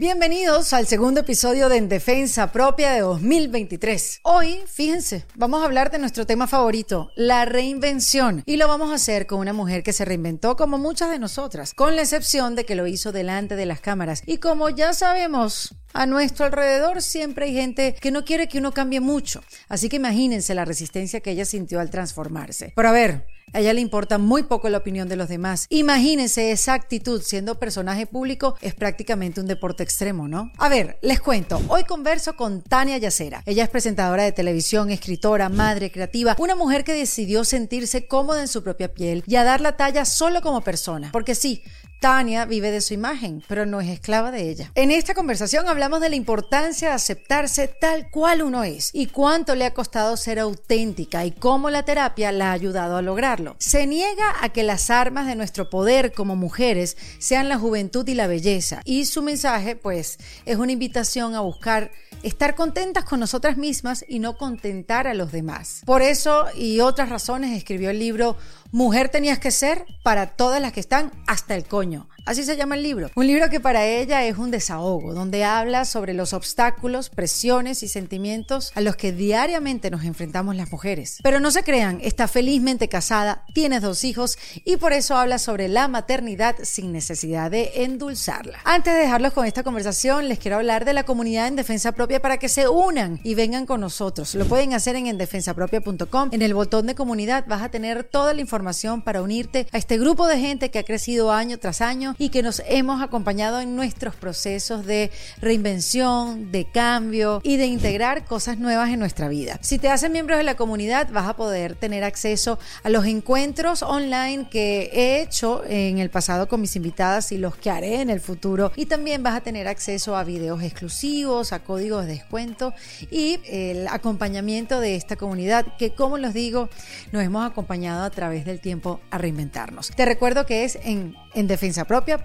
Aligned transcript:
Bienvenidos 0.00 0.72
al 0.72 0.86
segundo 0.86 1.20
episodio 1.20 1.68
de 1.68 1.76
En 1.76 1.90
Defensa 1.90 2.50
Propia 2.52 2.92
de 2.92 3.00
2023. 3.00 4.20
Hoy, 4.22 4.60
fíjense, 4.66 5.26
vamos 5.34 5.60
a 5.60 5.66
hablar 5.66 5.90
de 5.90 5.98
nuestro 5.98 6.24
tema 6.24 6.46
favorito, 6.46 7.10
la 7.16 7.44
reinvención. 7.44 8.42
Y 8.46 8.56
lo 8.56 8.66
vamos 8.66 8.92
a 8.92 8.94
hacer 8.94 9.26
con 9.26 9.40
una 9.40 9.52
mujer 9.52 9.82
que 9.82 9.92
se 9.92 10.06
reinventó 10.06 10.56
como 10.56 10.78
muchas 10.78 11.10
de 11.10 11.18
nosotras, 11.18 11.74
con 11.74 11.96
la 11.96 12.00
excepción 12.00 12.54
de 12.54 12.64
que 12.64 12.76
lo 12.76 12.86
hizo 12.86 13.12
delante 13.12 13.56
de 13.56 13.66
las 13.66 13.82
cámaras. 13.82 14.22
Y 14.24 14.38
como 14.38 14.70
ya 14.70 14.94
sabemos, 14.94 15.74
a 15.92 16.06
nuestro 16.06 16.46
alrededor 16.46 17.02
siempre 17.02 17.44
hay 17.44 17.52
gente 17.52 17.94
que 18.00 18.10
no 18.10 18.24
quiere 18.24 18.48
que 18.48 18.56
uno 18.56 18.72
cambie 18.72 19.00
mucho. 19.00 19.42
Así 19.68 19.90
que 19.90 19.96
imagínense 19.96 20.54
la 20.54 20.64
resistencia 20.64 21.20
que 21.20 21.32
ella 21.32 21.44
sintió 21.44 21.78
al 21.78 21.90
transformarse. 21.90 22.72
Pero 22.74 22.88
a 22.88 22.92
ver, 22.92 23.26
a 23.52 23.60
ella 23.60 23.72
le 23.72 23.80
importa 23.80 24.18
muy 24.18 24.44
poco 24.44 24.68
la 24.68 24.78
opinión 24.78 25.08
de 25.08 25.16
los 25.16 25.28
demás. 25.28 25.66
Imagínense 25.68 26.50
esa 26.52 26.74
actitud 26.74 27.22
siendo 27.22 27.58
personaje 27.58 28.06
público 28.06 28.56
es 28.60 28.74
prácticamente 28.74 29.40
un 29.40 29.46
deporte 29.46 29.82
extremo, 29.82 30.28
¿no? 30.28 30.52
A 30.58 30.68
ver, 30.68 30.98
les 31.02 31.20
cuento. 31.20 31.60
Hoy 31.68 31.84
converso 31.84 32.36
con 32.36 32.62
Tania 32.62 32.98
Yacera. 32.98 33.42
Ella 33.46 33.64
es 33.64 33.70
presentadora 33.70 34.24
de 34.24 34.32
televisión, 34.32 34.90
escritora, 34.90 35.48
madre 35.48 35.90
creativa, 35.90 36.36
una 36.38 36.54
mujer 36.54 36.84
que 36.84 36.94
decidió 36.94 37.44
sentirse 37.44 38.06
cómoda 38.06 38.40
en 38.40 38.48
su 38.48 38.62
propia 38.62 38.92
piel 38.92 39.24
y 39.26 39.36
a 39.36 39.44
dar 39.44 39.60
la 39.60 39.76
talla 39.76 40.04
solo 40.04 40.40
como 40.40 40.60
persona. 40.60 41.10
Porque 41.12 41.34
sí, 41.34 41.62
Tania 42.00 42.46
vive 42.46 42.70
de 42.70 42.80
su 42.80 42.94
imagen, 42.94 43.44
pero 43.46 43.66
no 43.66 43.82
es 43.82 43.88
esclava 43.90 44.30
de 44.30 44.48
ella. 44.48 44.72
En 44.74 44.90
esta 44.90 45.12
conversación 45.12 45.68
hablamos 45.68 46.00
de 46.00 46.08
la 46.08 46.16
importancia 46.16 46.88
de 46.88 46.94
aceptarse 46.94 47.68
tal 47.68 48.10
cual 48.10 48.40
uno 48.40 48.64
es 48.64 48.90
y 48.94 49.06
cuánto 49.06 49.54
le 49.54 49.66
ha 49.66 49.74
costado 49.74 50.16
ser 50.16 50.38
auténtica 50.38 51.26
y 51.26 51.30
cómo 51.30 51.68
la 51.68 51.84
terapia 51.84 52.32
la 52.32 52.50
ha 52.50 52.52
ayudado 52.52 52.96
a 52.96 53.02
lograrlo. 53.02 53.54
Se 53.58 53.86
niega 53.86 54.34
a 54.40 54.48
que 54.48 54.62
las 54.62 54.88
armas 54.88 55.26
de 55.26 55.36
nuestro 55.36 55.68
poder 55.68 56.12
como 56.12 56.36
mujeres 56.36 56.96
sean 57.18 57.50
la 57.50 57.58
juventud 57.58 58.08
y 58.08 58.14
la 58.14 58.26
belleza 58.26 58.80
y 58.86 59.04
su 59.04 59.20
mensaje 59.20 59.76
pues 59.76 60.18
es 60.46 60.56
una 60.56 60.72
invitación 60.72 61.34
a 61.34 61.40
buscar 61.40 61.90
estar 62.22 62.54
contentas 62.54 63.04
con 63.04 63.20
nosotras 63.20 63.58
mismas 63.58 64.04
y 64.08 64.20
no 64.20 64.38
contentar 64.38 65.06
a 65.06 65.14
los 65.14 65.32
demás. 65.32 65.82
Por 65.84 66.00
eso 66.00 66.46
y 66.54 66.80
otras 66.80 67.10
razones 67.10 67.56
escribió 67.56 67.90
el 67.90 67.98
libro 67.98 68.36
Mujer 68.72 69.08
tenías 69.08 69.40
que 69.40 69.50
ser 69.50 69.84
para 70.04 70.36
todas 70.36 70.62
las 70.62 70.72
que 70.72 70.80
están 70.80 71.10
hasta 71.26 71.56
el 71.56 71.64
coño. 71.64 72.08
Así 72.30 72.44
se 72.44 72.56
llama 72.56 72.76
el 72.76 72.84
libro. 72.84 73.10
Un 73.16 73.26
libro 73.26 73.50
que 73.50 73.58
para 73.58 73.84
ella 73.86 74.24
es 74.24 74.38
un 74.38 74.52
desahogo, 74.52 75.14
donde 75.14 75.42
habla 75.42 75.84
sobre 75.84 76.14
los 76.14 76.32
obstáculos, 76.32 77.10
presiones 77.10 77.82
y 77.82 77.88
sentimientos 77.88 78.70
a 78.76 78.80
los 78.80 78.94
que 78.94 79.10
diariamente 79.10 79.90
nos 79.90 80.04
enfrentamos 80.04 80.54
las 80.54 80.70
mujeres. 80.70 81.18
Pero 81.24 81.40
no 81.40 81.50
se 81.50 81.64
crean, 81.64 81.98
está 82.04 82.28
felizmente 82.28 82.86
casada, 82.86 83.42
tiene 83.52 83.80
dos 83.80 84.04
hijos 84.04 84.38
y 84.64 84.76
por 84.76 84.92
eso 84.92 85.16
habla 85.16 85.40
sobre 85.40 85.66
la 85.66 85.88
maternidad 85.88 86.54
sin 86.62 86.92
necesidad 86.92 87.50
de 87.50 87.72
endulzarla. 87.82 88.60
Antes 88.62 88.94
de 88.94 89.00
dejarlos 89.00 89.32
con 89.32 89.44
esta 89.44 89.64
conversación, 89.64 90.28
les 90.28 90.38
quiero 90.38 90.58
hablar 90.58 90.84
de 90.84 90.92
la 90.92 91.02
comunidad 91.02 91.48
en 91.48 91.56
defensa 91.56 91.90
propia 91.90 92.22
para 92.22 92.38
que 92.38 92.48
se 92.48 92.68
unan 92.68 93.18
y 93.24 93.34
vengan 93.34 93.66
con 93.66 93.80
nosotros. 93.80 94.36
Lo 94.36 94.46
pueden 94.46 94.72
hacer 94.72 94.94
en 94.94 95.08
endefensapropia.com. 95.08 96.28
En 96.30 96.42
el 96.42 96.54
botón 96.54 96.86
de 96.86 96.94
comunidad 96.94 97.44
vas 97.48 97.62
a 97.62 97.70
tener 97.70 98.04
toda 98.04 98.34
la 98.34 98.40
información 98.40 99.02
para 99.02 99.20
unirte 99.20 99.66
a 99.72 99.78
este 99.78 99.98
grupo 99.98 100.28
de 100.28 100.38
gente 100.38 100.70
que 100.70 100.78
ha 100.78 100.84
crecido 100.84 101.32
año 101.32 101.58
tras 101.58 101.80
año 101.80 102.14
y 102.20 102.28
que 102.28 102.42
nos 102.42 102.62
hemos 102.66 103.02
acompañado 103.02 103.60
en 103.60 103.74
nuestros 103.74 104.14
procesos 104.14 104.84
de 104.84 105.10
reinvención, 105.40 106.52
de 106.52 106.66
cambio 106.66 107.40
y 107.42 107.56
de 107.56 107.64
integrar 107.64 108.26
cosas 108.26 108.58
nuevas 108.58 108.90
en 108.90 108.98
nuestra 108.98 109.26
vida. 109.28 109.58
Si 109.62 109.78
te 109.78 109.88
haces 109.88 110.10
miembro 110.10 110.36
de 110.36 110.42
la 110.42 110.54
comunidad, 110.54 111.08
vas 111.10 111.26
a 111.26 111.34
poder 111.34 111.76
tener 111.76 112.04
acceso 112.04 112.58
a 112.82 112.90
los 112.90 113.06
encuentros 113.06 113.82
online 113.82 114.48
que 114.50 114.90
he 114.92 115.22
hecho 115.22 115.62
en 115.66 115.98
el 115.98 116.10
pasado 116.10 116.46
con 116.46 116.60
mis 116.60 116.76
invitadas 116.76 117.32
y 117.32 117.38
los 117.38 117.56
que 117.56 117.70
haré 117.70 118.02
en 118.02 118.10
el 118.10 118.20
futuro. 118.20 118.70
Y 118.76 118.84
también 118.84 119.22
vas 119.22 119.36
a 119.36 119.40
tener 119.40 119.66
acceso 119.66 120.14
a 120.14 120.22
videos 120.22 120.62
exclusivos, 120.62 121.54
a 121.54 121.60
códigos 121.60 122.04
de 122.04 122.12
descuento 122.12 122.74
y 123.10 123.40
el 123.46 123.88
acompañamiento 123.88 124.78
de 124.78 124.94
esta 124.94 125.16
comunidad 125.16 125.64
que, 125.78 125.94
como 125.94 126.18
los 126.18 126.34
digo, 126.34 126.68
nos 127.12 127.22
hemos 127.22 127.50
acompañado 127.50 128.04
a 128.04 128.10
través 128.10 128.44
del 128.44 128.60
tiempo 128.60 129.00
a 129.10 129.16
reinventarnos. 129.16 129.88
Te 129.96 130.04
recuerdo 130.04 130.44
que 130.44 130.64
es 130.64 130.78
en, 130.82 131.16
en 131.34 131.46
defensa 131.46 131.84
propia 131.84 132.22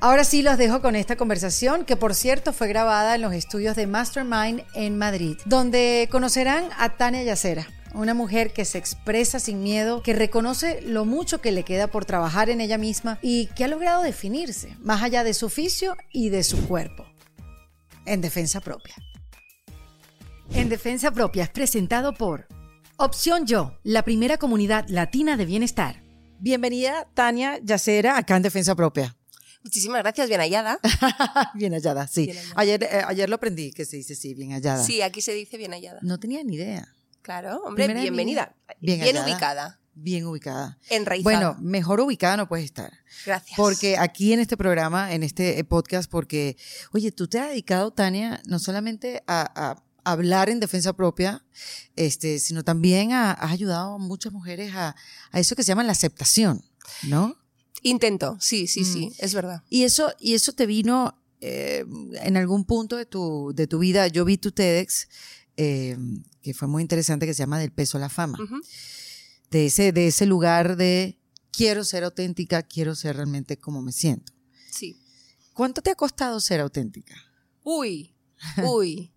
Ahora 0.00 0.24
sí 0.24 0.42
los 0.42 0.58
dejo 0.58 0.80
con 0.80 0.96
esta 0.96 1.16
conversación 1.16 1.84
que 1.84 1.96
por 1.96 2.14
cierto 2.14 2.52
fue 2.52 2.68
grabada 2.68 3.14
en 3.14 3.22
los 3.22 3.32
estudios 3.32 3.76
de 3.76 3.86
Mastermind 3.86 4.62
en 4.74 4.98
Madrid, 4.98 5.36
donde 5.44 6.08
conocerán 6.10 6.64
a 6.78 6.96
Tania 6.96 7.22
Yacera. 7.22 7.66
Una 7.92 8.14
mujer 8.14 8.52
que 8.52 8.64
se 8.64 8.78
expresa 8.78 9.40
sin 9.40 9.62
miedo, 9.62 10.02
que 10.02 10.12
reconoce 10.12 10.80
lo 10.82 11.04
mucho 11.04 11.40
que 11.40 11.50
le 11.50 11.64
queda 11.64 11.88
por 11.88 12.04
trabajar 12.04 12.48
en 12.48 12.60
ella 12.60 12.78
misma 12.78 13.18
y 13.20 13.46
que 13.56 13.64
ha 13.64 13.68
logrado 13.68 14.02
definirse, 14.02 14.76
más 14.80 15.02
allá 15.02 15.24
de 15.24 15.34
su 15.34 15.46
oficio 15.46 15.96
y 16.12 16.28
de 16.28 16.44
su 16.44 16.68
cuerpo. 16.68 17.06
En 18.06 18.20
defensa 18.20 18.60
propia. 18.60 18.94
En 20.54 20.68
defensa 20.68 21.10
propia 21.10 21.44
es 21.44 21.50
presentado 21.50 22.14
por 22.14 22.46
Opción 22.96 23.46
Yo, 23.46 23.78
la 23.82 24.02
primera 24.02 24.36
comunidad 24.36 24.84
latina 24.88 25.36
de 25.36 25.46
bienestar. 25.46 26.09
Bienvenida, 26.42 27.06
Tania 27.12 27.60
Yacera, 27.62 28.16
acá 28.16 28.34
en 28.34 28.42
Defensa 28.42 28.74
Propia. 28.74 29.14
Muchísimas 29.62 30.00
gracias, 30.00 30.26
bien 30.26 30.40
hallada. 30.40 30.78
bien 31.54 31.74
hallada, 31.74 32.06
sí. 32.06 32.32
Ayer, 32.54 32.82
eh, 32.82 33.02
ayer 33.06 33.28
lo 33.28 33.36
aprendí 33.36 33.72
que 33.72 33.84
se 33.84 33.98
dice 33.98 34.14
sí, 34.14 34.32
bien 34.32 34.52
hallada. 34.52 34.82
Sí, 34.82 35.02
aquí 35.02 35.20
se 35.20 35.34
dice 35.34 35.58
bien 35.58 35.72
hallada. 35.72 36.00
No 36.00 36.18
tenía 36.18 36.42
ni 36.42 36.54
idea. 36.54 36.88
Claro, 37.20 37.60
hombre, 37.66 37.92
bienvenida. 37.92 38.54
Bien, 38.80 39.18
ubicada. 39.18 39.80
Bien 39.92 40.24
ubicada. 40.24 40.78
Enraizada. 40.88 41.22
Bueno, 41.24 41.56
mejor 41.60 42.00
ubicada 42.00 42.38
no 42.38 42.48
puedes 42.48 42.64
estar. 42.64 42.90
Gracias. 43.26 43.54
Porque 43.58 43.98
aquí 43.98 44.32
en 44.32 44.40
este 44.40 44.56
programa, 44.56 45.12
en 45.12 45.22
este 45.22 45.58
eh, 45.58 45.64
podcast, 45.64 46.10
porque, 46.10 46.56
oye, 46.92 47.12
tú 47.12 47.28
te 47.28 47.38
has 47.38 47.50
dedicado, 47.50 47.90
Tania, 47.90 48.40
no 48.46 48.58
solamente 48.58 49.22
a, 49.26 49.76
hablar 50.04 50.48
en 50.48 50.60
defensa 50.60 50.92
propia, 50.92 51.44
este, 51.96 52.38
sino 52.38 52.64
también 52.64 53.12
has 53.12 53.50
ayudado 53.50 53.94
a 53.94 53.98
muchas 53.98 54.32
mujeres 54.32 54.74
a, 54.74 54.94
a 55.30 55.40
eso 55.40 55.56
que 55.56 55.62
se 55.62 55.68
llama 55.68 55.84
la 55.84 55.92
aceptación, 55.92 56.64
¿no? 57.04 57.36
Intento, 57.82 58.36
sí, 58.40 58.66
sí, 58.66 58.84
sí, 58.84 59.06
mm. 59.06 59.12
es 59.18 59.34
verdad. 59.34 59.62
Y 59.70 59.84
eso, 59.84 60.12
y 60.18 60.34
eso 60.34 60.52
te 60.52 60.66
vino 60.66 61.20
eh, 61.40 61.86
en 62.22 62.36
algún 62.36 62.64
punto 62.66 62.96
de 62.96 63.06
tu, 63.06 63.52
de 63.54 63.66
tu 63.66 63.78
vida. 63.78 64.06
Yo 64.08 64.26
vi 64.26 64.36
tu 64.36 64.52
TEDx, 64.52 65.08
eh, 65.56 65.96
que 66.42 66.52
fue 66.52 66.68
muy 66.68 66.82
interesante, 66.82 67.24
que 67.24 67.32
se 67.32 67.42
llama 67.42 67.58
Del 67.58 67.72
peso 67.72 67.96
a 67.96 68.00
la 68.00 68.10
fama. 68.10 68.38
de, 69.50 69.66
ese, 69.66 69.92
de 69.92 70.08
ese 70.08 70.26
lugar 70.26 70.76
de 70.76 71.18
quiero 71.50 71.84
ser 71.84 72.04
auténtica, 72.04 72.62
quiero 72.62 72.94
ser 72.94 73.16
realmente 73.16 73.58
como 73.58 73.80
me 73.80 73.92
siento. 73.92 74.32
Sí. 74.70 75.00
¿Cuánto 75.54 75.80
te 75.80 75.90
ha 75.90 75.94
costado 75.94 76.38
ser 76.40 76.60
auténtica? 76.60 77.14
Uy, 77.64 78.14
uy. 78.64 79.10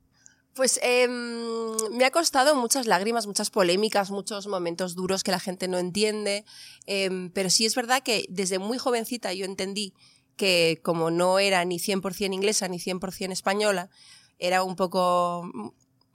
Pues 0.56 0.80
em, 0.84 1.76
me 1.92 2.06
ha 2.06 2.12
costado 2.12 2.56
muchas 2.56 2.86
lágrimas, 2.86 3.26
muchas 3.26 3.50
polémicas, 3.50 4.12
muchos 4.12 4.46
momentos 4.48 4.94
duros 4.94 5.24
que 5.24 5.32
la 5.32 5.40
gente 5.40 5.68
no 5.68 5.80
entiende, 5.80 6.46
em, 6.86 7.32
pero 7.32 7.50
sí 7.50 7.66
es 7.66 7.74
verdad 7.74 8.04
que 8.04 8.26
desde 8.30 8.60
muy 8.60 8.78
jovencita 8.78 9.34
yo 9.34 9.46
entendí 9.46 9.94
que 10.36 10.80
como 10.84 11.12
no 11.12 11.40
era 11.40 11.66
ni 11.66 11.80
100% 11.80 12.34
inglesa 12.34 12.68
ni 12.68 12.80
100% 12.80 13.32
española, 13.32 13.90
era 14.40 14.64
un 14.64 14.76
poco 14.76 15.42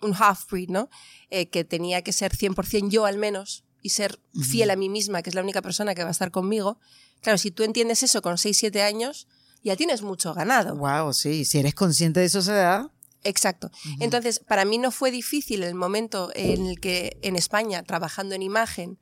un 0.01 0.15
half-breed, 0.15 0.69
¿no? 0.69 0.89
Eh, 1.31 1.49
que 1.49 1.65
tenía 1.65 2.03
que 2.03 2.13
ser 2.13 2.33
100% 2.37 2.91
yo 2.91 3.07
al 3.07 3.19
menos 3.19 3.65
y 3.83 3.91
ser 3.91 4.19
fiel 4.43 4.71
a 4.71 4.77
mí 4.77 4.89
misma, 4.89 5.23
que 5.23 5.31
es 5.31 5.35
la 5.35 5.43
única 5.43 5.63
persona 5.63 5.95
que 5.95 6.03
va 6.03 6.09
a 6.09 6.13
estar 6.13 6.31
conmigo. 6.31 6.79
Claro, 7.21 7.39
si 7.39 7.51
tú 7.51 7.63
entiendes 7.63 8.03
eso 8.03 8.23
con 8.23 8.37
6, 8.39 8.57
7 8.57 8.83
años, 8.83 9.29
ya 9.63 9.77
tienes 9.77 10.03
mucho 10.03 10.35
ganado. 10.35 10.77
Wow, 10.77 11.13
sí, 11.13 11.45
si 11.45 11.59
eres 11.59 11.75
consciente 11.75 12.21
de 12.21 12.27
eso 12.27 12.43
se 12.43 12.53
da. 12.53 12.91
Exacto. 13.25 13.71
Entonces, 14.01 14.39
para 14.39 14.65
mí 14.65 14.79
no 14.79 14.91
fue 14.91 15.11
difícil 15.11 15.63
el 15.63 15.75
momento 15.75 16.31
en 16.35 16.67
el 16.67 16.81
que 16.81 17.19
en 17.23 17.37
España, 17.37 17.83
trabajando 17.83 18.35
en 18.35 18.43
imagen, 18.43 18.99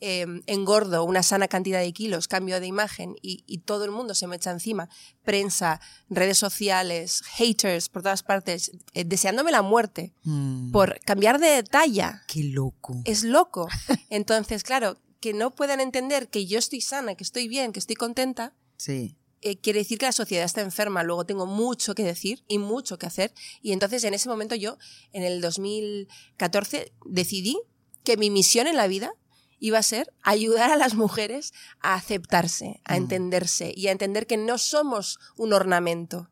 em, 0.00 0.42
engordo 0.46 1.04
una 1.04 1.22
sana 1.22 1.48
cantidad 1.48 1.80
de 1.80 1.92
kilos, 1.92 2.28
cambio 2.28 2.60
de 2.60 2.66
imagen 2.66 3.16
y, 3.22 3.58
todo 3.64 3.84
el 3.84 3.90
mundo 3.90 4.14
se 4.14 4.26
me 4.26 4.36
echa 4.36 4.50
encima, 4.50 4.88
prensa, 5.24 5.80
redes 6.08 6.38
sociales, 6.38 7.22
haters 7.26 7.88
por 7.88 8.02
todas 8.02 8.22
partes, 8.22 8.70
eh, 8.94 9.04
deseándome 9.04 9.50
la 9.50 9.62
muerte 9.62 10.12
mm. 10.22 10.70
por 10.70 11.00
cambiar 11.00 11.40
de 11.40 11.62
talla. 11.62 12.22
Qué 12.28 12.44
loco. 12.44 13.00
Es 13.04 13.24
loco. 13.24 13.68
Entonces, 14.10 14.62
claro, 14.62 14.98
que 15.20 15.32
no 15.32 15.50
puedan 15.50 15.80
entender 15.80 16.28
que 16.28 16.46
yo 16.46 16.58
estoy 16.58 16.80
sana, 16.80 17.14
que 17.14 17.24
estoy 17.24 17.48
bien, 17.48 17.72
que 17.72 17.80
estoy 17.80 17.96
contenta. 17.96 18.54
Sí. 18.76 19.16
Eh, 19.42 19.58
quiere 19.58 19.80
decir 19.80 19.98
que 19.98 20.06
la 20.06 20.12
sociedad 20.12 20.44
está 20.44 20.62
enferma, 20.62 21.02
luego 21.02 21.26
tengo 21.26 21.46
mucho 21.46 21.94
que 21.94 22.04
decir 22.04 22.42
y 22.48 22.58
mucho 22.58 22.98
que 22.98 23.06
hacer. 23.06 23.32
Y 23.62 23.72
entonces 23.72 24.02
en 24.04 24.14
ese 24.14 24.28
momento 24.28 24.54
yo, 24.54 24.78
en 25.12 25.22
el 25.22 25.40
2014, 25.40 26.92
decidí 27.04 27.58
que 28.02 28.16
mi 28.16 28.30
misión 28.30 28.66
en 28.66 28.76
la 28.76 28.86
vida 28.86 29.12
iba 29.58 29.78
a 29.78 29.82
ser 29.82 30.12
ayudar 30.22 30.70
a 30.70 30.76
las 30.76 30.94
mujeres 30.94 31.52
a 31.80 31.94
aceptarse, 31.94 32.80
a 32.84 32.94
mm. 32.94 32.96
entenderse 32.96 33.72
y 33.76 33.88
a 33.88 33.92
entender 33.92 34.26
que 34.26 34.36
no 34.36 34.58
somos 34.58 35.18
un 35.36 35.52
ornamento. 35.52 36.30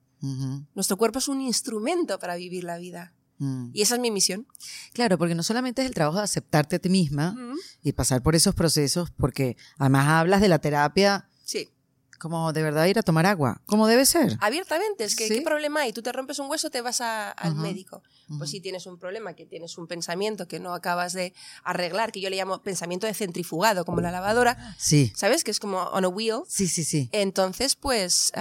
Nuestro 0.75 0.97
cuerpo 0.97 1.19
es 1.19 1.29
un 1.29 1.43
instrumento 1.43 2.19
para 2.19 2.37
vivir 2.37 2.65
la 2.65 2.79
vida. 2.79 3.13
Mm. 3.37 3.73
Y 3.75 3.83
esa 3.83 3.97
es 3.97 4.01
mi 4.01 4.11
misión. 4.11 4.47
Claro, 4.95 5.19
porque 5.19 5.35
no 5.35 5.43
solamente 5.43 5.83
es 5.83 5.89
el 5.89 5.93
trabajo 5.93 6.17
de 6.17 6.25
aceptarte 6.25 6.77
a 6.77 6.79
ti 6.79 6.89
misma 6.89 7.37
y 7.83 7.93
pasar 7.93 8.23
por 8.23 8.35
esos 8.35 8.55
procesos, 8.55 9.11
porque 9.11 9.59
además 9.77 10.09
hablas 10.09 10.41
de 10.41 10.49
la 10.49 10.61
terapia 10.61 11.29
sí 11.45 11.69
Como 12.25 12.55
de 12.55 12.63
verdad 12.63 12.87
ir 12.87 12.99
a 12.99 13.03
tomar 13.03 13.27
agua, 13.27 13.61
como 13.67 13.87
debe 13.87 14.07
ser. 14.07 14.39
Abiertamente, 14.41 15.05
es 15.05 15.15
que 15.15 15.29
Sí. 15.29 15.35
¿qué 15.35 15.43
problema 15.43 15.81
hay? 15.83 15.93
Tú 15.93 16.01
te 16.01 16.11
rompes 16.11 16.39
un 16.39 16.49
hueso, 16.49 16.71
te 16.71 16.81
vas 16.81 17.03
a- 17.03 17.31
al 17.31 17.55
médico. 17.55 18.03
Pues 18.39 18.49
si 18.49 18.61
tienes 18.63 18.87
un 18.87 18.97
problema, 18.99 19.35
que 19.35 19.45
tienes 19.45 19.77
un 19.77 19.87
pensamiento 19.87 20.49
que 20.49 20.59
no 20.59 20.73
acabas 20.73 21.13
de 21.13 21.35
arreglar, 21.65 22.13
que 22.13 22.23
yo 22.23 22.31
le 22.31 22.37
llamo 22.37 22.63
pensamiento 22.63 23.07
de 23.07 23.13
centrifugado, 23.13 23.85
como 23.85 24.01
la 24.01 24.11
lavadora, 24.11 24.75
Sí, 24.79 25.13
¿sabes? 25.15 25.45
Que 25.45 25.51
es 25.51 25.61
como 25.61 25.81
on 25.83 26.07
a 26.07 26.09
wheel. 26.09 26.41
sí, 26.49 26.67
sí, 26.67 26.83
sí. 26.83 27.11
Entonces, 27.13 27.77
pues 27.77 28.33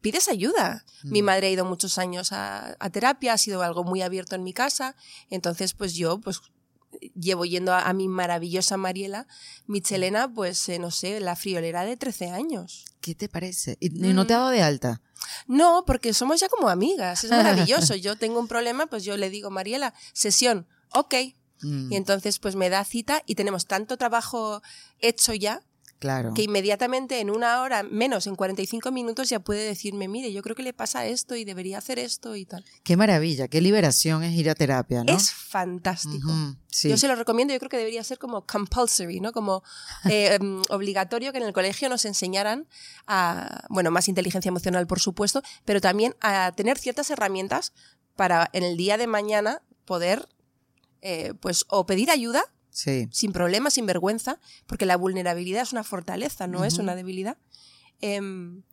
pides 0.00 0.28
ayuda. 0.28 0.84
Mi 1.02 1.20
Mm. 1.20 1.24
madre 1.26 1.46
ha 1.48 1.50
ido 1.50 1.64
muchos 1.66 1.98
años 1.98 2.32
a, 2.32 2.76
a 2.78 2.90
terapia, 2.90 3.34
ha 3.34 3.38
sido 3.38 3.62
algo 3.62 3.84
muy 3.84 4.00
abierto 4.00 4.36
en 4.36 4.42
mi 4.42 4.54
casa. 4.54 4.94
Entonces, 5.28 5.74
pues 5.74 5.92
yo, 5.94 6.18
pues 6.20 6.40
llevo 7.14 7.44
yendo 7.44 7.72
a, 7.72 7.82
a 7.82 7.92
mi 7.92 8.08
maravillosa 8.08 8.76
Mariela 8.76 9.26
Michelena, 9.66 10.32
pues 10.32 10.68
eh, 10.68 10.78
no 10.78 10.90
sé, 10.90 11.20
la 11.20 11.36
friolera 11.36 11.84
de 11.84 11.96
13 11.96 12.30
años. 12.30 12.84
¿Qué 13.00 13.14
te 13.14 13.28
parece? 13.28 13.76
¿Y 13.80 13.90
no 13.90 14.26
te 14.26 14.34
ha 14.34 14.38
Mm. 14.38 14.40
dado 14.40 14.50
de 14.50 14.62
alta? 14.62 15.00
No, 15.46 15.84
porque 15.86 16.12
somos 16.14 16.40
ya 16.40 16.48
como 16.48 16.68
amigas, 16.68 17.24
es 17.24 17.30
maravilloso. 17.30 17.94
Yo 17.96 18.16
tengo 18.16 18.38
un 18.40 18.48
problema, 18.48 18.86
pues 18.86 19.04
yo 19.04 19.16
le 19.16 19.30
digo, 19.30 19.50
Mariela, 19.50 19.94
sesión, 20.12 20.66
ok. 20.92 21.14
Mm, 21.62 21.92
Y 21.92 21.96
entonces 21.96 22.38
pues 22.38 22.54
me 22.54 22.68
da 22.68 22.84
cita 22.84 23.22
y 23.26 23.34
tenemos 23.34 23.66
tanto 23.66 23.96
trabajo 23.96 24.60
hecho 25.00 25.32
ya 25.34 25.62
claro. 25.98 26.34
que 26.34 26.42
inmediatamente 26.42 27.20
en 27.20 27.30
una 27.30 27.62
hora, 27.62 27.82
menos 27.82 28.26
en 28.26 28.36
45 28.36 28.90
minutos, 28.92 29.28
ya 29.28 29.40
puede 29.40 29.64
decirme, 29.64 30.08
mire, 30.08 30.32
yo 30.32 30.42
creo 30.42 30.56
que 30.56 30.62
le 30.62 30.72
pasa 30.72 31.06
esto 31.06 31.36
y 31.36 31.44
debería 31.44 31.78
hacer 31.78 31.98
esto 31.98 32.36
y 32.36 32.44
tal. 32.44 32.64
Qué 32.82 32.96
maravilla, 32.96 33.48
qué 33.48 33.60
liberación 33.60 34.22
es 34.22 34.34
ir 34.34 34.50
a 34.50 34.54
terapia, 34.54 35.04
¿no? 35.04 35.12
Es 35.12 35.30
fantástico. 35.32 36.28
Sí. 36.70 36.88
Yo 36.88 36.96
se 36.96 37.08
lo 37.08 37.14
recomiendo, 37.14 37.54
yo 37.54 37.58
creo 37.58 37.70
que 37.70 37.78
debería 37.78 38.04
ser 38.04 38.18
como 38.18 38.46
compulsory, 38.46 39.20
¿no? 39.20 39.32
Como 39.32 39.62
eh, 40.10 40.34
em, 40.34 40.62
obligatorio 40.68 41.32
que 41.32 41.38
en 41.38 41.44
el 41.44 41.52
colegio 41.52 41.88
nos 41.88 42.04
enseñaran 42.04 42.66
a, 43.06 43.66
bueno, 43.68 43.90
más 43.90 44.08
inteligencia 44.08 44.48
emocional, 44.48 44.86
por 44.86 45.00
supuesto, 45.00 45.42
pero 45.64 45.80
también 45.80 46.14
a 46.20 46.52
tener 46.52 46.78
ciertas 46.78 47.10
herramientas 47.10 47.72
para 48.16 48.50
en 48.52 48.62
el 48.62 48.76
día 48.76 48.96
de 48.96 49.06
mañana 49.06 49.62
poder, 49.84 50.28
eh, 51.02 51.34
pues, 51.40 51.64
o 51.68 51.86
pedir 51.86 52.10
ayuda 52.10 52.44
Sí. 52.76 53.08
sin 53.10 53.32
problema, 53.32 53.70
sin 53.70 53.86
vergüenza, 53.86 54.38
porque 54.66 54.84
la 54.84 54.98
vulnerabilidad 54.98 55.62
es 55.62 55.72
una 55.72 55.82
fortaleza, 55.82 56.46
no 56.46 56.62
es 56.66 56.76
una 56.76 56.94
debilidad. 56.94 57.38
Em, 58.02 58.64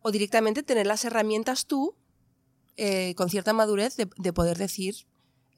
o 0.00 0.10
directamente 0.10 0.62
tener 0.62 0.86
las 0.86 1.04
herramientas 1.04 1.66
tú, 1.66 1.94
eh, 2.78 3.14
con 3.14 3.28
cierta 3.28 3.52
madurez, 3.52 3.94
de, 3.96 4.08
de 4.16 4.32
poder 4.32 4.56
decir, 4.56 5.04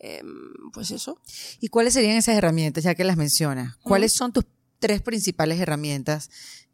em, 0.01 0.27
pues 0.73 0.91
eso. 0.91 1.21
¿Y 1.61 1.69
cuáles 1.69 1.95
serían 1.95 2.17
esas 2.17 2.35
herramientas, 2.35 2.83
ya 2.83 2.97
que 2.97 3.05
las 3.05 3.17
mencionas? 3.17 3.77
¿Cuáles 3.77 4.13
son 4.13 4.33
tus 4.33 4.45
tres 4.81 5.01
principales 5.01 5.61
herramientas 5.61 6.31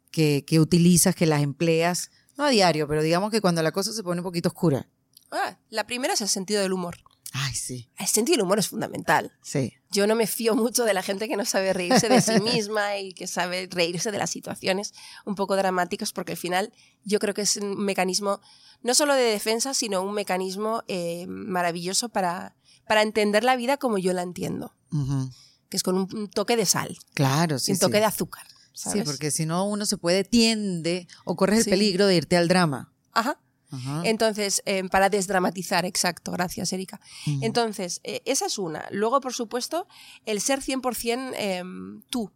que, 0.09 0.43
que 0.47 0.59
utilizas, 0.59 1.13
que 1.13 1.27
las 1.27 1.43
empleas? 1.43 2.09
No 2.35 2.45
a 2.45 2.49
diario, 2.49 2.87
pero 2.87 3.03
digamos 3.03 3.29
que 3.29 3.41
cuando 3.41 3.61
la 3.61 3.71
cosa 3.71 3.93
se 3.93 4.01
pone 4.01 4.21
un 4.21 4.25
poquito 4.25 4.49
oscura. 4.49 4.89
Ah, 5.29 5.59
la 5.69 5.85
primera 5.85 6.15
es 6.15 6.21
el 6.21 6.29
sentido 6.29 6.63
del 6.63 6.73
humor. 6.73 6.97
Ay, 7.33 7.53
sí, 7.55 7.89
El 7.97 8.07
sentido 8.07 8.35
del 8.37 8.43
humor 8.45 8.59
es 8.59 8.67
fundamental. 8.67 9.31
sí. 9.41 9.73
Yo 9.93 10.07
no 10.07 10.15
me 10.15 10.25
fío 10.25 10.55
mucho 10.55 10.85
de 10.85 10.93
la 10.93 11.01
gente 11.03 11.27
que 11.27 11.35
no 11.35 11.43
sabe 11.43 11.73
reírse 11.73 12.07
de 12.07 12.21
sí 12.21 12.31
misma 12.41 12.97
y 12.97 13.13
que 13.13 13.27
sabe 13.27 13.67
reírse 13.69 14.09
de 14.11 14.17
las 14.17 14.29
situaciones 14.29 14.93
un 15.25 15.35
poco 15.35 15.57
dramáticas, 15.57 16.13
porque 16.13 16.31
al 16.33 16.37
final 16.37 16.71
yo 17.03 17.19
creo 17.19 17.33
que 17.33 17.41
es 17.41 17.57
un 17.57 17.77
mecanismo 17.83 18.39
no 18.83 18.93
solo 18.93 19.13
de 19.15 19.23
defensa, 19.23 19.73
sino 19.73 20.01
un 20.01 20.13
mecanismo 20.13 20.83
eh, 20.87 21.25
maravilloso 21.27 22.07
para, 22.09 22.55
para 22.87 23.01
entender 23.01 23.43
la 23.43 23.57
vida 23.57 23.75
como 23.77 23.97
yo 23.97 24.13
la 24.13 24.21
entiendo, 24.21 24.73
Ujú. 24.93 25.29
que 25.69 25.75
es 25.77 25.83
con 25.83 25.95
un, 25.95 26.07
un 26.15 26.29
toque 26.29 26.55
de 26.55 26.65
sal, 26.65 26.97
Claro, 27.13 27.59
sí. 27.59 27.73
un 27.73 27.77
toque 27.79 27.97
sí. 27.97 27.99
de 27.99 28.05
azúcar. 28.05 28.47
Sí, 28.73 28.83
¿sabes? 28.91 29.03
porque 29.03 29.29
si 29.31 29.45
no 29.45 29.65
uno 29.65 29.85
se 29.85 29.97
puede, 29.97 30.23
tiende 30.23 31.05
o 31.25 31.35
corres 31.35 31.59
el 31.59 31.63
Sí. 31.65 31.69
peligro 31.69 32.07
de 32.07 32.15
irte 32.15 32.37
al 32.37 32.47
drama. 32.47 32.93
Ajá. 33.11 33.37
Ajá. 33.71 34.01
Entonces, 34.05 34.61
eh, 34.65 34.83
para 34.89 35.09
desdramatizar, 35.09 35.85
exacto, 35.85 36.31
gracias, 36.31 36.73
Erika. 36.73 36.99
Entonces, 37.41 38.01
eh, 38.03 38.21
esa 38.25 38.45
es 38.47 38.57
una. 38.57 38.85
Luego, 38.91 39.21
por 39.21 39.33
supuesto, 39.33 39.87
el 40.25 40.41
ser 40.41 40.61
100% 40.61 41.33
eh, 41.35 41.63
tú. 42.09 42.31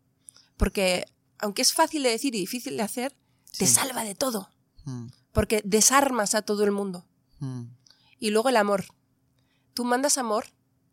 Porque, 0.57 1.05
aunque 1.39 1.61
es 1.61 1.73
fácil 1.73 2.03
de 2.03 2.09
decir 2.09 2.33
y 2.35 2.39
difícil 2.39 2.77
de 2.77 2.83
hacer, 2.83 3.15
te 3.57 3.67
salva 3.67 4.03
de 4.03 4.15
todo. 4.15 4.49
Mm, 4.85 5.07
Porque 5.31 5.61
desarmas 5.65 6.35
a 6.35 6.41
todo 6.41 6.63
el 6.63 6.71
mundo. 6.71 7.05
mm. 7.39 7.63
Y 8.17 8.29
luego 8.29 8.47
el 8.47 8.55
amor. 8.55 8.85
Tú 9.73 9.83
mandas 9.83 10.17
amor 10.17 10.45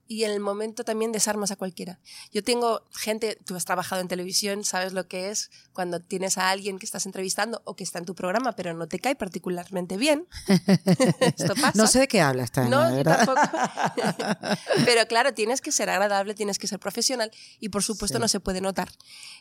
y 0.09 0.25
en 0.25 0.31
el 0.33 0.41
momento 0.41 0.85
también 0.85 1.11
desarmas 1.13 1.51
a 1.53 1.57
cualquiera. 1.57 1.99
Yo 2.33 2.43
tengo 2.45 2.83
gente, 2.93 3.39
tú 3.47 3.55
has 3.57 3.65
trabajado 3.65 4.03
en 4.03 4.09
televisión, 4.09 4.65
sabes 4.65 4.93
lo 4.93 5.07
que 5.09 5.31
es 5.31 5.51
cuando 5.73 6.01
tienes 6.01 6.37
a 6.39 6.51
alguien 6.51 6.79
que 6.79 6.85
estás 6.87 7.07
entrevistando 7.07 7.63
o 7.65 7.77
que 7.77 7.85
está 7.85 7.99
en 7.99 8.05
tu 8.05 8.15
programa, 8.15 8.53
pero 8.53 8.75
no 8.75 8.89
te 8.89 8.99
cae 8.99 9.15
particularmente 9.17 9.97
bien. 9.97 10.27
Esto 11.21 11.55
pasa. 11.55 11.73
No 11.75 11.87
sé 11.87 12.01
de 12.01 12.09
qué 12.09 12.21
hablas, 12.21 12.51
Tania, 12.53 12.71
No, 12.71 12.95
verdad. 12.95 13.25
tampoco. 13.25 13.41
Pero 14.85 15.07
claro, 15.07 15.33
tienes 15.35 15.61
que 15.61 15.73
ser 15.73 15.89
agradable, 15.91 16.35
tienes 16.35 16.59
que 16.59 16.67
ser 16.67 16.79
profesional 16.79 17.31
y 17.61 17.69
por 17.71 17.83
supuesto 17.83 18.19
Sí. 18.19 18.21
no 18.23 18.29
se 18.29 18.41
puede 18.41 18.61
notar. 18.61 18.91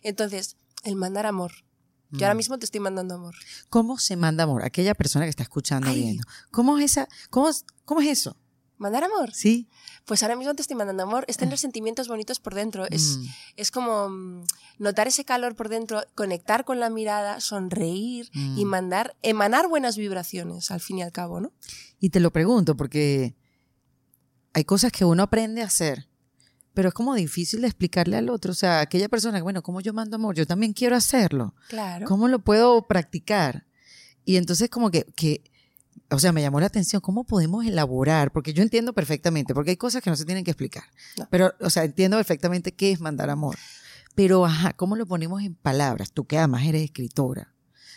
Entonces, 0.03 0.57
el 0.83 0.95
mandar 0.95 1.25
amor. 1.25 1.51
Yo 2.11 2.25
ahora 2.25 2.33
Mm. 2.33 2.37
mismo 2.37 2.59
te 2.59 2.65
estoy 2.65 2.81
mandando 2.81 3.15
amor. 3.15 3.35
¿Cómo 3.69 3.97
se 3.97 4.15
manda 4.17 4.43
amor? 4.43 4.63
Aquella 4.65 4.93
persona 4.95 5.25
que 5.25 5.29
está 5.29 5.43
escuchando, 5.43 5.89
Ay. 5.89 6.01
viendo. 6.01 6.23
¿Cómo 6.51 6.77
es 6.77 6.85
esa? 6.91 7.07
¿Cómo, 7.29 7.49
cómo 7.85 8.01
es 8.01 8.07
eso? 8.09 8.35
¿Mandar 8.81 9.03
amor? 9.03 9.31
Sí. 9.33 9.67
Pues 10.05 10.23
ahora 10.23 10.35
mismo 10.35 10.55
te 10.55 10.63
estoy 10.63 10.75
mandando 10.75 11.03
amor. 11.03 11.23
Es 11.27 11.37
tener 11.37 11.57
sentimientos 11.59 12.07
bonitos 12.07 12.39
por 12.39 12.55
dentro. 12.55 12.85
Es, 12.89 13.17
Mm, 13.19 13.25
es 13.57 13.69
como 13.69 14.09
mm, 14.09 14.43
notar 14.79 15.07
ese 15.07 15.23
calor 15.23 15.55
por 15.55 15.69
dentro, 15.69 16.01
conectar 16.15 16.65
con 16.65 16.79
la 16.79 16.89
mirada, 16.89 17.39
sonreír 17.41 18.29
y 18.33 18.65
Mm. 18.65 18.67
mandar, 18.67 19.15
emanar 19.21 19.67
buenas 19.67 19.97
vibraciones, 19.97 20.71
al 20.71 20.79
fin 20.79 20.97
y 20.97 21.03
al 21.03 21.11
cabo, 21.11 21.39
¿no? 21.39 21.51
Y 21.99 22.09
te 22.09 22.19
lo 22.19 22.31
pregunto 22.31 22.75
porque 22.75 23.35
hay 24.53 24.63
cosas 24.65 24.91
que 24.91 25.05
uno 25.05 25.21
aprende 25.23 25.61
a 25.61 25.65
hacer, 25.65 26.07
pero 26.73 26.89
es 26.89 26.93
como 26.95 27.13
difícil 27.13 27.61
de 27.61 27.67
explicarle 27.67 28.17
al 28.17 28.29
otro. 28.29 28.51
O 28.51 28.55
sea, 28.55 28.79
aquella 28.79 29.09
persona, 29.09 29.41
bueno, 29.43 29.61
¿cómo 29.61 29.81
yo 29.81 29.93
mando 29.93 30.15
amor? 30.15 30.35
Yo 30.35 30.47
también 30.47 30.73
quiero 30.73 30.95
hacerlo. 30.95 31.53
Claro. 31.69 32.07
¿Cómo 32.07 32.27
lo 32.27 32.39
puedo 32.39 32.87
practicar? 32.87 33.67
Y 34.25 34.37
entonces 34.37 34.69
como 34.69 34.89
que, 34.91 35.03
que, 35.15 35.43
o 36.09 36.19
sea, 36.19 36.31
me 36.31 36.41
llamó 36.41 36.59
la 36.59 36.65
atención, 36.67 37.01
¿cómo 37.01 37.23
podemos 37.23 37.65
elaborar? 37.65 38.31
Porque 38.31 38.53
yo 38.53 38.63
entiendo 38.63 38.93
perfectamente, 38.93 39.53
porque 39.53 39.71
hay 39.71 39.77
cosas 39.77 40.01
que 40.01 40.09
no 40.09 40.15
se 40.15 40.25
tienen 40.25 40.43
que 40.43 40.51
explicar. 40.51 40.83
No. 41.17 41.27
Pero, 41.29 41.53
o 41.59 41.69
sea, 41.69 41.83
entiendo 41.83 42.17
perfectamente 42.17 42.73
qué 42.73 42.91
es 42.91 42.99
mandar 42.99 43.29
amor. 43.29 43.57
Pero, 44.15 44.45
ajá, 44.45 44.73
¿cómo 44.73 44.95
lo 44.95 45.05
ponemos 45.05 45.41
en 45.41 45.55
palabras? 45.55 46.11
Tú 46.11 46.25
que 46.25 46.37
además 46.37 46.63
eres 46.65 46.83
escritora. 46.83 47.53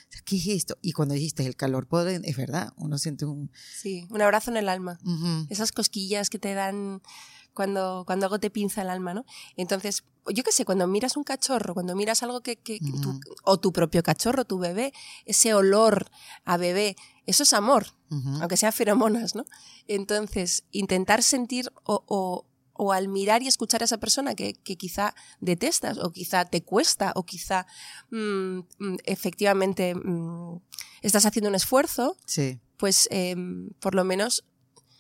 O 0.09 0.13
sea, 0.13 0.23
¿Qué 0.25 0.37
es 0.37 0.47
esto? 0.47 0.79
Y 0.81 0.93
cuando 0.93 1.15
dijiste 1.15 1.45
el 1.45 1.57
calor, 1.57 1.89
es 2.25 2.37
verdad, 2.37 2.73
uno 2.77 2.99
siente 2.99 3.25
un... 3.25 3.51
Sí, 3.77 4.07
un 4.11 4.23
abrazo 4.23 4.51
en 4.53 4.57
el 4.59 4.69
alma. 4.69 4.99
Ujú. 5.05 5.47
esas 5.51 5.73
cosquillas 5.73 6.31
que 6.31 6.39
te 6.39 6.55
dan 6.55 7.03
cuando, 7.53 8.05
cuando 8.07 8.27
algo 8.27 8.39
te 8.39 8.51
pinza 8.51 8.83
el 8.83 8.91
alma, 8.91 9.13
¿no? 9.15 9.25
Entonces, 9.57 10.05
yo 10.33 10.43
qué 10.43 10.53
sé, 10.53 10.65
cuando 10.65 10.87
miras 10.87 11.17
un 11.17 11.25
cachorro, 11.25 11.75
cuando 11.75 11.95
miras 11.97 12.23
algo 12.23 12.43
que, 12.43 12.57
que- 12.57 12.79
que 12.81 12.93
tu- 13.01 13.11
Ujú. 13.11 13.21
o 13.45 13.59
tu 13.61 13.73
propio 13.73 14.03
cachorro, 14.03 14.45
tu 14.45 14.59
bebé, 14.59 14.93
ese 15.25 15.53
olor 15.55 16.07
a 16.45 16.57
bebé, 16.57 16.97
eso 17.27 17.43
es 17.43 17.53
amor, 17.53 17.87
aunque 18.41 18.57
sea 18.57 18.71
feromonas, 18.73 19.35
¿no? 19.35 19.45
Entonces, 19.89 20.65
intentar 20.71 21.23
sentir 21.23 21.71
o, 21.85 22.05
o- 22.07 22.47
o 22.77 22.93
al 22.93 23.07
mirar 23.07 23.41
y 23.43 23.47
escuchar 23.47 23.83
a 23.83 23.85
esa 23.85 23.99
persona 23.99 24.35
que, 24.35 24.55
que 24.55 24.77
quizá 24.77 25.15
detestas 25.41 25.97
o 25.99 26.11
quizá 26.11 26.45
te 26.45 26.65
cuesta 26.65 27.13
o 27.15 27.25
quizá 27.25 27.67
mm, 28.11 28.59
mm, 28.79 28.97
efectivamente 29.05 29.95
mm, 29.95 30.61
estás 31.03 31.25
haciendo 31.25 31.49
un 31.51 31.55
esfuerzo, 31.55 32.17
Sí. 32.27 32.59
pues 32.77 33.07
em, 33.13 33.71
por 33.79 33.95
lo 33.95 34.03
menos 34.05 34.45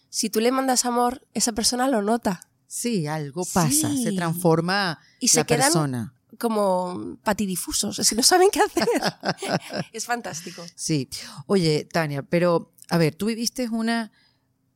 si 0.08 0.30
tú 0.30 0.38
le 0.40 0.52
mandas 0.52 0.84
amor, 0.84 1.26
esa 1.34 1.52
persona 1.52 1.88
lo 1.88 2.00
nota 2.02 2.40
Sí, 2.68 3.06
algo 3.08 3.44
pasa, 3.52 3.88
se 3.96 4.12
transforma 4.12 4.98
y 5.20 5.28
se 5.28 5.40
la 5.40 5.44
quedan 5.44 5.60
persona. 5.72 6.14
Como 6.38 7.18
patidifusos, 7.22 7.98
es 7.98 8.08
que 8.08 8.14
no 8.16 8.22
saben 8.22 8.48
qué 8.52 8.60
hacer. 8.60 8.88
es 9.92 10.04
fantástico. 10.06 10.64
Sí. 10.74 11.08
Oye, 11.46 11.86
Tania, 11.90 12.22
pero 12.22 12.72
a 12.88 12.98
ver, 12.98 13.14
tú 13.14 13.26
viviste 13.26 13.68
una, 13.68 14.12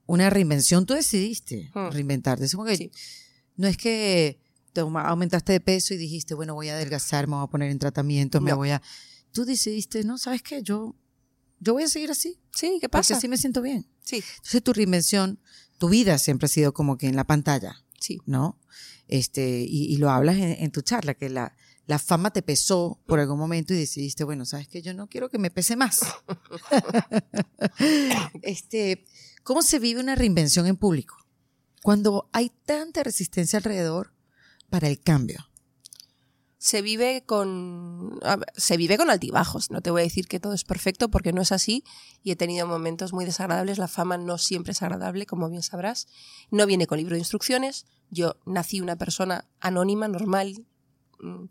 una 0.07 0.31
reinvención, 0.31 0.87
tú 0.87 0.95
decidiste 0.95 1.71
Hmm. 1.75 1.91
reinventarte. 1.91 2.45
Es 2.45 2.53
como 2.53 2.65
que 2.67 2.77
Sí. 2.77 2.91
no 3.57 3.67
es 3.69 3.77
que 3.77 4.41
te 4.73 4.81
aumentaste 4.83 5.53
de 5.53 5.61
peso 5.61 5.95
y 5.95 5.97
dijiste, 5.97 6.35
bueno, 6.35 6.55
voy 6.55 6.69
a 6.69 6.75
adelgazar, 6.75 7.27
me 7.27 7.35
voy 7.37 7.45
a 7.45 7.49
poner 7.49 7.71
en 7.71 7.79
tratamiento, 7.79 8.41
me 8.41 8.53
voy 8.53 8.71
a... 8.71 8.81
Tú 9.33 9.45
decidiste, 9.45 10.05
no, 10.05 10.19
¿sabes 10.19 10.43
qué? 10.43 10.63
Yo, 10.63 10.95
yo 11.59 11.73
voy 11.73 11.83
a 11.83 11.89
seguir 11.89 12.11
así, 12.11 12.39
Sí, 12.55 12.79
¿qué 12.81 12.89
porque 12.89 12.89
pasa? 12.89 13.17
así 13.17 13.29
me 13.29 13.37
siento 13.37 13.61
bien. 13.61 13.87
Sí, 14.03 14.23
Entonces 14.37 14.63
tu 14.63 14.73
reinvención, 14.73 15.41
tu 15.79 15.89
vida 15.89 16.17
siempre 16.19 16.47
ha 16.47 16.49
sido 16.49 16.73
como 16.73 16.97
que 16.97 17.09
en 17.09 17.17
la 17.17 17.25
pantalla. 17.25 17.85
sí. 18.01 18.21
¿no? 18.27 18.59
Este, 19.09 19.65
y, 19.67 19.93
y 19.93 19.97
lo 19.97 20.11
hablas 20.11 20.37
en, 20.37 20.57
en 20.63 20.71
tu 20.71 20.83
charla, 20.83 21.15
que 21.15 21.29
la, 21.29 21.55
la 21.89 21.99
fama 21.99 22.31
te 22.31 22.43
pesó 22.43 23.01
por 23.07 23.19
algún 23.19 23.39
momento 23.39 23.73
y 23.73 23.79
decidiste, 23.79 24.23
bueno, 24.23 24.45
sabes 24.45 24.69
que 24.69 24.83
yo 24.83 24.93
no 24.93 25.09
quiero 25.09 25.31
que 25.31 25.39
me 25.39 25.51
pese 25.51 25.75
más. 25.75 26.01
este, 28.43 29.07
¿Cómo 29.43 29.63
se 29.63 29.79
vive 29.79 29.99
una 30.01 30.15
reinvención 30.15 30.67
en 30.67 30.77
público? 30.77 31.17
Cuando 31.83 32.29
hay 32.35 32.53
tanta 32.67 33.03
resistencia 33.03 33.57
alrededor 33.57 34.13
para 34.69 34.87
el 34.87 35.01
cambio. 35.01 35.48
Se 36.59 36.83
vive 36.83 37.23
con 37.25 38.19
se 38.57 38.77
vive 38.77 38.99
con 38.99 39.11
altibajos. 39.11 39.71
No 39.71 39.81
te 39.81 39.93
voy 39.93 40.03
a 40.03 40.05
decir 40.05 40.27
que 40.27 40.41
todo 40.41 40.53
es 40.53 40.65
perfecto 40.65 41.09
porque 41.09 41.33
no 41.33 41.41
es 41.41 41.53
así 41.53 41.85
y 42.25 42.33
he 42.33 42.37
tenido 42.37 42.67
momentos 42.67 43.13
muy 43.13 43.25
desagradables. 43.25 43.79
La 43.79 43.87
fama 43.87 44.19
no 44.19 44.39
siempre 44.39 44.73
es 44.73 44.83
agradable, 44.83 45.25
como 45.25 45.49
bien 45.49 45.63
sabrás. 45.63 46.09
No 46.51 46.67
viene 46.67 46.89
con 46.89 46.99
libro 46.99 47.15
de 47.15 47.21
instrucciones. 47.21 47.87
Yo 48.11 48.37
nací 48.45 48.81
una 48.81 48.97
persona 48.97 49.45
anónima, 49.61 50.09
normal. 50.09 50.67
Mm, 51.21 51.45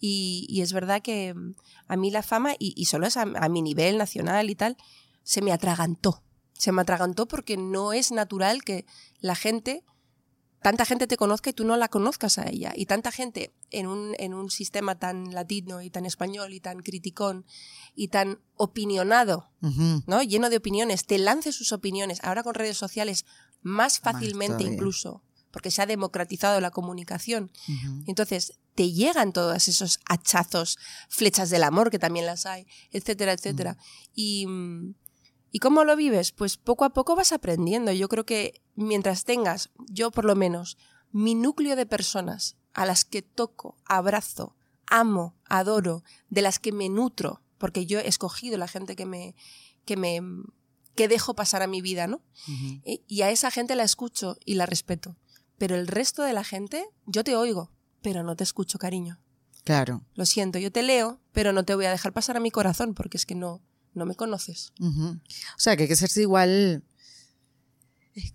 y, 0.00 0.60
es 0.62 0.72
verdad 0.72 1.00
que 1.00 1.32
mm, 1.32 1.54
a 1.86 1.96
mí 1.96 2.10
la 2.10 2.22
fama, 2.22 2.54
y, 2.58 2.84
solo 2.86 3.06
es 3.06 3.16
a, 3.16 3.22
a 3.22 3.48
mi 3.48 3.62
nivel 3.62 3.98
nacional 3.98 4.50
y 4.50 4.56
tal, 4.56 4.76
se 5.22 5.42
me 5.42 5.52
atragantó. 5.52 6.24
Se 6.54 6.72
me 6.72 6.82
atragantó 6.82 7.28
porque 7.28 7.56
no 7.56 7.92
es 7.92 8.10
natural 8.10 8.64
que 8.64 8.84
la 9.20 9.36
gente 9.36 9.84
tanta 10.62 10.84
gente 10.84 11.06
te 11.06 11.16
conozca 11.16 11.50
y 11.50 11.52
tú 11.52 11.64
no 11.64 11.76
la 11.76 11.88
conozcas 11.88 12.38
a 12.38 12.48
ella. 12.48 12.72
Y 12.74 12.86
tanta 12.86 13.10
gente 13.10 13.52
en 13.70 13.86
un, 13.86 14.14
en 14.18 14.34
un 14.34 14.50
sistema 14.50 14.98
tan 14.98 15.32
latino 15.32 15.82
y 15.82 15.90
tan 15.90 16.06
español 16.06 16.52
y 16.52 16.60
tan 16.60 16.80
criticón 16.80 17.46
y 17.94 18.08
tan 18.08 18.40
opinionado, 18.56 19.50
¿no? 20.06 20.22
Lleno 20.22 20.50
de 20.50 20.58
opiniones, 20.58 21.06
te 21.06 21.18
lance 21.18 21.52
sus 21.52 21.72
opiniones, 21.72 22.18
ahora 22.22 22.42
con 22.42 22.54
redes 22.54 22.76
sociales, 22.76 23.24
más 23.62 24.00
fácilmente 24.00 24.64
incluso, 24.64 25.22
porque 25.50 25.70
se 25.70 25.82
ha 25.82 25.86
democratizado 25.86 26.60
la 26.60 26.70
comunicación. 26.70 27.50
Entonces, 28.06 28.58
te 28.74 28.92
llegan 28.92 29.32
todos 29.32 29.68
esos 29.68 29.98
hachazos, 30.06 30.78
flechas 31.08 31.50
del 31.50 31.64
amor, 31.64 31.90
que 31.90 31.98
también 31.98 32.26
las 32.26 32.46
hay, 32.46 32.66
etcétera, 32.92 33.32
etcétera. 33.32 33.74
Mm, 33.74 33.76
¿Y 34.14 34.46
cómo 35.58 35.84
lo 35.84 35.96
vives? 35.96 36.32
Pues 36.32 36.56
poco 36.56 36.84
a 36.84 36.90
poco 36.90 37.16
vas 37.16 37.32
aprendiendo. 37.32 37.92
Yo 37.92 38.08
creo 38.08 38.24
que 38.24 38.62
mientras 38.76 39.24
tengas, 39.24 39.70
yo 39.88 40.10
por 40.10 40.24
lo 40.24 40.36
menos, 40.36 40.78
mi 41.12 41.34
núcleo 41.34 41.76
de 41.76 41.86
personas 41.86 42.56
a 42.72 42.86
las 42.86 43.04
que 43.04 43.22
toco, 43.22 43.76
abrazo, 43.84 44.56
amo, 44.86 45.34
adoro, 45.44 46.04
de 46.28 46.42
las 46.42 46.58
que 46.58 46.72
me 46.72 46.88
nutro, 46.88 47.42
porque 47.58 47.86
yo 47.86 47.98
he 47.98 48.08
escogido 48.08 48.58
la 48.58 48.68
gente 48.68 48.94
que 48.94 49.06
me, 49.06 49.34
que 49.84 49.96
me, 49.96 50.20
que 50.94 51.08
dejo 51.08 51.34
pasar 51.34 51.62
a 51.62 51.66
mi 51.66 51.80
vida, 51.80 52.06
¿no? 52.06 52.22
y 52.84 53.22
a 53.22 53.30
esa 53.30 53.50
gente 53.50 53.74
la 53.74 53.84
escucho 53.84 54.36
y 54.44 54.54
la 54.54 54.66
respeto. 54.66 55.16
Pero 55.58 55.76
el 55.76 55.88
resto 55.88 56.22
de 56.22 56.32
la 56.32 56.44
gente, 56.44 56.88
yo 57.06 57.24
te 57.24 57.36
oigo, 57.36 57.70
pero 58.02 58.22
no 58.22 58.36
te 58.36 58.44
escucho, 58.44 58.78
cariño. 58.78 59.20
Claro. 59.64 60.02
Lo 60.14 60.24
siento, 60.26 60.58
yo 60.58 60.72
te 60.72 60.82
leo, 60.82 61.20
pero 61.32 61.52
no 61.52 61.64
te 61.64 61.74
voy 61.74 61.84
a 61.84 61.90
dejar 61.90 62.12
pasar 62.12 62.36
a 62.36 62.40
mi 62.40 62.50
corazón, 62.50 62.94
porque 62.94 63.18
es 63.18 63.26
que 63.26 63.34
no, 63.34 63.60
no 63.94 64.06
me 64.06 64.14
conoces. 64.14 64.72
O 64.80 65.18
sea, 65.58 65.76
que 65.76 65.84
hay 65.84 65.88
que 65.88 65.94
hacerse 65.94 66.22
igual. 66.22 66.82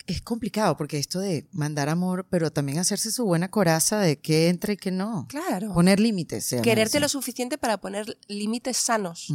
Es, 0.08 0.22
complicado 0.22 0.78
porque 0.78 0.98
esto 0.98 1.20
de 1.20 1.48
mandar 1.52 1.90
amor, 1.90 2.26
pero 2.30 2.52
también 2.52 2.80
hacerse 2.80 3.12
su 3.12 3.26
buena 3.26 3.52
coraza 3.52 4.00
de 4.00 4.18
qué 4.18 4.48
entra 4.48 4.74
y 4.74 4.78
qué 4.78 4.90
no. 4.90 5.28
Claro. 5.28 5.74
Poner 5.74 6.00
límites. 6.00 6.56
Quererte 6.64 7.00
lo 7.00 7.10
suficiente 7.10 7.58
para 7.58 7.78
poner 7.78 8.18
límites 8.28 8.78
sanos. 8.78 9.28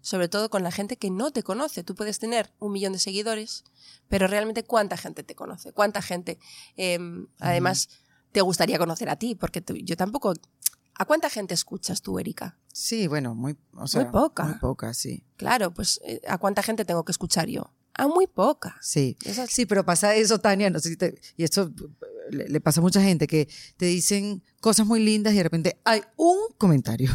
Sobre 0.00 0.28
todo 0.28 0.50
con 0.50 0.62
la 0.62 0.72
gente 0.72 0.96
que 0.96 1.10
no 1.10 1.30
te 1.30 1.42
conoce. 1.42 1.84
Tú 1.84 1.94
puedes 1.94 2.18
tener 2.18 2.52
un 2.58 2.72
millón 2.72 2.94
de 2.94 2.98
seguidores, 2.98 3.64
pero 4.08 4.26
realmente 4.26 4.64
cuánta 4.64 4.96
gente 4.96 5.22
te 5.22 5.34
conoce. 5.34 5.72
Cuánta 5.72 6.00
gente. 6.02 6.38
Em, 6.76 7.28
además, 7.38 7.88
te 8.32 8.40
gustaría 8.40 8.78
conocer 8.78 9.10
a 9.10 9.16
ti, 9.16 9.34
porque 9.34 9.62
yo 9.84 9.96
tampoco 9.96 10.34
¿A 10.94 11.04
cuánta 11.04 11.30
gente 11.30 11.54
escuchas 11.54 12.02
tú, 12.02 12.18
Erika? 12.18 12.58
Sí, 12.72 13.06
bueno, 13.06 13.34
muy, 13.34 13.56
muy 13.72 14.04
poca. 14.06 14.44
Muy 14.44 14.54
poca, 14.54 14.94
sí. 14.94 15.24
Claro, 15.36 15.72
pues 15.72 16.00
eh, 16.04 16.20
¿a 16.28 16.38
cuánta 16.38 16.62
gente 16.62 16.84
tengo 16.84 17.04
que 17.04 17.12
escuchar 17.12 17.48
yo? 17.48 17.72
A 17.94 18.08
muy 18.08 18.26
poca. 18.26 18.76
Sí, 18.80 19.16
sí, 19.48 19.66
pero 19.66 19.84
pasa 19.84 20.14
eso, 20.14 20.38
Tania, 20.38 20.70
no 20.70 20.80
sé 20.80 20.90
si 20.90 20.96
y 21.36 21.44
esto 21.44 21.70
le, 22.30 22.60
pasa 22.60 22.80
a 22.80 22.82
mucha 22.82 23.02
gente, 23.02 23.26
que 23.26 23.48
te 23.76 23.86
dicen 23.86 24.42
cosas 24.60 24.86
muy 24.86 25.00
lindas 25.00 25.34
y 25.34 25.36
de 25.36 25.42
repente 25.42 25.80
hay 25.84 26.02
un 26.16 26.38
comentario, 26.56 27.10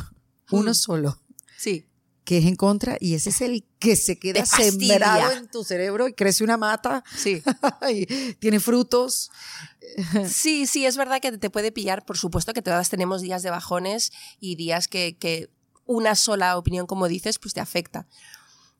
uno 0.51 0.73
solo. 0.73 1.19
Sí. 1.57 1.87
Que 2.27 2.39
es 2.39 2.45
en 2.45 2.57
contra 2.57 2.97
y 2.99 3.13
ese 3.13 3.29
es 3.29 3.39
el 3.39 3.63
que 3.79 3.95
se 3.95 4.19
queda 4.19 4.45
sembrado 4.45 5.31
en 5.31 5.47
tu 5.49 5.63
cerebro 5.63 6.09
y 6.09 6.13
crece 6.13 6.43
una 6.43 6.57
mata. 6.57 7.01
Sí. 7.15 7.41
y 7.89 8.05
tiene 8.33 8.59
frutos. 8.59 9.31
Sí, 10.29 10.67
sí, 10.67 10.85
es 10.85 10.97
verdad 10.97 11.21
que 11.21 11.37
te 11.37 11.49
puede 11.49 11.71
pillar. 11.71 12.03
Por 12.03 12.17
supuesto 12.17 12.51
que 12.51 12.61
todas 12.61 12.89
tenemos 12.89 13.21
días 13.21 13.43
de 13.43 13.49
bajones 13.49 14.11
y 14.41 14.55
días 14.55 14.89
que, 14.89 15.49
una 15.85 16.15
sola 16.15 16.57
opinión, 16.57 16.85
como 16.85 17.07
dices, 17.07 17.39
pues 17.39 17.53
te 17.53 17.61
afecta. 17.61 18.07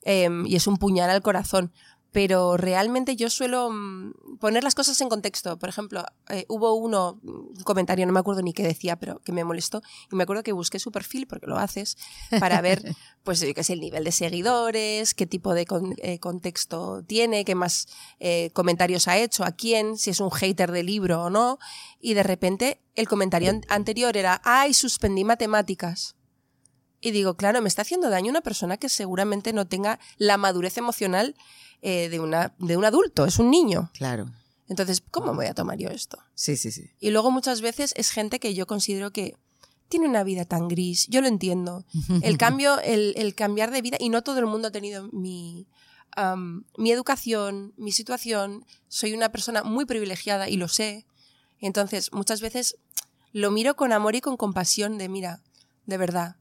Em, 0.02 0.46
y 0.46 0.58
es 0.58 0.68
un 0.68 0.76
puñal 0.76 1.10
al 1.10 1.22
corazón 1.22 1.72
pero 2.18 2.58
realmente 2.58 3.16
yo 3.16 3.30
suelo 3.30 3.70
mm, 3.70 4.38
poner 4.40 4.64
las 4.64 4.74
cosas 4.74 5.00
en 5.02 5.08
contexto. 5.08 5.60
Por 5.60 5.70
ejemplo, 5.70 6.04
eh, 6.30 6.46
hubo 6.48 6.74
uno, 6.74 7.20
un 7.22 7.54
comentario, 7.64 8.08
no 8.08 8.12
me 8.12 8.20
acuerdo 8.20 8.42
ni 8.42 8.54
qué 8.54 8.64
decía, 8.64 8.96
pero 8.96 9.20
que 9.20 9.32
me 9.32 9.44
molestó, 9.44 9.84
y 10.12 10.16
me 10.16 10.24
acuerdo 10.24 10.42
que 10.42 10.52
busqué 10.52 10.80
su 10.80 10.92
perfil, 10.92 11.28
porque 11.28 11.46
lo 11.46 11.60
haces, 11.60 11.96
para 12.40 12.60
ver, 12.62 12.82
pues, 13.24 13.42
qué 13.42 13.62
es 13.62 13.70
el 13.70 13.80
nivel 13.80 14.04
de 14.04 14.12
seguidores, 14.12 15.14
qué 15.14 15.28
tipo 15.28 15.54
de 15.54 15.68
eh, 15.98 16.18
contexto 16.18 17.04
tiene, 17.04 17.46
qué 17.46 17.54
más 17.54 17.88
eh, 18.20 18.50
comentarios 18.54 19.08
ha 19.08 19.20
hecho, 19.20 19.44
a 19.44 19.52
quién, 19.52 19.96
si 19.96 20.10
es 20.10 20.20
un 20.20 20.32
hater 20.32 20.72
del 20.72 20.88
libro 20.88 21.26
o 21.26 21.30
no, 21.30 21.60
y 22.02 22.16
de 22.16 22.24
repente 22.24 22.82
el 22.96 23.08
comentario 23.08 23.62
anterior 23.70 24.18
era, 24.18 24.42
ay, 24.44 24.74
suspendí 24.74 25.24
matemáticas. 25.24 26.17
Y 27.00 27.12
digo, 27.12 27.36
claro, 27.36 27.62
me 27.62 27.68
está 27.68 27.84
haciendo 27.84 28.10
daño 28.10 28.30
una 28.30 28.42
persona 28.42 28.78
que 28.78 28.90
seguramente 28.90 29.54
no 29.54 29.68
tenga 29.68 30.00
la 30.18 30.38
madurez 30.38 30.78
emocional 30.78 31.36
eh, 31.82 32.10
de, 32.10 32.20
una, 32.20 32.56
de 32.58 32.76
un 32.76 32.86
adulto, 32.86 33.26
es 33.26 33.38
un 33.38 33.52
niño. 33.52 33.92
Claro. 33.94 34.32
Entonces, 34.68 35.02
¿cómo 35.12 35.34
voy 35.34 35.46
a 35.46 35.54
tomar 35.54 35.78
yo 35.78 35.90
esto? 35.90 36.18
Sí, 36.34 36.58
sí, 36.58 36.72
sí. 36.72 36.90
Y 37.00 37.12
luego 37.12 37.32
muchas 37.32 37.62
veces 37.62 37.94
es 37.96 38.10
gente 38.10 38.40
que 38.40 38.54
yo 38.54 38.68
considero 38.68 39.12
que 39.12 39.38
tiene 39.88 40.08
una 40.08 40.24
vida 40.24 40.44
tan 40.46 40.68
gris, 40.68 41.08
yo 41.08 41.22
lo 41.22 41.28
entiendo. 41.28 41.86
El 42.22 42.38
cambio, 42.38 42.80
el, 42.80 43.34
cambiar 43.36 43.72
de 43.72 43.82
vida, 43.82 43.98
y 44.00 44.10
no 44.10 44.24
todo 44.24 44.40
el 44.40 44.46
mundo 44.46 44.68
ha 44.68 44.72
tenido 44.72 45.08
mi, 45.14 45.68
mi 46.78 46.92
educación, 46.92 47.74
mi 47.78 47.92
situación, 47.92 48.66
soy 48.88 49.14
una 49.14 49.30
persona 49.30 49.64
muy 49.64 49.86
privilegiada 49.86 50.50
y 50.50 50.58
lo 50.58 50.68
sé. 50.68 51.06
Entonces, 51.60 52.12
muchas 52.12 52.42
veces 52.42 52.78
lo 53.32 53.52
miro 53.52 53.76
con 53.76 53.94
amor 53.94 54.16
y 54.16 54.22
con 54.22 54.36
compasión 54.36 54.98
de, 54.98 55.10
mira, 55.10 55.42
de 55.86 55.98
verdad, 55.98 56.36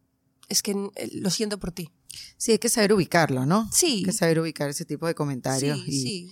es 0.48 0.62
que 0.62 0.72
eh, 0.72 1.08
lo 1.12 1.30
siento 1.30 1.58
por 1.58 1.72
ti. 1.72 1.90
Sí, 2.36 2.52
hay 2.52 2.58
que 2.58 2.68
saber 2.68 2.92
ubicarlo, 2.92 3.46
¿no? 3.46 3.68
Sí. 3.72 3.98
Hay 3.98 4.02
que 4.04 4.12
saber 4.12 4.40
ubicar 4.40 4.70
ese 4.70 4.84
tipo 4.84 5.06
de 5.06 5.14
comentarios. 5.14 5.78
Sí, 5.84 5.90
y, 5.90 6.02
sí. 6.02 6.30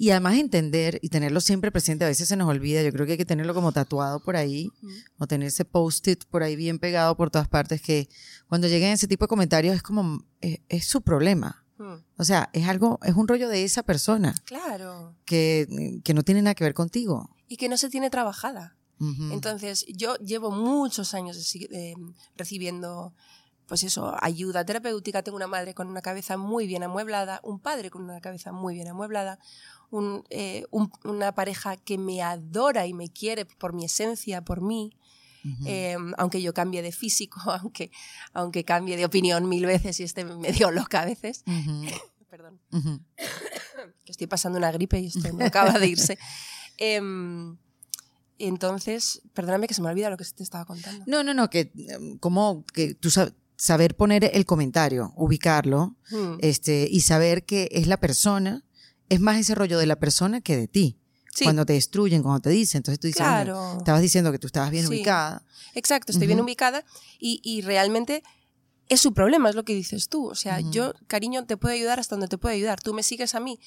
Y 0.00 0.10
además 0.10 0.38
entender 0.38 1.00
y 1.02 1.08
tenerlo 1.08 1.40
siempre 1.40 1.72
presente, 1.72 2.04
a 2.04 2.08
veces 2.08 2.28
se 2.28 2.36
nos 2.36 2.48
olvida, 2.48 2.82
yo 2.82 2.92
creo 2.92 3.04
que 3.04 3.12
hay 3.12 3.18
que 3.18 3.24
tenerlo 3.24 3.52
como 3.52 3.72
tatuado 3.72 4.20
por 4.20 4.36
ahí, 4.36 4.70
o 5.18 5.26
tener 5.26 5.48
ese 5.48 5.64
post-it 5.64 6.24
por 6.26 6.44
ahí 6.44 6.54
bien 6.54 6.78
pegado 6.78 7.16
por 7.16 7.30
todas 7.30 7.48
partes, 7.48 7.82
que 7.82 8.08
cuando 8.48 8.68
lleguen 8.68 8.92
ese 8.92 9.08
tipo 9.08 9.24
de 9.24 9.28
comentarios 9.28 9.74
es 9.74 9.82
como, 9.82 10.24
es, 10.40 10.84
su 10.84 11.02
problema. 11.02 11.64
O 12.16 12.24
sea, 12.24 12.48
es 12.52 12.68
algo, 12.68 13.00
es 13.02 13.14
un 13.14 13.26
rollo 13.26 13.48
de 13.48 13.64
esa 13.64 13.82
persona. 13.82 14.34
Claro. 14.44 15.16
Que, 15.24 16.00
que 16.04 16.14
no 16.14 16.22
tiene 16.22 16.42
nada 16.42 16.54
que 16.54 16.64
ver 16.64 16.74
contigo. 16.74 17.36
Y 17.48 17.56
que 17.56 17.68
no 17.68 17.76
se 17.76 17.88
tiene 17.88 18.08
trabajada. 18.08 18.78
Entonces, 19.30 19.86
yo 19.88 20.16
llevo 20.16 20.50
muchos 20.50 21.14
años 21.14 21.54
eh, 21.54 21.94
recibiendo 22.36 23.14
pues 23.68 23.84
eso, 23.84 24.16
ayuda 24.20 24.64
terapéutica. 24.64 25.22
Tengo 25.22 25.36
una 25.36 25.46
madre 25.46 25.74
con 25.74 25.88
una 25.88 26.00
cabeza 26.00 26.38
muy 26.38 26.66
bien 26.66 26.82
amueblada, 26.82 27.40
un 27.44 27.60
padre 27.60 27.90
con 27.90 28.02
una 28.02 28.20
cabeza 28.20 28.50
muy 28.50 28.74
bien 28.74 28.88
amueblada, 28.88 29.38
eh, 30.30 30.64
una 31.04 31.34
pareja 31.34 31.76
que 31.76 31.98
me 31.98 32.22
adora 32.22 32.86
y 32.86 32.94
me 32.94 33.10
quiere 33.10 33.44
por 33.44 33.74
mi 33.74 33.84
esencia, 33.84 34.42
por 34.42 34.62
mí. 34.62 34.96
Em, 35.64 36.12
aunque 36.18 36.42
yo 36.42 36.52
cambie 36.52 36.82
de 36.82 36.92
físico, 36.92 37.40
aunque, 37.62 37.90
aunque 38.32 38.64
cambie 38.64 38.96
de 38.96 39.04
opinión 39.04 39.48
mil 39.48 39.64
veces 39.66 40.00
y 40.00 40.02
esté 40.02 40.24
medio 40.24 40.70
loca 40.70 41.02
a 41.02 41.04
veces. 41.04 41.44
Perdón. 42.30 42.60
que 44.04 44.12
estoy 44.12 44.26
pasando 44.26 44.58
una 44.58 44.72
gripe 44.72 44.98
y 44.98 45.06
esto 45.06 45.32
no 45.32 45.44
acaba 45.44 45.78
de 45.78 45.86
irse. 45.86 46.18
Em, 46.80 47.56
entonces, 48.38 49.20
perdóname 49.34 49.66
que 49.66 49.74
se 49.74 49.82
me 49.82 49.88
olvida 49.88 50.10
lo 50.10 50.16
que 50.16 50.24
te 50.24 50.44
estaba 50.44 50.64
contando. 50.64 51.04
No, 51.08 51.24
no, 51.24 51.34
no, 51.34 51.50
que 51.50 51.72
em, 51.74 52.18
como 52.18 52.64
que 52.66 52.94
tú 52.94 53.10
sabes 53.10 53.32
saber 53.58 53.96
poner 53.96 54.30
el 54.32 54.46
comentario, 54.46 55.12
ubicarlo, 55.16 55.96
hmm. 56.10 56.38
este, 56.38 56.88
y 56.90 57.00
saber 57.00 57.44
que 57.44 57.68
es 57.72 57.88
la 57.88 57.98
persona, 57.98 58.64
es 59.08 59.20
más 59.20 59.38
ese 59.38 59.54
rollo 59.54 59.78
de 59.78 59.86
la 59.86 59.96
persona 59.96 60.40
que 60.40 60.56
de 60.56 60.68
ti. 60.68 60.96
Cuando 61.40 61.64
te 61.64 61.74
destruyen, 61.74 62.22
cuando 62.22 62.40
te 62.40 62.50
dicen, 62.50 62.80
entonces 62.80 62.98
tú 62.98 63.06
dices, 63.06 63.24
estabas 63.24 64.02
diciendo 64.02 64.32
que 64.32 64.40
tú 64.40 64.48
estabas 64.48 64.72
bien 64.72 64.84
ubicada. 64.86 65.44
Exacto, 65.74 66.10
estoy 66.10 66.26
bien 66.26 66.40
ubicada 66.40 66.84
y, 67.20 67.40
y 67.44 67.60
realmente 67.60 68.24
es 68.88 69.00
su 69.00 69.12
problema, 69.12 69.50
es 69.50 69.54
lo 69.54 69.64
que 69.64 69.74
dices 69.74 70.08
tú. 70.08 70.26
O 70.26 70.34
sea, 70.34 70.60
yo, 70.60 70.94
cariño, 71.06 71.44
te 71.44 71.56
puedo 71.56 71.74
ayudar 71.74 72.00
hasta 72.00 72.14
donde 72.14 72.28
te 72.28 72.38
puedo 72.38 72.54
ayudar. 72.54 72.80
Tú 72.80 72.94
me 72.94 73.02
sigues 73.02 73.34
a 73.34 73.40
mí. 73.40 73.60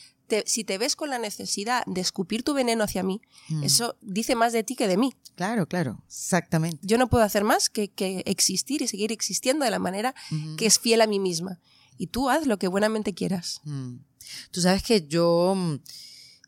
si 0.46 0.64
te 0.64 0.78
ves 0.78 0.96
con 0.96 1.10
la 1.10 1.20
necesidad 1.20 1.84
de 1.86 2.02
escupir 2.02 2.44
tu 2.44 2.54
veneno 2.54 2.84
hacia 2.84 3.04
mí, 3.04 3.22
mm. 3.50 3.64
eso 3.64 3.98
dice 4.02 4.36
más 4.36 4.54
de 4.54 4.64
ti 4.64 4.76
que 4.76 4.88
de 4.88 4.98
mí. 4.98 5.14
Claro, 5.36 5.68
claro, 5.68 6.02
exactamente. 6.08 6.80
Yo 6.82 6.98
no 6.98 7.08
puedo 7.08 7.24
hacer 7.24 7.44
más 7.44 7.70
que, 7.70 7.92
existir 8.26 8.82
y 8.82 8.88
seguir 8.88 9.12
existiendo 9.12 9.66
de 9.66 9.72
la 9.72 9.80
manera 9.80 10.16
que 10.58 10.66
es 10.66 10.80
fiel 10.80 11.02
a 11.02 11.08
mí 11.08 11.20
misma. 11.20 11.60
Y 11.98 12.08
tú 12.08 12.30
haz 12.30 12.48
lo 12.48 12.58
que 12.58 12.68
buenamente 12.68 13.14
quieras. 13.14 13.62
Mm. 13.64 13.98
Tú 14.52 14.62
sabes 14.62 14.84
que 14.84 15.06
yo 15.08 15.54
mm, 15.56 15.76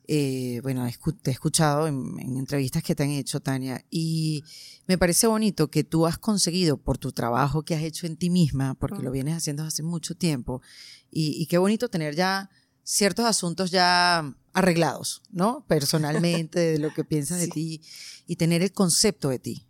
eh, 0.05 0.59
bueno, 0.63 0.85
te 1.21 1.31
he 1.31 1.33
escuchado 1.33 1.87
en, 1.87 2.19
entrevistas 2.19 2.83
que 2.83 2.93
te 2.93 3.03
han 3.03 3.11
hecho, 3.11 3.39
Tania, 3.39 3.85
y 3.89 4.43
me 4.85 4.97
parece 4.97 5.27
bonito 5.27 5.69
que 5.69 5.83
tú 5.83 6.05
has 6.05 6.17
conseguido 6.17 6.77
por 6.77 6.97
tu 6.97 7.13
trabajo 7.13 7.63
que 7.63 7.75
has 7.75 7.83
hecho 7.83 8.05
en 8.05 8.17
ti 8.17 8.29
misma, 8.29 8.73
porque 8.75 9.01
lo 9.01 9.11
vienes 9.11 9.37
haciendo 9.37 9.63
hace 9.63 9.81
mucho 9.81 10.15
tiempo, 10.15 10.61
y, 11.09 11.45
qué 11.45 11.57
bonito 11.57 11.89
tener 11.89 12.15
ya 12.15 12.49
ciertos 12.83 13.25
asuntos 13.25 13.71
ya 13.71 14.35
arreglados, 14.51 15.21
¿no? 15.31 15.65
Personalmente, 15.67 16.59
de 16.59 16.79
lo 16.79 16.93
que 16.93 17.05
piensas 17.05 17.39
de 17.39 17.47
ti, 17.47 17.81
y 18.27 18.35
tener 18.35 18.61
el 18.61 18.73
concepto 18.73 19.29
de 19.29 19.39
ti, 19.39 19.67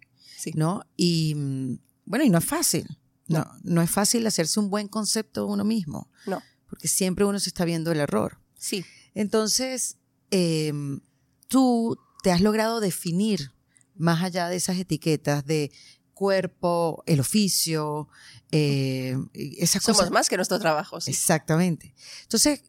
¿no? 0.56 0.84
Y 0.98 1.36
mm, 1.36 1.80
bueno, 2.06 2.26
y 2.26 2.30
no 2.30 2.40
es 2.40 2.46
fácil, 2.46 2.98
no, 3.28 3.46
no 3.62 3.84
es 3.84 3.90
fácil 3.92 4.26
hacerse 4.26 4.60
un 4.60 4.72
buen 4.72 4.88
concepto 4.88 5.46
de 5.46 5.52
uno 5.52 5.64
mismo, 5.64 6.10
no. 6.26 6.42
porque 6.68 6.88
siempre 6.88 7.24
uno 7.24 7.40
se 7.40 7.50
está 7.50 7.66
viendo 7.66 7.92
el 7.92 8.00
error. 8.00 8.40
Sí. 8.58 8.84
Entonces, 9.14 9.98
Em, 10.36 11.00
tú 11.48 11.96
te 12.24 12.32
has 12.32 12.42
logrado 12.42 12.80
definir 12.80 13.54
más 13.96 14.24
allá 14.24 14.50
de 14.50 14.56
esas 14.56 14.80
etiquetas 14.80 15.46
de 15.46 15.72
cuerpo, 16.16 17.04
el 17.06 17.20
oficio, 17.20 18.08
eh, 18.52 19.16
esas 19.34 19.84
Somos 19.84 20.10
más 20.10 20.30
que 20.30 20.36
nuestro 20.36 20.60
trabajo. 20.60 20.98
Exactamente. 21.06 21.94
Entonces, 22.24 22.64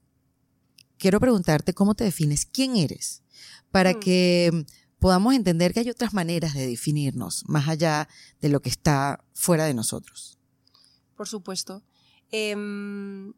quiero 0.99 1.21
preguntarte 1.21 1.73
cómo 1.73 1.95
te 1.95 2.05
defines, 2.05 2.45
quién 2.45 2.77
eres, 2.77 3.23
para 3.71 3.95
mm. 3.95 4.01
que 4.01 4.67
podamos 4.99 5.35
entender 5.35 5.73
que 5.73 5.81
hay 5.81 5.89
otras 5.89 6.13
maneras 6.13 6.53
de 6.53 6.67
definirnos, 6.67 7.45
más 7.49 7.67
allá 7.69 8.09
de 8.43 8.51
lo 8.51 8.61
que 8.61 8.69
está 8.69 9.25
fuera 9.33 9.65
de 9.65 9.73
nosotros. 9.73 10.39
Por 11.17 11.29
supuesto. 11.29 11.83
Em, 12.31 13.33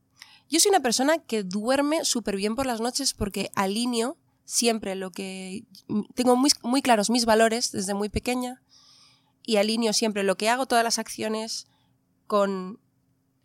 yo 0.48 0.60
soy 0.60 0.70
una 0.70 0.80
persona 0.80 1.18
que 1.18 1.42
duerme 1.42 2.04
súper 2.04 2.36
bien 2.36 2.54
por 2.54 2.66
las 2.66 2.80
noches 2.80 3.14
porque 3.14 3.50
alineo 3.54 4.16
siempre 4.44 4.94
lo 4.94 5.10
que... 5.10 5.64
Tengo 6.14 6.36
muy, 6.36 6.50
muy 6.62 6.82
claros 6.82 7.10
mis 7.10 7.24
valores 7.24 7.72
desde 7.72 7.94
muy 7.94 8.08
pequeña 8.08 8.62
y 9.44 9.56
alineo 9.56 9.92
siempre 9.92 10.22
lo 10.22 10.36
que 10.36 10.48
hago, 10.48 10.66
todas 10.66 10.84
las 10.84 10.98
acciones 10.98 11.66
con... 12.26 12.80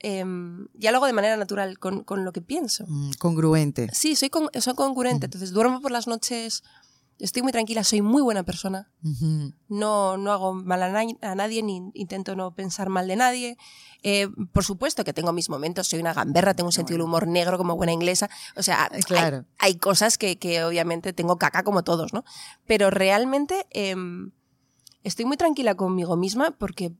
Eh, 0.03 0.25
ya 0.73 0.91
lo 0.91 0.97
hago 0.97 1.05
de 1.05 1.13
manera 1.13 1.37
natural, 1.37 1.77
con, 1.77 2.03
con 2.03 2.25
lo 2.25 2.33
que 2.33 2.41
pienso. 2.41 2.85
Mm, 2.87 3.11
congruente. 3.19 3.87
Sí, 3.93 4.15
soy, 4.15 4.29
con, 4.29 4.49
soy 4.59 4.73
congruente. 4.73 5.25
Entonces 5.25 5.51
duermo 5.51 5.79
por 5.79 5.91
las 5.91 6.07
noches 6.07 6.63
estoy 7.21 7.43
muy 7.43 7.51
tranquila, 7.51 7.83
soy 7.83 8.01
muy 8.01 8.21
buena 8.21 8.43
persona. 8.43 8.91
no, 9.67 10.17
no 10.17 10.31
hago 10.31 10.53
mal 10.53 10.81
a, 10.83 11.35
nadie, 11.35 11.63
ni 11.63 11.91
intento 11.93 12.35
no 12.35 12.53
pensar 12.55 12.89
mal 12.89 13.07
de 13.07 13.15
nadie. 13.15 13.57
Eh, 14.03 14.27
por 14.51 14.63
supuesto 14.63 15.03
que 15.03 15.13
tengo 15.13 15.31
mis 15.31 15.49
momentos, 15.49 15.87
soy 15.87 15.99
una 15.99 16.13
gamberra, 16.13 16.55
tengo 16.55 16.69
un 16.69 16.73
sentido 16.73 16.97
del 16.97 17.05
humor 17.05 17.27
negro 17.27 17.57
como 17.57 17.75
buena 17.75 17.93
inglesa. 17.93 18.29
O 18.55 18.63
sea, 18.63 18.89
claro. 19.05 19.45
hay, 19.59 19.75
cosas 19.75 20.17
que, 20.17 20.63
obviamente 20.63 21.13
tengo 21.13 21.37
caca 21.37 21.63
como 21.63 21.83
todos, 21.83 22.13
¿no? 22.13 22.23
Pero 22.65 22.89
realmente 22.89 23.67
em, 23.69 24.31
estoy 25.03 25.25
muy 25.25 25.37
tranquila 25.37 25.75
conmigo 25.75 26.17
misma 26.17 26.51
porque, 26.51 26.93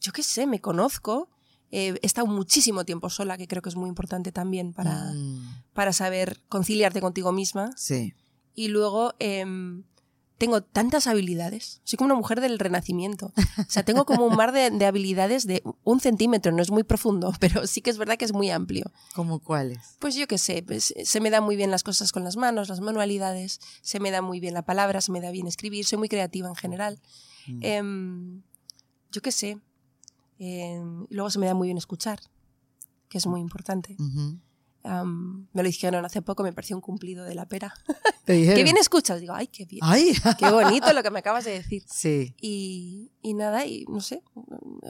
yo 0.00 0.12
qué 0.12 0.22
sé, 0.22 0.46
me 0.46 0.60
conozco. 0.60 1.28
he 1.70 1.98
estado 2.02 2.28
muchísimo 2.28 2.84
tiempo 2.84 3.10
sola, 3.10 3.36
que 3.36 3.48
creo 3.48 3.60
que 3.60 3.70
es 3.70 3.76
muy 3.76 3.88
importante 3.88 4.30
también 4.30 4.72
para, 4.72 5.12
mm. 5.12 5.64
para 5.72 5.92
saber 5.92 6.40
conciliarte 6.48 7.00
contigo 7.00 7.32
misma. 7.32 7.72
Sí 7.76 8.14
y 8.54 8.68
luego 8.68 9.14
em, 9.18 9.84
tengo 10.38 10.62
tantas 10.62 11.06
habilidades. 11.06 11.80
Soy 11.84 11.96
como 11.96 12.06
una 12.06 12.14
mujer 12.16 12.40
del 12.40 12.58
renacimiento. 12.58 13.32
O 13.58 13.70
sea, 13.70 13.84
tengo 13.84 14.04
como 14.04 14.26
un 14.26 14.36
mar 14.36 14.52
de, 14.52 14.84
habilidades 14.84 15.46
de 15.46 15.62
un 15.84 16.00
centímetro, 16.00 16.52
no 16.52 16.62
es 16.62 16.70
muy 16.70 16.82
profundo, 16.82 17.32
pero 17.40 17.66
sí 17.66 17.80
que 17.80 17.90
es 17.90 17.98
verdad 17.98 18.16
que 18.16 18.24
es 18.24 18.32
muy 18.32 18.50
amplio. 18.50 18.90
¿Cómo 19.14 19.38
cuáles? 19.38 19.96
Pues 20.00 20.14
yo 20.14 20.26
qué 20.26 20.38
sé, 20.38 20.62
pues, 20.62 20.94
se 21.04 21.20
me 21.20 21.30
dan 21.30 21.44
muy 21.44 21.56
bien 21.56 21.70
las 21.70 21.82
cosas 21.82 22.12
con 22.12 22.24
las 22.24 22.36
manos, 22.36 22.68
las 22.68 22.80
manualidades, 22.80 23.60
se 23.80 24.00
me 24.00 24.10
da 24.10 24.22
muy 24.22 24.40
bien 24.40 24.54
la 24.54 24.62
palabra, 24.62 25.00
se 25.00 25.12
me 25.12 25.20
da 25.20 25.30
bien 25.30 25.46
escribir, 25.46 25.84
soy 25.84 25.98
muy 25.98 26.08
creativa 26.08 26.48
en 26.48 26.56
general. 26.56 27.00
Mm. 27.46 27.58
Em, 27.62 28.42
yo 29.12 29.22
qué 29.22 29.32
sé. 29.32 29.58
Em, 30.38 31.06
luego 31.10 31.30
se 31.30 31.38
me 31.38 31.46
da 31.46 31.54
muy 31.54 31.68
bien 31.68 31.78
escuchar, 31.78 32.20
que 33.08 33.18
es 33.18 33.26
muy 33.26 33.40
importante 33.40 33.96
me 34.84 35.62
lo 35.62 35.66
dijeron 35.66 36.04
hace 36.04 36.22
poco, 36.22 36.42
me 36.42 36.52
pareció 36.52 36.76
un 36.76 36.82
cumplido 36.82 37.24
de 37.24 37.34
la 37.34 37.46
pera. 37.46 37.74
qué 38.26 38.62
bien 38.62 38.76
escuchas. 38.76 39.20
Digo, 39.20 39.34
ay, 39.34 39.46
qué 39.46 39.64
bien. 39.64 39.82
qué 40.38 40.50
bonito 40.50 40.92
lo 40.92 41.02
que 41.02 41.10
me 41.10 41.18
acabas 41.20 41.44
de 41.44 41.52
decir. 41.52 41.82
Sí. 41.94 42.34
Y, 42.40 43.12
y 43.22 43.34
nada, 43.34 43.64
y 43.66 43.84
no 43.88 44.00
sé, 44.00 44.22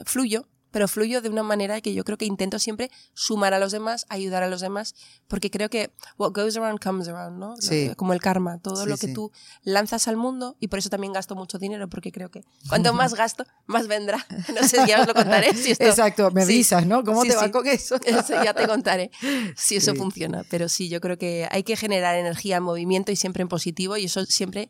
fluyo 0.05 0.47
pero 0.75 0.89
fluyo 0.89 1.21
de 1.21 1.29
una 1.29 1.41
manera 1.41 1.79
que 1.79 1.93
yo 1.93 2.03
creo 2.03 2.17
que 2.17 2.25
intento 2.25 2.59
siempre 2.59 2.91
sumar 3.13 3.53
a 3.53 3.59
los 3.59 3.71
demás, 3.71 4.05
ayudar 4.09 4.43
a 4.43 4.49
los 4.49 4.59
demás, 4.59 4.93
porque 5.29 5.49
creo 5.49 5.69
que 5.69 5.93
what 6.17 6.33
goes 6.33 6.57
around 6.57 6.83
comes 6.83 7.07
around, 7.07 7.39
¿no? 7.39 7.55
Como 7.95 8.11
el 8.11 8.19
karma, 8.19 8.57
todo 8.57 8.85
lo 8.85 8.97
que 8.97 9.07
tú 9.07 9.31
lanzas 9.63 10.09
al 10.09 10.17
mundo, 10.17 10.57
y 10.59 10.67
por 10.67 10.79
eso 10.79 10.89
también 10.89 11.13
gasto 11.13 11.33
mucho 11.33 11.59
dinero, 11.59 11.87
porque 11.87 12.11
creo 12.11 12.29
que 12.29 12.43
cuanto 12.67 12.91
más 12.93 13.13
gasto, 13.13 13.45
más 13.67 13.87
vendrá. 13.87 14.27
No 14.53 14.67
sé, 14.67 14.79
ya 14.85 14.99
os 14.99 15.07
lo 15.07 15.13
contaré. 15.13 15.53
Si 15.55 15.71
esto... 15.71 15.85
Exacto, 15.85 16.29
me 16.31 16.43
avisas, 16.43 16.85
¿no? 16.85 17.05
¿Cómo 17.05 17.23
te 17.23 17.37
va 17.37 17.49
con 17.51 17.65
eso? 17.67 17.95
ya 18.43 18.53
te 18.53 18.67
contaré 18.67 19.11
si 19.55 19.77
eso 19.77 19.95
funciona, 19.95 20.43
pero 20.49 20.67
sí, 20.67 20.89
yo 20.89 20.99
creo 20.99 21.17
que 21.17 21.47
hay 21.51 21.63
que 21.63 21.77
generar 21.77 22.17
energía, 22.17 22.59
movimiento 22.59 23.13
y 23.13 23.15
siempre 23.15 23.43
en 23.43 23.47
positivo, 23.47 23.95
y 23.95 24.05
eso 24.05 24.25
siempre 24.25 24.69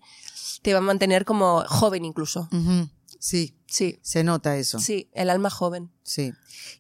te 0.62 0.74
va 0.74 0.80
a 0.80 0.84
mantener 0.84 1.26
como 1.26 1.64
joven 1.68 2.06
incluso. 2.06 2.48
Sí. 3.26 3.56
Sí. 3.66 3.98
Se 4.04 4.24
nota 4.24 4.56
eso. 4.56 4.78
Sí, 4.78 5.10
el 5.14 5.32
alma 5.32 5.50
joven. 5.50 5.92
Sí. 6.04 6.32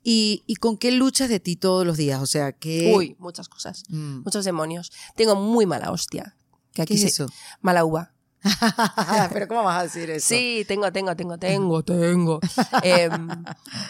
¿Y, 0.03 0.43
con 0.59 0.77
qué 0.77 0.91
luchas 0.91 1.27
de 1.27 1.39
ti 1.39 1.55
todos 1.55 1.87
los 1.87 1.97
días? 1.97 2.21
O 2.21 2.27
sea, 2.27 2.51
que... 2.51 2.93
Uy, 2.95 3.15
muchas 3.17 3.49
cosas. 3.49 3.83
Mm. 3.89 4.19
Muchos 4.23 4.45
demonios. 4.45 4.91
Tengo 5.15 5.35
muy 5.35 5.65
mala 5.65 5.89
hostia. 5.89 6.37
Que 6.71 6.83
aquí 6.83 6.93
¿Qué 6.93 6.99
es 6.99 7.13
eso? 7.13 7.27
Mala 7.61 7.83
uva. 7.83 8.13
Pero 9.33 9.47
¿cómo 9.47 9.63
vas 9.63 9.79
a 9.79 9.83
decir 9.85 10.07
eso? 10.11 10.27
Sí, 10.27 10.63
tengo, 10.67 10.91
tengo, 10.91 11.15
tengo, 11.15 11.39
tengo, 11.39 11.81
tengo. 11.81 12.39
Em, 12.83 13.43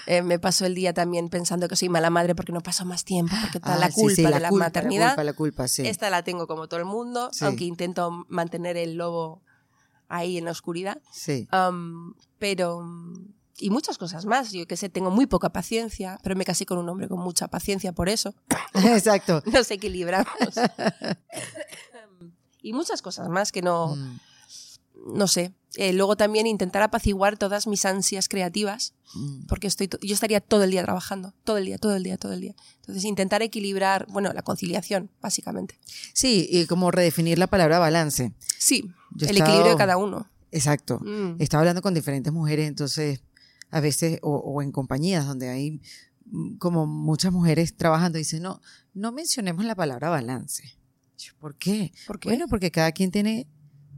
eh, 0.08 0.22
me 0.22 0.40
paso 0.40 0.66
el 0.66 0.76
día 0.76 0.94
también 0.94 1.28
pensando 1.28 1.68
que 1.68 1.76
soy 1.76 1.90
mala 1.90 2.10
madre 2.10 2.36
porque 2.36 2.54
no 2.54 2.62
paso 2.62 2.86
más 2.86 3.04
tiempo, 3.04 3.36
porque 3.42 3.58
está 3.58 3.78
la 3.78 3.92
culpa 3.92 4.30
de 4.30 4.40
la 4.40 4.52
maternidad. 4.52 5.08
La 5.08 5.10
culpa, 5.10 5.24
la 5.26 5.34
culpa, 5.34 5.68
sí. 5.68 5.86
Esta 5.86 6.10
la 6.10 6.24
tengo 6.24 6.48
como 6.48 6.70
todo 6.70 6.80
el 6.80 6.86
mundo, 6.86 7.32
aunque 7.42 7.66
intento 7.66 8.26
mantener 8.30 8.78
el 8.78 8.96
lobo 8.96 9.42
ahí 10.08 10.38
en 10.38 10.46
la 10.46 10.52
oscuridad. 10.52 11.02
Sí. 11.12 11.50
Pero. 12.46 12.86
Y 13.58 13.72
muchas 13.72 13.98
cosas 13.98 14.26
más. 14.26 14.52
Yo 14.52 14.68
que 14.68 14.78
sé, 14.78 14.90
tengo 14.90 15.10
muy 15.10 15.26
poca 15.26 15.50
paciencia, 15.50 16.20
pero 16.22 16.36
me 16.36 16.46
casé 16.46 16.68
con 16.68 16.78
un 16.78 16.88
hombre 16.88 17.08
con 17.08 17.20
mucha 17.20 17.48
paciencia 17.48 17.92
por 17.92 18.08
eso. 18.08 18.36
Exacto. 18.76 19.42
Nos 19.52 19.72
equilibramos. 19.72 20.28
y 22.62 22.74
muchas 22.74 23.02
cosas 23.02 23.30
más 23.30 23.52
que 23.52 23.64
no. 23.64 23.96
Mm. 23.96 24.20
No 25.16 25.28
sé. 25.28 25.54
Eh, 25.76 25.92
luego 25.92 26.16
también 26.16 26.46
intentar 26.46 26.84
apaciguar 26.84 27.38
todas 27.38 27.66
mis 27.66 27.84
ansias 27.86 28.30
creativas, 28.30 28.94
mm. 29.16 29.48
porque 29.48 29.68
estoy 29.68 29.90
yo 30.02 30.14
estaría 30.14 30.40
todo 30.40 30.64
el 30.64 30.72
día 30.72 30.84
trabajando, 30.84 31.34
todo 31.44 31.58
el 31.58 31.66
día, 31.66 31.80
todo 31.80 31.96
el 31.96 32.04
día, 32.04 32.18
todo 32.18 32.34
el 32.34 32.42
día. 32.42 32.56
Entonces 32.82 33.06
intentar 33.06 33.42
equilibrar, 33.42 34.06
bueno, 34.10 34.32
la 34.34 34.44
conciliación, 34.44 35.10
básicamente. 35.20 35.80
Sí, 36.14 36.48
y 36.50 36.68
como 36.68 36.92
redefinir 36.92 37.40
la 37.40 37.48
palabra 37.48 37.80
balance. 37.80 38.34
Sí, 38.60 38.92
el 39.20 39.38
equilibrio 39.38 39.72
de 39.72 39.78
cada 39.78 39.98
uno. 39.98 40.30
Exacto. 40.52 41.00
Mm. 41.00 41.36
Estaba 41.40 41.62
hablando 41.62 41.82
con 41.82 41.94
diferentes 41.94 42.32
mujeres, 42.32 42.68
entonces 42.68 43.22
a 43.72 43.80
veces, 43.80 44.20
o, 44.22 44.62
en 44.62 44.72
compañías 44.72 45.26
donde 45.26 45.50
hay 45.50 45.82
mm, 46.26 46.58
como 46.58 46.86
muchas 46.86 47.32
mujeres 47.32 47.76
trabajando, 47.76 48.18
dicen, 48.18 48.44
no, 48.44 48.62
no 48.94 49.12
mencionemos 49.12 49.66
la 49.66 49.76
palabra 49.76 50.10
balance. 50.10 50.78
¿Por 51.40 51.56
qué? 51.58 51.92
¿Por 52.08 52.20
qué? 52.20 52.30
Bueno, 52.30 52.48
porque 52.48 52.72
cada 52.72 52.92
quien 52.92 53.12
tiene 53.12 53.48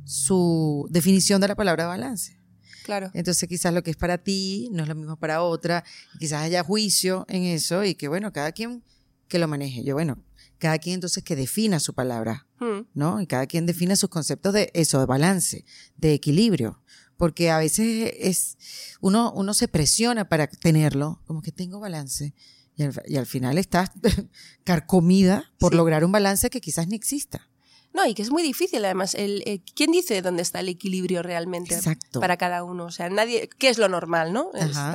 su 0.05 0.87
definición 0.89 1.41
de 1.41 1.49
la 1.49 1.55
palabra 1.55 1.87
balance. 1.87 2.39
Claro. 2.85 3.11
Entonces 3.13 3.49
quizás 3.49 3.73
lo 3.73 3.83
que 3.83 3.91
es 3.91 3.97
para 3.97 4.17
ti 4.17 4.69
no 4.71 4.81
es 4.81 4.89
lo 4.89 4.95
mismo 4.95 5.17
para 5.17 5.41
otra, 5.41 5.83
quizás 6.19 6.43
haya 6.43 6.63
juicio 6.63 7.25
en 7.27 7.43
eso 7.43 7.83
y 7.83 7.95
que 7.95 8.07
bueno, 8.07 8.31
cada 8.31 8.53
quien 8.53 8.81
que 9.27 9.39
lo 9.39 9.47
maneje. 9.49 9.83
Yo 9.83 9.93
bueno, 9.93 10.23
cada 10.57 10.77
quien 10.79 10.95
entonces 10.95 11.23
que 11.23 11.35
defina 11.35 11.79
su 11.81 11.93
palabra. 11.93 12.46
¿No? 12.93 13.21
Y 13.21 13.27
cada 13.27 13.45
quien 13.47 13.65
defina 13.65 13.95
sus 13.95 14.09
conceptos 14.09 14.53
de 14.53 14.71
eso, 14.73 14.99
de 14.99 15.05
balance, 15.05 15.65
de 15.97 16.13
equilibrio. 16.13 16.81
Porque 17.17 17.49
a 17.49 17.57
veces 17.57 18.13
es, 18.19 18.57
uno, 19.01 19.31
uno 19.33 19.53
se 19.53 19.67
presiona 19.67 20.29
para 20.29 20.47
tenerlo, 20.47 21.21
como 21.25 21.41
que 21.41 21.51
tengo 21.51 21.79
balance. 21.79 22.33
Y 22.75 23.17
al, 23.17 23.25
final 23.25 23.57
estás 23.57 23.89
carcomida 24.63 25.51
por 25.57 25.73
lograr 25.73 26.05
un 26.05 26.11
balance 26.11 26.51
que 26.51 26.61
quizás 26.61 26.87
ni 26.87 26.95
exista. 26.95 27.49
No, 27.91 28.05
y 28.05 28.13
que 28.13 28.21
es 28.21 28.29
muy 28.29 28.43
difícil 28.43 28.85
además. 28.85 29.15
El, 29.15 29.41
eh, 29.47 29.61
¿Quién 29.73 29.91
dice 29.91 30.21
dónde 30.21 30.43
está 30.43 30.59
el 30.59 30.69
equilibrio 30.69 31.23
realmente 31.23 31.79
para 32.19 32.37
cada 32.37 32.63
uno? 32.63 32.85
O 32.85 32.91
sea, 32.91 33.09
nadie, 33.09 33.49
¿qué 33.57 33.69
es 33.69 33.79
lo 33.79 33.89
normal, 33.89 34.31
no? 34.31 34.51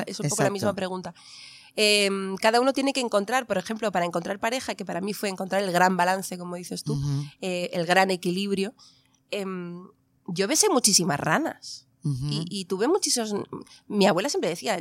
es, 0.07 0.20
un 0.20 0.29
poco 0.29 0.44
la 0.44 0.51
misma 0.51 0.75
pregunta. 0.75 1.12
Em, 1.77 2.37
cada 2.37 2.61
uno 2.61 2.73
tiene 2.73 2.93
que 2.93 3.01
encontrar, 3.01 3.47
por 3.47 3.59
ejemplo, 3.59 3.91
para 3.93 4.05
encontrar 4.05 4.39
pareja, 4.39 4.75
que 4.75 4.85
para 4.85 5.01
mí 5.01 5.15
fue 5.15 5.29
encontrar 5.29 5.63
el 5.63 5.73
gran 5.73 5.97
balance, 5.97 6.37
como 6.39 6.57
dices 6.57 6.85
tú, 6.85 7.01
eh, 7.41 7.71
el 7.73 7.87
gran 7.87 8.11
equilibrio. 8.11 8.75
Em, 9.31 9.89
yo 10.27 10.49
besé 10.49 10.69
muchísimas 10.69 11.19
ranas. 11.19 11.87
y, 12.05 12.65
tuve 12.65 12.89
muchísimos. 12.89 13.33
Mi 13.87 14.07
abuela 14.07 14.29
siempre 14.29 14.51
decía: 14.51 14.77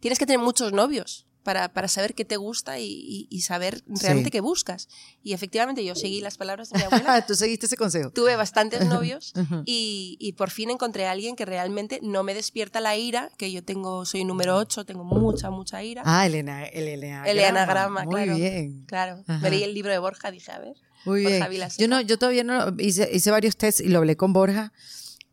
tienes 0.00 0.18
que 0.18 0.26
tener 0.26 0.40
muchos 0.40 0.72
novios 0.72 1.24
para, 1.42 1.72
para 1.72 1.88
saber 1.88 2.14
qué 2.14 2.24
te 2.24 2.36
gusta 2.36 2.78
y, 2.78 2.84
y- 2.86 3.26
y 3.30 3.40
saber 3.42 3.82
realmente 3.86 4.30
qué 4.30 4.40
buscas. 4.40 4.88
Y 5.22 5.32
efectivamente 5.32 5.84
yo 5.84 5.94
seguí 5.94 6.20
las 6.20 6.36
palabras 6.38 6.70
de 6.70 6.78
mi 6.78 6.84
abuela. 6.84 7.24
Tú 7.26 7.34
seguiste 7.34 7.66
ese 7.66 7.76
consejo. 7.76 8.10
Tuve 8.10 8.36
bastantes 8.36 8.86
novios 8.86 9.32
y, 9.66 10.16
y 10.20 10.32
por 10.32 10.50
fin 10.50 10.70
encontré 10.70 11.06
a 11.06 11.12
alguien 11.12 11.36
que 11.36 11.44
realmente 11.44 11.98
no 12.02 12.22
me 12.22 12.34
despierta 12.34 12.80
la 12.80 12.96
ira, 12.96 13.30
que 13.36 13.50
yo 13.52 13.62
tengo, 13.64 14.04
soy 14.04 14.24
número 14.24 14.56
8, 14.56 14.84
tengo 14.84 15.04
mucha, 15.04 15.50
mucha 15.50 15.82
ira. 15.82 16.02
Ah, 16.04 16.26
el, 16.26 16.34
ena- 16.34 16.64
el 16.66 16.88
enagrama. 16.88 17.28
El 17.30 17.38
enagrama, 17.38 18.04
Muy 18.04 18.14
claro. 18.14 18.36
bien. 18.36 18.84
Claro, 18.86 19.24
Ajá. 19.26 19.38
me 19.40 19.50
leí 19.50 19.62
el 19.62 19.74
libro 19.74 19.90
de 19.92 19.98
Borja, 19.98 20.30
dije, 20.30 20.52
a 20.52 20.58
ver. 20.58 20.74
Muy 21.04 21.24
Borja 21.24 21.48
bien. 21.48 21.68
Yo 21.78 21.88
no, 21.88 22.00
yo 22.00 22.18
todavía 22.18 22.44
no 22.44 22.74
hice, 22.78 23.08
hice 23.12 23.30
varios 23.32 23.56
tests 23.56 23.80
y 23.80 23.88
lo 23.88 23.98
hablé 23.98 24.16
con 24.16 24.32
Borja 24.32 24.72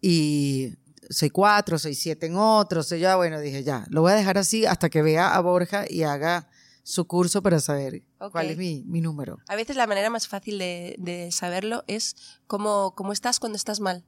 y 0.02 0.74
soy 1.10 1.30
cuatro, 1.30 1.78
soy 1.80 1.96
siete 1.96 2.28
en 2.28 2.36
otro, 2.38 2.84
soy 2.84 3.00
ya, 3.00 3.16
bueno, 3.16 3.40
dije 3.40 3.64
ya, 3.64 3.86
lo 3.90 4.02
voy 4.02 4.12
a 4.12 4.16
dejar 4.16 4.38
así 4.38 4.66
hasta 4.66 4.90
que 4.90 5.02
vea 5.02 5.34
a 5.36 5.40
Borja 5.42 5.86
y 5.90 6.04
haga 6.04 6.48
su 6.84 7.06
curso 7.06 7.42
para 7.44 7.60
saber 7.60 8.04
cuál 8.32 8.50
es 8.52 8.58
mi, 8.58 8.84
mi 8.88 9.02
número. 9.02 9.38
A 9.48 9.56
veces 9.56 9.76
la 9.76 9.86
manera 9.88 10.10
más 10.10 10.28
fácil 10.28 10.58
de, 10.58 10.96
de 10.98 11.32
saberlo 11.32 11.84
es 11.88 12.16
cómo, 12.48 12.94
cómo 12.96 13.12
estás 13.14 13.40
cuando 13.40 13.58
estás 13.58 13.80
mal. 13.80 14.06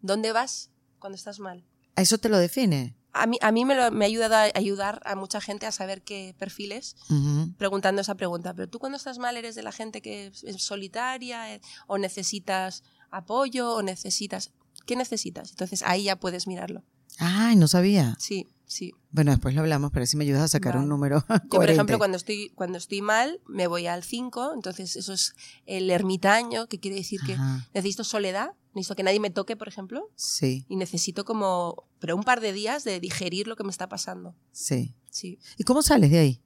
¿Dónde 0.00 0.32
vas 0.32 0.70
cuando 0.98 1.16
estás 1.16 1.38
mal? 1.40 1.64
Eso 1.96 2.16
te 2.18 2.28
lo 2.30 2.38
define. 2.38 2.96
A 3.12 3.26
mí, 3.26 3.36
a 3.42 3.52
mí 3.52 3.66
me, 3.66 3.74
lo- 3.74 3.90
me 3.90 4.06
ha 4.06 4.08
ayudado 4.08 4.34
a 4.36 4.50
ayudar 4.58 5.02
a 5.04 5.14
mucha 5.14 5.42
gente 5.42 5.66
a 5.66 5.72
saber 5.72 6.00
qué 6.02 6.34
perfiles 6.38 6.96
Ujú. 7.10 7.52
preguntando 7.58 8.00
esa 8.00 8.14
pregunta. 8.14 8.54
Pero 8.54 8.68
tú 8.70 8.78
cuando 8.78 8.96
estás 8.96 9.18
mal 9.18 9.36
eres 9.36 9.54
de 9.54 9.62
la 9.62 9.72
gente 9.72 10.00
que 10.00 10.28
es 10.28 10.42
es 10.44 10.62
solitaria 10.62 11.54
eh, 11.54 11.60
o 11.86 11.98
necesitas 11.98 12.82
apoyo 13.10 13.74
o 13.74 13.82
necesitas... 13.82 14.52
¿Qué 14.86 14.96
necesitas? 14.96 15.50
Entonces 15.50 15.82
ahí 15.82 16.04
ya 16.04 16.16
puedes 16.16 16.46
mirarlo. 16.46 16.82
Ay, 17.18 17.56
no 17.56 17.68
sabía. 17.68 18.16
Sí, 18.18 18.48
sí. 18.64 18.92
Bueno, 19.10 19.32
después 19.32 19.54
lo 19.54 19.60
hablamos, 19.60 19.90
pero 19.92 20.06
si 20.06 20.16
me 20.16 20.24
ayudas 20.24 20.42
a 20.42 20.48
sacar 20.48 20.72
Vale. 20.74 20.84
un 20.84 20.88
número 20.88 21.24
Yo, 21.28 21.48
por 21.58 21.70
ejemplo, 21.70 21.98
cuando 21.98 22.16
estoy, 22.16 22.50
cuando 22.54 22.78
estoy 22.78 23.02
mal, 23.02 23.40
me 23.46 23.66
voy 23.66 23.86
al 23.86 24.02
5, 24.02 24.52
entonces 24.54 24.96
eso 24.96 25.12
es 25.12 25.34
el 25.66 25.90
ermitaño, 25.90 26.66
que 26.68 26.80
quiere 26.80 26.96
decir 26.96 27.20
que 27.26 27.36
necesito 27.74 28.02
soledad, 28.04 28.52
necesito 28.74 28.96
que 28.96 29.02
nadie 29.02 29.20
me 29.20 29.30
toque, 29.30 29.56
por 29.56 29.68
ejemplo, 29.68 30.10
Sí, 30.16 30.64
y 30.68 30.76
necesito 30.76 31.26
como, 31.26 31.84
pero 31.98 32.16
un 32.16 32.22
par 32.24 32.40
de 32.40 32.52
días 32.54 32.82
de 32.84 32.98
digerir 32.98 33.46
lo 33.46 33.56
que 33.56 33.64
me 33.64 33.70
está 33.70 33.88
pasando. 33.88 34.34
sí. 34.52 34.94
Sí. 35.10 35.38
¿Y 35.58 35.64
cómo 35.64 35.82
sales 35.82 36.10
de 36.10 36.18
ahí? 36.18 36.42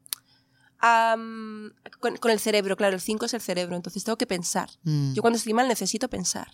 Con 2.21 2.31
el 2.31 2.41
cerebro, 2.41 2.77
claro, 2.77 2.95
el 2.95 3.01
5 3.01 3.27
es 3.27 3.35
el 3.35 3.41
cerebro, 3.41 3.77
entonces 3.77 4.05
tengo 4.05 4.19
que 4.19 4.27
pensar. 4.27 4.71
Mm. 4.83 5.15
Yo 5.15 5.23
cuando 5.23 5.37
estoy 5.39 5.53
mal 5.55 5.69
necesito 5.69 6.09
pensar. 6.09 6.49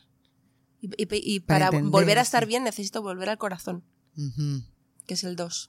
Y, 0.83 0.89
y- 1.03 1.35
y 1.37 1.41
Para 1.41 1.71
para, 1.71 1.83
volver 1.83 2.19
a 2.19 2.23
estar 2.23 2.45
bien 2.45 2.65
necesito 2.65 3.01
volver 3.03 3.31
al 3.31 3.39
corazón, 3.39 3.83
Ujú, 4.17 4.63
que 5.07 5.15
es 5.15 5.25
el 5.25 5.37
2. 5.37 5.69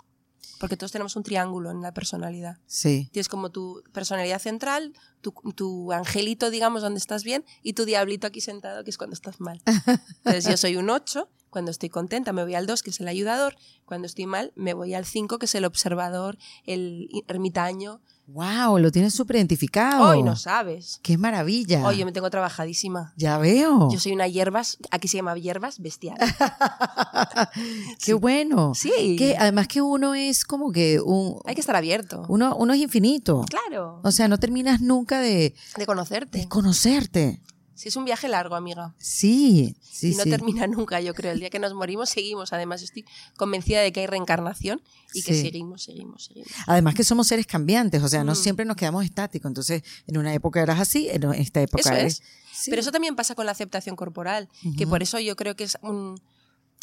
Porque 0.59 0.75
todos 0.75 0.91
tenemos 0.91 1.15
un 1.15 1.23
triángulo 1.23 1.71
en 1.71 1.81
la 1.81 1.93
personalidad. 1.93 2.57
Sí. 2.67 3.09
Tienes 3.13 3.29
como 3.29 3.49
tu 3.49 3.81
personalidad 3.93 4.39
central, 4.39 4.93
tu, 5.21 5.31
tu 5.55 5.91
angelito, 5.93 6.49
digamos, 6.49 6.81
donde 6.81 6.97
estás 6.99 7.23
bien, 7.23 7.45
y 7.61 7.73
tu 7.73 7.85
diablito 7.85 8.27
aquí 8.27 8.41
sentado, 8.41 8.83
que 8.83 8.89
es 8.89 8.97
cuando 8.97 9.13
estás 9.13 9.39
mal. 9.39 9.61
Entonces 10.25 10.45
yo 10.45 10.57
soy 10.57 10.75
un 10.75 10.89
8, 10.89 11.29
cuando 11.53 11.69
estoy 11.69 11.89
contenta 11.89 12.33
me 12.33 12.41
voy 12.43 12.55
al 12.55 12.65
2, 12.65 12.81
que 12.81 12.89
es 12.89 12.99
el 12.99 13.07
ayudador, 13.07 13.55
cuando 13.85 14.07
estoy 14.07 14.25
mal 14.25 14.51
me 14.55 14.73
voy 14.73 14.95
al 14.95 15.05
5, 15.05 15.37
que 15.37 15.45
es 15.45 15.53
el 15.53 15.65
observador, 15.65 16.35
el 16.65 17.07
ermitaño. 17.27 18.01
Wow, 18.25 18.79
lo 18.79 18.89
tienes 18.89 19.13
súper 19.13 19.35
identificado. 19.35 20.09
Hoy 20.09 20.23
no 20.23 20.35
sabes. 20.35 20.99
Qué 21.03 21.17
maravilla. 21.17 21.85
Hoy 21.85 21.97
yo 21.97 22.05
me 22.05 22.11
tengo 22.13 22.29
trabajadísima. 22.31 23.13
Ya 23.17 23.37
veo. 23.37 23.91
Yo 23.91 23.99
soy 23.99 24.13
una 24.13 24.27
hierbas, 24.27 24.77
aquí 24.91 25.07
se 25.07 25.17
llama 25.17 25.35
hierbas 25.35 25.79
bestial. 25.79 26.17
Qué 28.03 28.13
bueno. 28.13 28.73
Sí. 28.75 29.15
Que 29.17 29.35
además 29.37 29.67
que 29.67 29.81
uno 29.81 30.15
es 30.15 30.45
como 30.45 30.71
que 30.71 30.99
un 31.01 31.39
Hay 31.45 31.53
que 31.55 31.61
estar 31.61 31.75
abierto. 31.75 32.25
uno, 32.29 32.55
uno 32.55 32.73
es 32.73 32.79
infinito. 32.79 33.45
Claro. 33.49 33.99
O 34.03 34.11
sea, 34.11 34.27
no 34.27 34.37
terminas 34.39 34.81
nunca 34.81 35.19
de, 35.19 35.53
De 35.77 35.85
conocerte. 35.85 36.39
de 36.39 36.47
conocerte. 36.47 37.41
Sí, 37.75 37.89
es 37.89 37.95
un 37.95 38.05
viaje 38.05 38.27
largo, 38.27 38.55
amiga. 38.55 38.93
Sí, 38.99 39.75
sí, 39.81 40.11
y 40.11 40.15
no 40.15 40.23
sí. 40.23 40.29
termina 40.29 40.67
nunca, 40.67 41.01
yo 41.01 41.13
creo. 41.13 41.31
El 41.31 41.39
día 41.39 41.49
que 41.49 41.59
nos 41.59 41.73
morimos 41.73 42.09
seguimos. 42.09 42.53
Además, 42.53 42.81
estoy 42.83 43.03
convencida 43.35 43.81
de 43.81 43.91
que 43.91 44.01
hay 44.01 44.07
reencarnación 44.07 44.81
y 45.13 45.23
que 45.23 45.33
Sí. 45.33 45.41
seguimos, 45.41 45.83
seguimos, 45.83 46.25
seguimos. 46.25 46.51
Además 46.67 46.93
que 46.95 47.03
somos 47.03 47.27
seres 47.27 47.47
cambiantes, 47.47 48.03
o 48.03 48.07
sea, 48.07 48.23
no 48.23 48.33
Mm. 48.33 48.35
siempre 48.35 48.65
nos 48.65 48.77
quedamos 48.77 49.03
estáticos. 49.05 49.49
Entonces, 49.49 49.83
en 50.07 50.17
una 50.17 50.33
época 50.33 50.61
eras 50.61 50.79
así, 50.79 51.09
en 51.09 51.23
esta 51.33 51.61
época 51.61 51.81
Eso 51.81 51.93
eres... 51.93 52.13
es. 52.21 52.23
Sí. 52.53 52.69
Pero 52.69 52.81
eso 52.81 52.91
también 52.91 53.15
pasa 53.15 53.33
con 53.35 53.45
la 53.47 53.51
aceptación 53.53 53.95
corporal, 53.95 54.47
que 54.77 54.85
por 54.85 55.01
eso 55.01 55.19
yo 55.19 55.35
creo 55.35 55.55
que 55.55 55.63
es 55.63 55.77
un. 55.81 56.21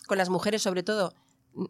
Con 0.09 0.18
las 0.18 0.29
mujeres, 0.29 0.61
sobre 0.62 0.83
todo, 0.83 1.14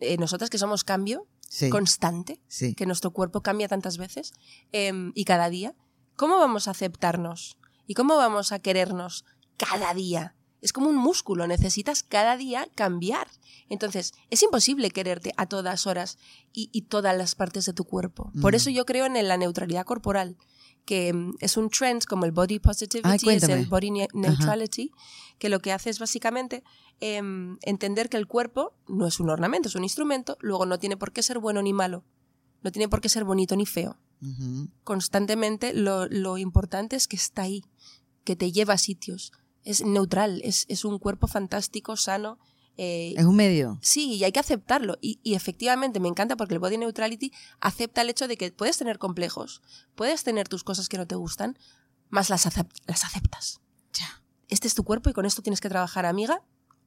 eh, 0.00 0.16
nosotras 0.16 0.48
que 0.50 0.56
somos 0.58 0.82
cambio 0.84 1.26
constante, 1.70 2.40
sí. 2.48 2.74
que 2.74 2.86
nuestro 2.86 3.10
cuerpo 3.12 3.42
cambia 3.42 3.68
tantas 3.68 3.98
veces 3.98 4.32
em, 4.72 5.12
y 5.14 5.24
cada 5.24 5.50
día, 5.50 5.74
¿cómo 6.16 6.36
vamos 6.38 6.68
a 6.68 6.70
aceptarnos? 6.70 7.56
¿Y 7.90 7.94
cómo 7.94 8.16
vamos 8.16 8.52
a 8.52 8.60
querernos 8.60 9.24
cada 9.56 9.92
día? 9.94 10.36
Es 10.60 10.72
como 10.72 10.88
un 10.88 10.94
músculo, 10.94 11.48
necesitas 11.48 12.04
cada 12.04 12.36
día 12.36 12.68
cambiar. 12.76 13.26
Entonces, 13.68 14.12
es 14.30 14.40
imposible 14.44 14.92
quererte 14.92 15.32
a 15.36 15.46
todas 15.46 15.88
horas 15.88 16.16
y, 16.52 16.70
y 16.72 16.82
todas 16.82 17.16
las 17.18 17.34
partes 17.34 17.64
de 17.64 17.72
tu 17.72 17.82
cuerpo. 17.82 18.30
Por 18.40 18.52
Mm. 18.52 18.54
eso 18.56 18.70
yo 18.70 18.84
creo 18.84 19.06
en 19.06 19.26
la 19.26 19.36
neutralidad 19.36 19.84
corporal, 19.84 20.36
que 20.84 21.12
mm, 21.12 21.34
es 21.40 21.56
un 21.56 21.68
trend 21.68 22.04
como 22.04 22.26
el 22.26 22.30
body 22.30 22.60
positivity, 22.60 23.08
Ay, 23.28 23.36
es 23.38 23.42
el 23.48 23.66
body 23.66 23.90
ne- 23.90 24.08
neutrality, 24.12 24.92
que 25.40 25.48
lo 25.48 25.58
que 25.58 25.72
hace 25.72 25.90
es 25.90 25.98
básicamente 25.98 26.62
em, 27.00 27.58
entender 27.62 28.08
que 28.08 28.18
el 28.18 28.28
cuerpo 28.28 28.72
no 28.86 29.08
es 29.08 29.18
un 29.18 29.30
ornamento, 29.30 29.68
es 29.68 29.74
un 29.74 29.82
instrumento, 29.82 30.36
luego 30.40 30.64
no 30.64 30.78
tiene 30.78 30.96
por 30.96 31.10
qué 31.12 31.24
ser 31.24 31.40
bueno 31.40 31.60
ni 31.60 31.72
malo, 31.72 32.04
no 32.62 32.70
tiene 32.70 32.88
por 32.88 33.00
qué 33.00 33.08
ser 33.08 33.24
bonito 33.24 33.56
ni 33.56 33.66
feo. 33.66 33.98
Constantemente 34.84 35.72
lo, 35.72 36.06
lo 36.06 36.36
importante 36.36 36.94
es 36.94 37.08
que 37.08 37.16
está 37.16 37.42
ahí, 37.42 37.64
que 38.30 38.36
te 38.36 38.52
lleva 38.52 38.74
a 38.74 38.78
sitios. 38.78 39.32
Es 39.64 39.84
neutral, 39.84 40.40
es, 40.44 40.66
es 40.68 40.84
un 40.84 41.00
cuerpo 41.00 41.26
fantástico, 41.26 41.96
sano. 41.96 42.38
eh, 42.76 43.12
Es 43.16 43.24
un 43.24 43.34
medio. 43.34 43.78
Sí, 43.82 44.14
y 44.14 44.22
hay 44.22 44.30
que 44.30 44.38
aceptarlo. 44.38 44.98
Y, 45.00 45.18
y 45.24 45.34
efectivamente 45.34 45.98
me 45.98 46.06
encanta 46.08 46.36
porque 46.36 46.54
el 46.54 46.60
body 46.60 46.78
neutrality 46.78 47.32
acepta 47.60 48.02
el 48.02 48.08
hecho 48.10 48.28
de 48.28 48.36
que 48.36 48.52
puedes 48.52 48.78
tener 48.78 48.98
complejos, 48.98 49.62
puedes 49.96 50.22
tener 50.22 50.46
tus 50.46 50.62
cosas 50.62 50.88
que 50.88 50.96
no 50.96 51.06
te 51.08 51.16
gustan, 51.16 51.58
más 52.08 52.30
las, 52.30 52.44
las 52.86 53.04
aceptas. 53.04 53.60
Ya. 53.94 54.22
Este 54.48 54.68
es 54.68 54.74
tu 54.74 54.84
cuerpo 54.84 55.10
y 55.10 55.12
con 55.12 55.26
esto 55.26 55.42
tienes 55.42 55.60
que 55.60 55.68
trabajar, 55.68 56.06
amiga. 56.06 56.40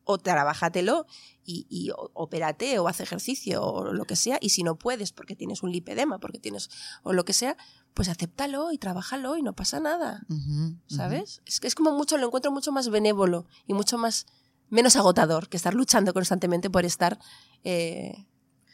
O 0.05 0.17
trabájatelo 0.17 1.05
y, 1.45 1.65
y 1.69 1.91
o- 1.91 2.11
opérate 2.13 2.77
o 2.79 2.87
haz 2.87 2.99
ejercicio 2.99 3.63
o 3.63 3.93
lo 3.93 4.05
que 4.05 4.15
sea. 4.15 4.37
Y 4.41 4.49
si 4.49 4.63
no 4.63 4.75
puedes 4.77 5.11
porque 5.13 5.35
tienes 5.35 5.63
un 5.63 5.71
lipedema, 5.71 6.19
porque 6.19 6.39
tienes 6.39 6.69
o 7.03 7.13
lo 7.13 7.23
que 7.25 7.33
sea, 7.33 7.55
pues 7.93 8.09
acéptalo 8.09 8.71
y 8.71 8.77
trabájalo 8.77 9.37
y 9.37 9.41
no 9.43 9.53
pasa 9.53 9.79
nada. 9.79 10.25
¿Sabes? 10.87 11.41
Es 11.45 11.59
que 11.59 11.67
es 11.67 11.75
como 11.75 11.91
mucho, 11.91 12.17
lo 12.17 12.27
encuentro 12.27 12.51
mucho 12.51 12.71
más 12.71 12.89
benévolo 12.89 13.45
y 13.67 13.73
mucho 13.73 13.97
más 13.97 14.25
menos 14.69 14.95
agotador 14.95 15.47
que 15.49 15.57
estar 15.57 15.73
luchando 15.73 16.13
constantemente 16.13 16.69
por 16.69 16.83
estar 16.83 17.19
eh, 17.63 18.25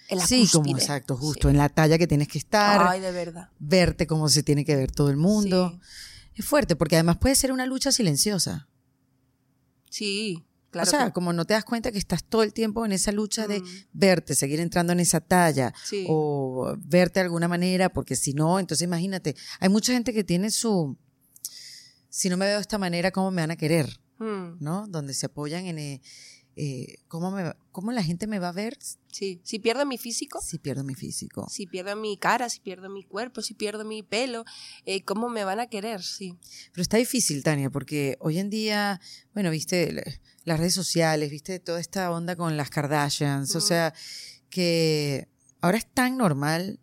en 0.08 0.18
la 0.18 0.26
Sí, 0.26 0.48
como 0.52 0.70
exacto, 0.78 1.16
Sí. 1.16 1.22
justo 1.22 1.50
en 1.50 1.58
la 1.58 1.70
talla 1.70 1.98
que 1.98 2.08
tienes 2.08 2.28
que 2.30 2.38
estar, 2.40 2.82
Ay, 2.88 3.02
de 3.02 3.12
verdad. 3.12 3.50
verte 3.60 4.08
como 4.08 4.30
se 4.30 4.42
tiene 4.42 4.64
que 4.66 4.76
ver 4.76 4.92
todo 4.92 5.10
el 5.10 5.18
mundo. 5.18 5.72
Sí. 5.74 5.80
Es 6.36 6.46
fuerte 6.46 6.76
porque 6.78 6.96
además 6.96 7.18
puede 7.18 7.36
ser 7.36 7.52
una 7.52 7.66
lucha 7.66 7.92
silenciosa. 7.92 8.68
Sí, 9.90 10.46
claro. 10.72 10.88
o 10.88 10.90
sea, 10.92 11.06
que- 11.08 11.12
como 11.14 11.34
no 11.34 11.46
te 11.46 11.54
das 11.54 11.64
cuenta 11.66 11.92
que 11.92 11.98
estás 11.98 12.24
todo 12.24 12.44
el 12.44 12.54
tiempo 12.54 12.86
en 12.86 12.92
esa 12.92 13.12
lucha 13.12 13.48
de 13.48 13.62
verte, 13.94 14.36
seguir 14.36 14.60
entrando 14.60 14.94
en 14.94 15.00
esa 15.00 15.20
talla 15.20 15.74
sí. 15.86 16.06
o 16.10 16.76
verte 16.80 17.20
de 17.20 17.26
alguna 17.26 17.48
manera, 17.48 17.90
porque 17.90 18.16
si 18.16 18.34
no, 18.34 18.60
entonces 18.60 18.84
imagínate, 18.86 19.36
hay 19.60 19.70
mucha 19.70 19.94
gente 19.94 20.14
que 20.14 20.24
tiene 20.24 20.52
su, 20.52 20.98
si 22.10 22.30
no 22.30 22.38
me 22.38 22.46
veo 22.46 22.56
de 22.56 22.62
esta 22.62 22.78
manera, 22.78 23.12
¿cómo 23.12 23.32
me 23.32 23.42
van 23.42 23.52
a 23.52 23.56
querer? 23.56 24.00
Mm, 24.20 24.58
¿No? 24.64 24.86
Donde 24.88 25.14
se 25.14 25.28
apoyan 25.28 25.66
en 25.66 26.02
eh, 26.62 26.98
¿cómo, 27.08 27.32
me, 27.32 27.54
¿cómo 27.72 27.94
la 27.94 28.04
gente 28.04 28.28
me 28.28 28.38
va 28.38 28.50
a 28.50 28.52
ver 28.52 28.78
sí. 29.12 29.40
Si 29.44 29.60
pierdo 29.60 29.86
mi 29.86 29.98
físico, 29.98 30.42
si 30.42 30.58
pierdo 30.60 30.84
mi 30.84 30.94
físico? 30.94 31.48
si 31.50 31.66
pierdo 31.68 31.96
mi 31.96 32.18
cara, 32.18 32.50
si 32.50 32.60
pierdo 32.60 32.90
mi 32.90 33.04
cuerpo, 33.04 33.42
si 33.42 33.54
pierdo 33.54 33.86
mi 33.86 34.04
pelo, 34.04 34.44
eh, 34.86 35.04
¿cómo 35.06 35.30
me 35.30 35.46
van 35.46 35.60
a 35.62 35.68
querer? 35.68 36.02
Sí. 36.04 36.38
Pero 36.74 36.82
está 36.82 36.98
difícil, 36.98 37.44
Tania, 37.44 37.70
porque 37.70 38.18
hoy 38.20 38.40
en 38.40 38.50
día, 38.50 39.00
bueno, 39.34 39.52
viste 39.52 39.94
la- 39.94 40.04
las 40.44 40.60
redes 40.60 40.74
sociales, 40.74 41.32
viste 41.32 41.60
toda 41.60 41.80
esta 41.80 42.12
onda 42.12 42.36
con 42.36 42.58
las 42.58 42.70
Kardashians, 42.70 43.56
o 43.56 43.60
Ujú. 43.60 43.68
sea, 43.68 43.94
que 44.50 45.28
ahora 45.62 45.78
es 45.78 45.88
tan 45.92 46.18
normal 46.18 46.80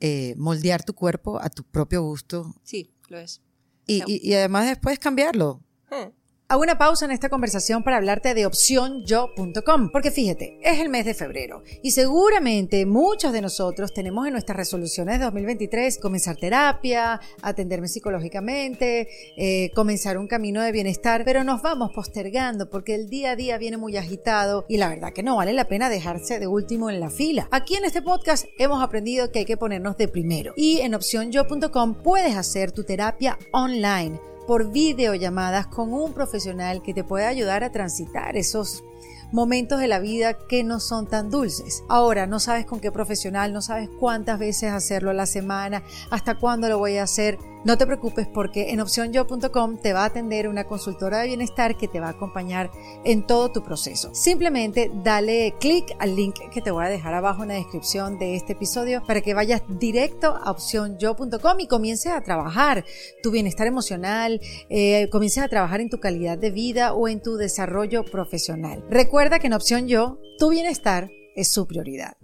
eh, 0.00 0.34
moldear 0.36 0.84
tu 0.84 0.94
cuerpo 0.94 1.40
a 1.42 1.50
tu 1.50 1.64
propio 1.64 2.02
gusto 2.02 2.54
Sí, 2.62 2.92
lo 3.08 3.18
es. 3.18 3.40
y, 3.86 3.98
Claro. 3.98 4.12
y- 4.12 4.20
y 4.30 4.34
además 4.34 4.66
después 4.68 4.98
cambiarlo. 5.00 5.60
Eh, 5.90 6.12
Hago 6.50 6.62
una 6.62 6.78
pausa 6.78 7.04
en 7.04 7.10
esta 7.10 7.28
conversación 7.28 7.82
para 7.82 7.98
hablarte 7.98 8.32
de 8.32 8.46
opcionyo.com, 8.46 9.90
porque 9.92 10.10
fíjate, 10.10 10.58
es 10.62 10.80
el 10.80 10.88
mes 10.88 11.04
de 11.04 11.12
febrero 11.12 11.62
y 11.82 11.90
seguramente 11.90 12.86
muchos 12.86 13.34
de 13.34 13.42
nosotros 13.42 13.92
tenemos 13.92 14.26
en 14.26 14.32
nuestras 14.32 14.56
resoluciones 14.56 15.18
de 15.18 15.26
2023 15.26 15.98
comenzar 15.98 16.36
terapia, 16.36 17.20
atenderme 17.42 17.86
psicológicamente, 17.86 19.08
eh, 19.36 19.70
comenzar 19.74 20.16
un 20.16 20.26
camino 20.26 20.62
de 20.62 20.72
bienestar, 20.72 21.22
pero 21.22 21.44
nos 21.44 21.60
vamos 21.60 21.90
postergando 21.94 22.70
porque 22.70 22.94
el 22.94 23.10
día 23.10 23.32
a 23.32 23.36
día 23.36 23.58
viene 23.58 23.76
muy 23.76 23.98
agitado 23.98 24.64
y 24.70 24.78
la 24.78 24.88
verdad 24.88 25.12
que 25.12 25.22
no 25.22 25.36
vale 25.36 25.52
la 25.52 25.68
pena 25.68 25.90
dejarse 25.90 26.38
de 26.38 26.46
último 26.46 26.88
en 26.88 26.98
la 26.98 27.10
fila. 27.10 27.46
Aquí 27.50 27.74
en 27.74 27.84
este 27.84 28.00
podcast 28.00 28.46
hemos 28.58 28.82
aprendido 28.82 29.30
que 29.30 29.40
hay 29.40 29.44
que 29.44 29.58
ponernos 29.58 29.98
de 29.98 30.08
primero 30.08 30.54
y 30.56 30.78
en 30.78 30.94
opcionyo.com 30.94 32.02
puedes 32.02 32.36
hacer 32.36 32.72
tu 32.72 32.84
terapia 32.84 33.38
online 33.52 34.18
por 34.48 34.70
videollamadas 34.70 35.66
con 35.66 35.92
un 35.92 36.14
profesional 36.14 36.80
que 36.80 36.94
te 36.94 37.04
puede 37.04 37.26
ayudar 37.26 37.64
a 37.64 37.70
transitar 37.70 38.34
esos 38.34 38.82
momentos 39.30 39.78
de 39.78 39.88
la 39.88 39.98
vida 39.98 40.38
que 40.48 40.64
no 40.64 40.80
son 40.80 41.06
tan 41.06 41.28
dulces. 41.28 41.84
Ahora, 41.90 42.26
no 42.26 42.40
sabes 42.40 42.64
con 42.64 42.80
qué 42.80 42.90
profesional, 42.90 43.52
no 43.52 43.60
sabes 43.60 43.90
cuántas 44.00 44.38
veces 44.38 44.72
hacerlo 44.72 45.10
a 45.10 45.14
la 45.14 45.26
semana, 45.26 45.82
hasta 46.10 46.38
cuándo 46.38 46.66
lo 46.70 46.78
voy 46.78 46.96
a 46.96 47.02
hacer. 47.02 47.38
No 47.64 47.76
te 47.76 47.86
preocupes 47.86 48.28
porque 48.28 48.70
en 48.70 48.80
opcionyo.com 48.80 49.78
te 49.78 49.92
va 49.92 50.02
a 50.02 50.06
atender 50.06 50.48
una 50.48 50.64
consultora 50.64 51.18
de 51.18 51.26
bienestar 51.26 51.76
que 51.76 51.88
te 51.88 51.98
va 51.98 52.06
a 52.06 52.10
acompañar 52.10 52.70
en 53.04 53.26
todo 53.26 53.50
tu 53.50 53.64
proceso. 53.64 54.14
Simplemente 54.14 54.90
dale 55.02 55.54
clic 55.58 55.84
al 55.98 56.14
link 56.14 56.36
que 56.52 56.62
te 56.62 56.70
voy 56.70 56.84
a 56.84 56.88
dejar 56.88 57.14
abajo 57.14 57.42
en 57.42 57.48
la 57.48 57.54
descripción 57.54 58.18
de 58.18 58.36
este 58.36 58.52
episodio 58.52 59.02
para 59.04 59.22
que 59.22 59.34
vayas 59.34 59.62
directo 59.68 60.36
a 60.36 60.50
opcionyo.com 60.52 61.60
y 61.60 61.66
comiences 61.66 62.12
a 62.12 62.20
trabajar 62.20 62.84
tu 63.22 63.32
bienestar 63.32 63.66
emocional, 63.66 64.40
eh, 64.70 65.08
comiences 65.10 65.42
a 65.42 65.48
trabajar 65.48 65.80
en 65.80 65.90
tu 65.90 65.98
calidad 65.98 66.38
de 66.38 66.50
vida 66.50 66.94
o 66.94 67.08
en 67.08 67.20
tu 67.20 67.36
desarrollo 67.36 68.04
profesional. 68.04 68.84
Recuerda 68.88 69.40
que 69.40 69.48
en 69.48 69.54
Opción 69.54 69.88
Yo, 69.88 70.18
tu 70.38 70.50
bienestar 70.50 71.10
es 71.34 71.52
su 71.52 71.66
prioridad. 71.66 72.16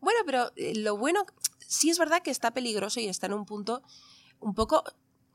Bueno, 0.00 0.20
pero 0.24 0.50
eh, 0.56 0.74
lo 0.76 0.96
bueno, 0.96 1.24
sí 1.66 1.90
es 1.90 1.98
verdad 1.98 2.22
que 2.22 2.30
está 2.30 2.52
peligroso 2.52 3.00
y 3.00 3.08
está 3.08 3.26
en 3.26 3.34
un 3.34 3.44
punto 3.44 3.82
un 4.40 4.54
poco 4.54 4.84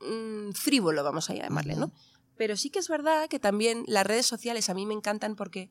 mmm, 0.00 0.52
frívolo, 0.52 1.02
vamos 1.04 1.30
a 1.30 1.34
llamarle, 1.34 1.76
¿no? 1.76 1.92
Pero 2.36 2.56
sí 2.56 2.70
que 2.70 2.78
es 2.78 2.88
verdad 2.88 3.28
que 3.28 3.38
también 3.38 3.84
las 3.86 4.06
redes 4.06 4.26
sociales 4.26 4.68
a 4.68 4.74
mí 4.74 4.86
me 4.86 4.94
encantan 4.94 5.36
porque 5.36 5.70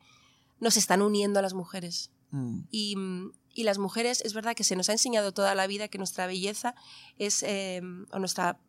nos 0.60 0.78
están 0.78 1.02
uniendo 1.02 1.40
a 1.40 1.42
las 1.42 1.54
mujeres. 1.54 2.12
Mm. 2.32 2.62
Y, 2.72 2.96
y, 3.54 3.64
las 3.64 3.78
mujeres, 3.78 4.22
es 4.22 4.34
verdad 4.34 4.56
que 4.56 4.64
se 4.64 4.76
nos 4.76 4.90
ha 4.90 4.94
enseñado 4.94 5.34
toda 5.34 5.56
la 5.56 5.68
vida 5.68 5.88
que 5.88 5.98
nuestra 5.98 6.26
belleza 6.26 6.74
es, 7.18 7.44
eh, 7.44 7.82
o 8.12 8.20
nuestra, 8.20 8.60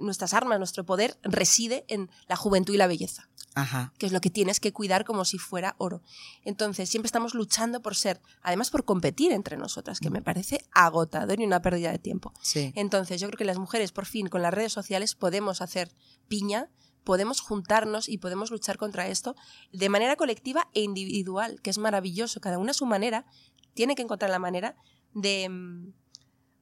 nuestras 0.00 0.34
armas, 0.34 0.58
nuestro 0.58 0.84
poder 0.84 1.18
reside 1.22 1.84
en 1.88 2.10
la 2.28 2.36
juventud 2.36 2.74
y 2.74 2.78
la 2.78 2.86
belleza. 2.86 3.28
Ajá. 3.54 3.92
que 3.98 4.06
es 4.06 4.12
lo 4.12 4.22
que 4.22 4.30
tienes 4.30 4.60
que 4.60 4.72
cuidar 4.72 5.04
como 5.04 5.26
si 5.26 5.36
fuera 5.36 5.74
oro. 5.76 6.00
Entonces, 6.42 6.88
siempre 6.88 7.06
estamos 7.06 7.34
luchando 7.34 7.82
por 7.82 7.94
ser, 7.94 8.20
además 8.40 8.70
por 8.70 8.84
competir 8.84 9.30
entre 9.32 9.58
nosotras, 9.58 10.00
que 10.00 10.08
me 10.08 10.22
parece 10.22 10.64
agotador 10.72 11.38
y 11.38 11.44
una 11.44 11.60
pérdida 11.60 11.92
de 11.92 11.98
tiempo. 11.98 12.32
Sí. 12.40 12.72
Entonces, 12.76 13.20
yo 13.20 13.28
creo 13.28 13.36
que 13.36 13.44
las 13.44 13.58
mujeres, 13.58 13.92
por 13.92 14.06
fin, 14.06 14.28
con 14.28 14.40
las 14.40 14.54
redes 14.54 14.72
sociales, 14.72 15.14
podemos 15.14 15.60
hacer 15.60 15.94
piña, 16.28 16.70
podemos 17.04 17.40
juntarnos 17.40 18.08
y 18.08 18.18
podemos 18.18 18.50
luchar 18.50 18.78
contra 18.78 19.08
esto 19.08 19.36
de 19.72 19.88
manera 19.88 20.16
colectiva 20.16 20.68
e 20.72 20.80
individual, 20.80 21.60
que 21.60 21.70
es 21.70 21.78
maravilloso. 21.78 22.40
Cada 22.40 22.58
una 22.58 22.70
a 22.70 22.74
su 22.74 22.86
manera 22.86 23.26
tiene 23.74 23.94
que 23.94 24.02
encontrar 24.02 24.30
la 24.30 24.38
manera 24.38 24.76
de, 25.12 25.50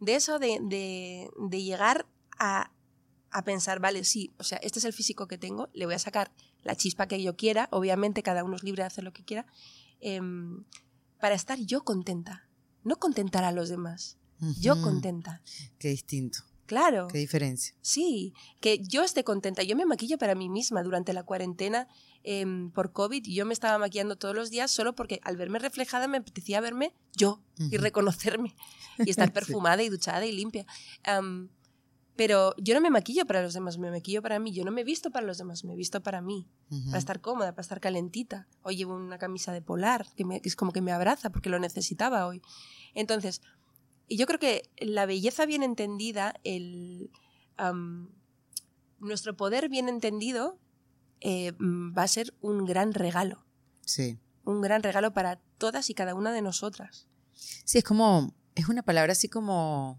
de 0.01 0.14
eso, 0.16 0.40
de, 0.40 0.59
de, 0.62 1.31
de 1.38 1.62
llegar 1.62 2.07
a, 2.38 2.73
a 3.31 3.43
pensar, 3.43 3.81
vale, 3.81 4.05
sí, 4.05 4.33
o 4.38 4.45
sea, 4.45 4.59
este 4.59 4.79
es 4.79 4.85
el 4.85 4.93
físico 4.93 5.27
que 5.29 5.38
tengo, 5.38 5.69
le 5.73 5.87
voy 5.87 5.95
a 5.95 5.99
sacar 5.99 6.33
la 6.62 6.75
chispa 6.75 7.07
que 7.07 7.23
yo 7.23 7.37
quiera, 7.37 7.69
obviamente 7.71 8.23
cada 8.23 8.45
uno 8.45 8.57
es 8.57 8.62
libre 8.62 8.83
de 8.83 8.88
hacer 8.88 9.05
lo 9.05 9.12
que 9.12 9.25
quiera, 9.25 9.47
eh, 10.01 10.21
para 11.21 11.35
estar 11.35 11.59
yo 11.59 11.85
contenta, 11.85 12.49
no 12.83 12.97
contentar 12.97 13.45
a 13.45 13.53
los 13.53 13.69
demás, 13.69 14.19
uh 14.40 14.47
-huh. 14.47 14.61
yo 14.61 14.81
contenta. 14.83 15.43
Qué 15.79 15.88
distinto. 15.88 16.40
Claro. 16.71 17.09
Qué 17.09 17.19
diferencia. 17.19 17.75
Sí, 17.81 18.33
que 18.61 18.79
yo 18.79 19.03
esté 19.03 19.25
contenta. 19.25 19.64
Yo 19.64 19.75
me 19.75 19.85
maquillo 19.87 20.19
para 20.19 20.37
mí 20.37 20.49
misma 20.49 20.85
durante 20.85 21.12
la 21.12 21.25
cuarentena 21.25 21.88
eh, 22.23 22.47
por 22.73 22.93
COVID 22.93 23.27
y 23.27 23.35
yo 23.35 23.45
me 23.45 23.53
estaba 23.53 23.77
maquillando 23.79 24.14
todos 24.14 24.37
los 24.37 24.51
días 24.51 24.71
solo 24.71 24.95
porque 24.95 25.21
al 25.25 25.37
verme 25.37 25.59
reflejada 25.59 26.07
me 26.07 26.19
apetecía 26.19 26.61
verme 26.61 26.95
yo 27.16 27.43
uh 27.59 27.62
-huh. 27.62 27.73
y 27.73 27.77
reconocerme 27.77 28.55
y 28.99 29.11
estar 29.11 29.33
perfumada 29.33 29.79
sí. 29.79 29.87
y 29.87 29.88
duchada 29.88 30.25
y 30.25 30.31
limpia. 30.31 30.64
Um, 31.09 31.49
pero 32.20 32.54
yo 32.59 32.74
no 32.74 32.83
me 32.83 32.90
maquillo 32.90 33.24
para 33.24 33.40
los 33.40 33.54
demás, 33.54 33.78
me 33.78 33.90
maquillo 33.90 34.20
para 34.20 34.38
mí. 34.38 34.52
Yo 34.52 34.62
no 34.62 34.70
me 34.70 34.83
he 34.83 34.85
visto 34.85 35.11
para 35.11 35.26
los 35.26 35.38
demás, 35.38 35.64
me 35.64 35.72
he 35.72 35.76
visto 35.76 36.02
para 36.02 36.20
mí. 36.20 36.46
Uh 36.68 36.74
-huh. 36.74 36.85
Para 36.88 36.98
estar 36.98 37.20
cómoda, 37.22 37.52
para 37.52 37.62
estar 37.62 37.80
calentita. 37.80 38.46
Hoy 38.61 38.76
llevo 38.76 38.94
una 38.94 39.16
camisa 39.16 39.54
de 39.54 39.62
polar, 39.62 40.06
que, 40.16 40.26
me, 40.26 40.42
que, 40.42 40.50
es 40.50 40.54
como 40.54 40.70
que 40.70 40.83
me 40.83 40.92
abraza 40.92 41.30
porque 41.30 41.48
lo 41.48 41.59
necesitaba 41.59 42.26
hoy. 42.26 42.42
Entonces, 42.92 43.40
y 44.06 44.18
yo 44.18 44.26
creo 44.26 44.38
que 44.38 44.68
la 44.76 45.06
belleza 45.06 45.46
bien 45.46 45.62
entendida, 45.62 46.35
el, 46.44 47.11
um, 47.59 48.11
nuestro 48.98 49.35
poder 49.35 49.70
bien 49.70 49.88
entendido, 49.88 50.59
eh, 51.22 51.52
va 51.52 52.02
a 52.02 52.09
ser 52.09 52.35
un 52.42 52.66
gran 52.66 52.92
regalo. 52.92 53.46
Sí. 53.87 54.18
Un 54.44 54.61
gran 54.61 54.83
regalo 54.83 55.14
para 55.14 55.40
todas 55.56 55.88
y 55.88 55.94
cada 55.94 56.14
una 56.14 56.33
de 56.33 56.42
nosotras. 56.42 57.09
Sí, 57.33 57.78
es 57.78 57.85
como, 57.85 58.35
es 58.56 58.68
una 58.68 58.83
palabra 58.83 59.12
así 59.12 59.30
como 59.30 59.98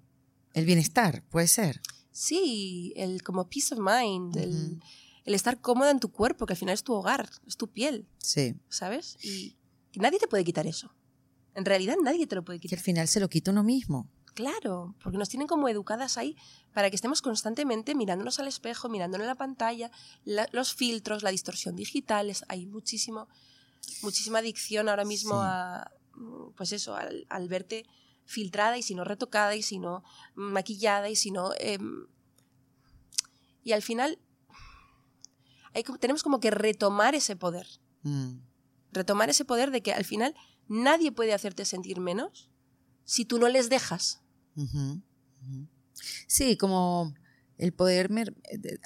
el 0.53 0.65
bienestar, 0.65 1.23
puede 1.23 1.47
ser. 1.47 1.81
Sí, 2.11 2.93
el 2.95 3.23
como 3.23 3.49
peace 3.49 3.73
of 3.73 3.79
mind, 3.79 4.35
uh 4.35 4.39
-huh. 4.39 4.43
el, 4.43 4.83
el, 5.25 5.33
estar 5.33 5.59
cómoda 5.61 5.91
en 5.91 5.99
tu 5.99 6.11
cuerpo, 6.11 6.45
que 6.45 6.53
al 6.53 6.57
final 6.57 6.73
es 6.73 6.83
tu 6.83 6.93
hogar, 6.93 7.29
es 7.47 7.57
tu 7.57 7.67
piel. 7.67 8.05
Sí. 8.17 8.55
¿Sabes? 8.69 9.17
Y, 9.23 9.55
y 9.91 9.99
nadie 9.99 10.19
te 10.19 10.27
puede 10.27 10.43
quitar 10.43 10.67
eso. 10.67 10.93
En 11.55 11.65
realidad 11.65 11.95
nadie 12.01 12.27
te 12.27 12.35
lo 12.35 12.43
puede 12.43 12.59
quitar. 12.59 12.77
Que 12.77 12.79
al 12.79 12.83
final 12.83 13.07
se 13.07 13.19
lo 13.19 13.29
quita 13.29 13.51
uno 13.51 13.63
mismo. 13.63 14.09
Claro, 14.33 14.95
porque 15.03 15.17
nos 15.17 15.27
tienen 15.27 15.47
como 15.47 15.67
educadas 15.67 16.17
ahí 16.17 16.37
para 16.73 16.89
que 16.89 16.95
estemos 16.95 17.21
constantemente 17.21 17.95
mirándonos 17.95 18.39
al 18.39 18.47
espejo, 18.47 18.87
mirándonos 18.87 19.25
en 19.25 19.27
la 19.27 19.35
pantalla, 19.35 19.91
la, 20.23 20.47
los 20.53 20.73
filtros, 20.73 21.21
la 21.21 21.31
distorsión 21.31 21.75
digital, 21.75 22.29
es, 22.29 22.45
hay 22.47 22.65
muchísimo, 22.65 23.27
muchísima 24.01 24.39
adicción 24.39 24.87
ahora 24.87 25.03
mismo 25.03 25.33
sí. 25.33 25.41
a, 25.43 25.91
pues 26.55 26.71
eso, 26.71 26.95
al, 26.95 27.25
al 27.29 27.49
verte 27.49 27.85
filtrada 28.31 28.77
y 28.77 28.83
si 28.83 28.95
no 28.95 29.03
retocada 29.03 29.55
y 29.55 29.61
si 29.61 29.79
no 29.79 30.03
maquillada 30.35 31.09
y 31.09 31.15
si 31.15 31.31
no... 31.31 31.53
Eh, 31.59 31.77
y 33.63 33.73
al 33.73 33.81
final 33.81 34.17
hay, 35.73 35.83
tenemos 35.99 36.23
como 36.23 36.39
que 36.39 36.51
retomar 36.51 37.13
ese 37.15 37.35
poder. 37.35 37.67
Mm. 38.03 38.39
Retomar 38.91 39.29
ese 39.29 39.45
poder 39.45 39.71
de 39.71 39.81
que 39.81 39.93
al 39.93 40.05
final 40.05 40.35
nadie 40.67 41.11
puede 41.11 41.33
hacerte 41.33 41.65
sentir 41.65 41.99
menos 41.99 42.49
si 43.03 43.25
tú 43.25 43.37
no 43.37 43.47
les 43.49 43.69
dejas. 43.69 44.21
Uh 44.55 44.63
-huh. 44.63 45.01
Uh 45.41 45.47
-huh. 45.47 45.67
Sí, 46.27 46.57
como 46.57 47.13
el 47.57 47.73
poder 47.73 48.09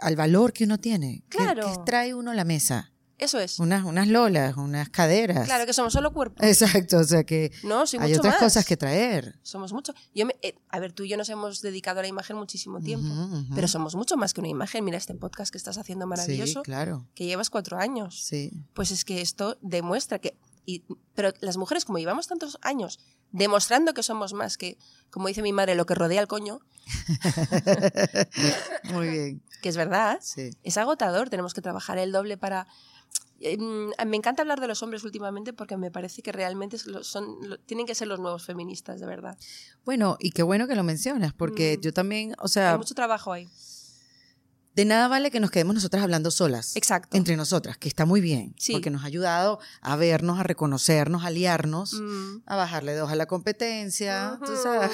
al 0.01 0.15
valor 0.15 0.51
que 0.51 0.65
uno 0.65 0.77
tiene. 0.79 1.23
Claro. 1.29 1.67
Que, 1.67 1.77
que 1.77 1.84
trae 1.86 2.13
uno 2.13 2.31
a 2.31 2.36
la 2.36 2.43
mesa. 2.43 2.91
Eso 3.17 3.39
es. 3.39 3.60
Unas, 3.60 3.86
unas 3.86 4.08
lolas, 4.08 4.58
unas 4.58 4.89
caderas. 4.89 5.45
Claro, 5.45 5.65
que 5.65 5.73
somos 5.73 5.93
solo 5.93 6.12
cuerpo. 6.12 6.43
Exacto, 6.43 6.97
o 6.97 7.04
sea 7.04 7.23
que 7.23 7.51
no, 7.63 7.88
soy 7.88 7.99
hay 7.99 8.10
mucho 8.10 8.19
otras 8.19 8.34
más. 8.34 8.43
cosas 8.43 8.65
que 8.65 8.75
traer. 8.75 9.39
Somos 9.41 9.71
mucho. 9.71 9.93
Yo 10.13 10.25
me, 10.25 10.36
eh, 10.41 10.56
a 10.69 10.80
ver, 10.80 10.91
tú 10.91 11.04
y 11.04 11.10
yo 11.10 11.17
nos 11.17 11.30
hemos 11.30 11.62
dedicado 11.62 11.99
a 11.99 12.01
la 12.01 12.10
imagen 12.10 12.36
muchísimo 12.36 12.82
tiempo, 12.82 13.08
uh 13.08 13.12
-huh, 13.12 13.32
uh 13.32 13.36
-huh. 13.49 13.56
pero 13.56 13.67
somos 13.69 13.95
mucho 13.95 14.17
más 14.17 14.34
que 14.34 14.41
una 14.41 14.49
imagen. 14.49 14.84
Mira 14.84 14.97
este 14.97 15.15
podcast 15.15 15.51
que 15.51 15.58
estás 15.58 15.78
haciendo 15.78 16.08
maravilloso. 16.08 16.60
Sí, 16.60 16.65
claro. 16.65 17.08
Que 17.15 17.25
llevas 17.25 17.49
cuatro 17.49 17.78
años. 17.78 18.21
Sí. 18.21 18.51
Pues 18.73 18.91
es 18.91 19.06
que 19.06 19.21
esto 19.21 19.58
demuestra 19.62 20.19
que... 20.19 20.38
Y, 20.65 20.84
pero 21.13 21.32
las 21.41 21.58
mujeres, 21.58 21.86
como 21.86 21.99
llevamos 21.99 22.28
tantos 22.28 22.58
años 22.62 22.99
demostrando 23.32 23.93
que 23.93 24.01
somos 24.01 24.34
más 24.34 24.58
que, 24.58 24.78
como 25.10 25.28
dice 25.28 25.41
mi 25.41 25.51
madre, 25.54 25.75
lo 25.75 25.86
que 25.86 25.93
rodea 25.93 26.21
al 26.21 26.28
coño. 26.28 26.60
Muy 28.93 29.10
bien. 29.10 29.43
Que 29.62 29.69
es 29.69 29.78
verdad. 29.78 30.19
Sí. 30.21 30.51
Es 30.63 30.78
agotador. 30.78 31.30
Tenemos 31.30 31.54
que 31.54 31.62
trabajar 31.62 31.97
el 31.97 32.12
doble 32.12 32.38
para 32.38 32.67
me 34.06 34.17
encanta 34.17 34.41
hablar 34.41 34.60
de 34.60 34.67
los 34.67 34.82
hombres 34.82 35.04
últimamente 35.04 35.54
porque 35.54 35.78
me 35.78 35.91
parece 35.91 36.21
que 36.21 36.32
realmente 36.32 36.78
son, 36.78 37.60
tienen 37.65 37.86
que 37.86 37.95
ser 37.95 38.08
los 38.08 38.19
nuevos 38.19 38.45
feministas, 38.45 38.99
de 38.99 39.06
verdad. 39.06 39.38
Bueno, 39.84 40.17
y 40.19 40.32
qué 40.32 40.43
bueno 40.43 40.67
que 40.67 40.75
lo 40.75 40.84
mencionas, 40.84 41.34
porque 41.34 41.78
mm. 41.78 41.82
yo 41.82 41.93
también, 41.93 42.36
o 42.39 42.47
sea... 42.47 42.71
Hay 42.71 42.78
mucho 42.78 42.95
trabajo 42.95 43.32
ahí. 43.32 43.47
De 44.75 44.84
nada 44.84 45.08
vale 45.08 45.32
que 45.32 45.39
nos 45.39 45.51
quedemos 45.51 45.73
nosotras 45.73 46.04
hablando 46.04 46.32
solas. 46.32 46.75
Exacto. 46.75 47.15
Entre 47.15 47.38
nosotras, 47.38 47.78
que 47.78 47.88
está 47.88 48.06
muy 48.06 48.19
bien. 48.19 48.54
Sí. 48.58 48.73
Porque 48.73 48.89
nos 48.89 49.04
ha 49.04 49.08
ayudado 49.08 49.60
a 49.80 49.95
vernos, 49.95 50.38
a 50.38 50.43
reconocernos, 50.43 51.23
a 51.23 51.28
aliarnos, 51.28 51.93
mm. 51.93 52.43
a 52.45 52.56
bajarle 52.58 52.93
dos 52.93 53.10
a 53.10 53.15
la 53.15 53.25
competencia, 53.25 54.34
uh 54.34 54.43
-huh. 54.43 54.47
tú 54.47 54.54
sabes. 54.62 54.91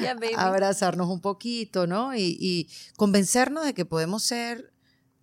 yeah, 0.00 0.16
a 0.36 0.46
abrazarnos 0.46 1.08
un 1.08 1.20
poquito, 1.20 1.88
¿no? 1.88 2.14
Y, 2.14 2.36
y 2.40 2.68
convencernos 2.96 3.64
de 3.64 3.74
que 3.74 3.84
podemos 3.84 4.22
ser 4.22 4.73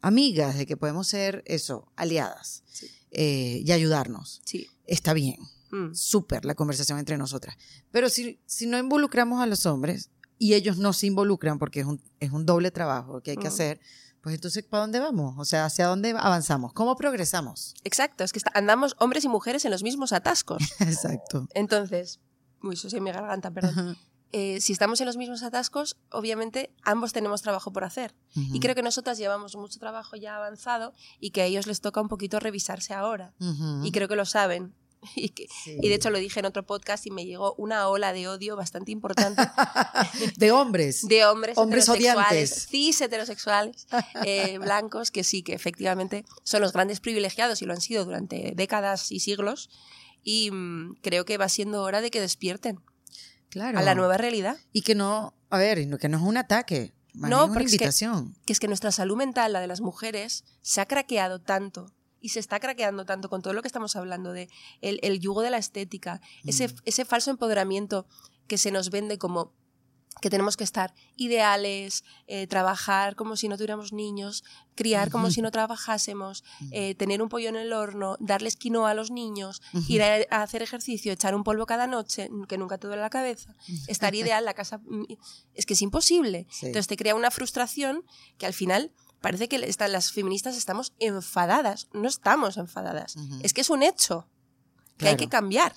amigas, 0.01 0.57
de 0.57 0.65
que 0.65 0.77
podemos 0.77 1.07
ser 1.07 1.43
eso, 1.45 1.91
aliadas 1.95 2.63
sí. 2.71 2.87
eh, 3.11 3.61
y 3.65 3.71
ayudarnos. 3.71 4.41
Sí. 4.45 4.67
Está 4.85 5.13
bien, 5.13 5.37
mm. 5.71 5.93
súper 5.93 6.45
la 6.45 6.55
conversación 6.55 6.99
entre 6.99 7.17
nosotras. 7.17 7.55
Pero 7.91 8.09
si, 8.09 8.39
si 8.45 8.65
no 8.67 8.77
involucramos 8.77 9.41
a 9.41 9.45
los 9.45 9.65
hombres 9.65 10.09
y 10.37 10.53
ellos 10.55 10.77
no 10.77 10.91
se 10.93 11.07
involucran 11.07 11.59
porque 11.59 11.81
es 11.81 11.85
un, 11.85 12.01
es 12.19 12.31
un 12.31 12.45
doble 12.45 12.71
trabajo 12.71 13.21
que 13.21 13.31
hay 13.31 13.37
que 13.37 13.45
mm. 13.45 13.53
hacer, 13.53 13.79
Pues 14.21 14.35
entonces, 14.35 14.63
¿para 14.63 14.81
dónde 14.81 14.99
vamos? 14.99 15.33
O 15.39 15.45
sea, 15.45 15.65
¿hacia 15.65 15.87
dónde 15.87 16.11
avanzamos? 16.15 16.73
¿Cómo 16.73 16.95
progresamos? 16.95 17.73
Exacto, 17.83 18.23
es 18.23 18.31
que 18.31 18.37
está- 18.37 18.51
andamos 18.53 18.95
hombres 18.99 19.23
y 19.25 19.27
mujeres 19.27 19.65
en 19.65 19.71
los 19.71 19.81
mismos 19.81 20.13
atascos. 20.13 20.61
Exacto. 20.79 21.47
Entonces, 21.55 22.19
uy, 22.61 22.75
eso 22.75 22.87
sí 22.89 23.01
mi 23.01 23.11
garganta, 23.11 23.49
perdón. 23.49 23.97
Eh, 24.33 24.61
si 24.61 24.71
estamos 24.73 24.99
en 25.01 25.07
los 25.07 25.17
mismos 25.17 25.43
atascos, 25.43 25.97
obviamente 26.11 26.71
ambos 26.83 27.11
tenemos 27.13 27.41
trabajo 27.41 27.71
por 27.73 27.83
hacer. 27.83 28.13
Y 28.35 28.59
creo 28.59 28.75
que 28.75 28.81
nosotras 28.83 29.17
llevamos 29.17 29.55
mucho 29.55 29.79
trabajo 29.79 30.15
ya 30.15 30.37
avanzado 30.37 30.93
y 31.19 31.31
que 31.31 31.41
a 31.41 31.45
ellos 31.45 31.67
les 31.67 31.81
toca 31.81 31.99
un 32.01 32.07
poquito 32.07 32.39
revisarse 32.39 32.93
ahora. 32.93 33.33
Ujú. 33.39 33.85
Y 33.85 33.91
creo 33.91 34.07
que 34.07 34.15
lo 34.15 34.25
saben. 34.25 34.73
Y, 35.15 35.29
que- 35.29 35.47
Sí. 35.63 35.77
y 35.81 35.89
de 35.89 35.95
hecho 35.95 36.11
lo 36.11 36.19
dije 36.19 36.39
en 36.41 36.45
otro 36.45 36.63
podcast 36.63 37.07
y 37.07 37.11
me 37.11 37.25
llegó 37.25 37.55
una 37.55 37.87
ola 37.87 38.13
de 38.13 38.27
odio 38.27 38.55
bastante 38.55 38.91
importante 38.91 39.41
de 40.37 40.51
hombres. 40.51 41.07
de 41.07 41.25
hombres, 41.25 41.57
Hombres 41.57 41.89
odiantes. 41.89 42.67
cis 42.69 43.01
heterosexuales, 43.01 43.87
eh, 44.23 44.59
blancos, 44.59 45.09
que 45.09 45.23
sí, 45.23 45.41
que 45.41 45.53
efectivamente 45.55 46.23
son 46.43 46.61
los 46.61 46.71
grandes 46.71 46.99
privilegiados 46.99 47.63
y 47.63 47.65
lo 47.65 47.73
han 47.73 47.81
sido 47.81 48.05
durante 48.05 48.53
décadas 48.55 49.11
y 49.11 49.19
siglos. 49.21 49.71
Y 50.23 50.51
mm, 50.51 50.97
creo 51.01 51.25
que 51.25 51.39
va 51.39 51.49
siendo 51.49 51.81
hora 51.81 51.99
de 52.01 52.11
que 52.11 52.21
despierten 52.21 52.79
Claro. 53.51 53.77
a 53.77 53.81
la 53.83 53.93
nueva 53.93 54.17
realidad. 54.17 54.57
Y 54.73 54.81
que 54.81 54.95
no, 54.95 55.35
a 55.51 55.57
ver, 55.59 55.77
que 55.99 56.09
no 56.09 56.17
es 56.17 56.23
un 56.23 56.37
ataque, 56.37 56.93
más 57.13 57.29
No, 57.29 57.37
bien 57.37 57.43
una 57.51 57.53
porque 57.53 57.65
es 57.65 57.71
que- 57.71 57.75
invitación. 57.75 58.35
que 58.45 58.53
es 58.53 58.59
que 58.59 58.67
nuestra 58.67 58.91
salud 58.91 59.17
mental, 59.17 59.53
la 59.53 59.59
de 59.59 59.67
las 59.67 59.81
mujeres, 59.81 60.43
se 60.61 60.81
ha 60.81 60.85
craqueado 60.87 61.39
tanto 61.39 61.91
y 62.21 62.29
se 62.29 62.39
está 62.39 62.59
craqueando 62.59 63.05
tanto 63.05 63.29
con 63.29 63.41
todo 63.41 63.53
lo 63.53 63.61
que 63.61 63.67
estamos 63.67 63.95
hablando 63.95 64.31
de 64.31 64.47
el, 64.81 64.99
el 65.03 65.19
yugo 65.19 65.41
de 65.41 65.49
la 65.49 65.57
estética, 65.57 66.21
ese, 66.45 66.69
Mm. 66.69 66.75
ese 66.85 67.03
falso 67.05 67.29
empoderamiento 67.31 68.07
que 68.47 68.57
se 68.57 68.71
nos 68.71 68.89
vende 68.89 69.17
como 69.17 69.53
que 70.19 70.29
tenemos 70.29 70.57
que 70.57 70.63
estar 70.63 70.93
ideales, 71.15 72.03
eh, 72.27 72.45
trabajar 72.45 73.15
como 73.15 73.35
si 73.37 73.47
no 73.47 73.55
tuviéramos 73.55 73.93
niños, 73.93 74.43
criar 74.75 75.09
como 75.09 75.31
si 75.31 75.41
no 75.41 75.51
trabajásemos, 75.51 76.43
Ujú. 76.59 76.69
eh, 76.73 76.95
tener 76.95 77.21
un 77.21 77.29
pollo 77.29 77.49
en 77.49 77.55
el 77.55 77.71
horno, 77.73 78.17
darles 78.19 78.55
quinoa 78.55 78.91
a 78.91 78.93
los 78.93 79.09
niños, 79.09 79.61
ir 79.87 80.03
a, 80.03 80.17
a 80.29 80.43
hacer 80.43 80.61
ejercicio, 80.61 81.13
echar 81.13 81.33
un 81.33 81.43
polvo 81.43 81.65
cada 81.65 81.87
noche, 81.87 82.29
que 82.47 82.57
nunca 82.57 82.77
te 82.77 82.87
duele 82.87 83.01
la 83.01 83.09
cabeza, 83.09 83.55
estar 83.87 84.13
ideal, 84.21 84.43
la 84.45 84.53
casa... 84.53 84.79
mm, 84.79 85.05
Es 85.53 85.65
que 85.65 85.73
es 85.73 85.81
imposible. 85.81 86.45
Sí. 86.51 86.67
Entonces 86.67 86.87
te 86.87 86.97
crea 86.97 87.15
una 87.15 87.31
frustración 87.31 88.03
que 88.37 88.45
al 88.45 88.53
final 88.53 88.91
parece 89.21 89.47
que 89.47 89.57
las 89.59 90.11
feministas 90.11 90.57
estamos 90.57 90.93
enfadadas. 90.99 91.87
No 91.93 92.07
estamos 92.07 92.57
enfadadas. 92.57 93.15
Es 93.43 93.53
que 93.53 93.61
es 93.61 93.69
un 93.69 93.81
hecho 93.81 94.27
que 94.97 95.07
hay 95.07 95.15
que 95.15 95.29
cambiar. 95.29 95.73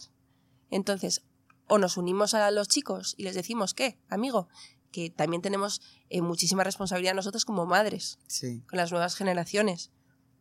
Entonces, 0.70 1.23
o 1.68 1.79
nos 1.79 1.96
unimos 1.96 2.35
a 2.35 2.50
los 2.50 2.68
chicos 2.68 3.14
y 3.16 3.22
les 3.24 3.35
decimos 3.35 3.74
que, 3.74 3.98
amigo, 4.09 4.48
que 4.92 5.11
también 5.11 5.42
tenemos 5.42 5.81
eh, 6.09 6.20
muchísima 6.22 6.62
responsabilidad 6.64 7.14
nosotros 7.14 7.44
como 7.44 7.66
madres 7.66 8.18
Sí. 8.27 8.62
con 8.68 8.77
las 8.77 8.90
nuevas 8.92 9.16
generaciones. 9.16 9.90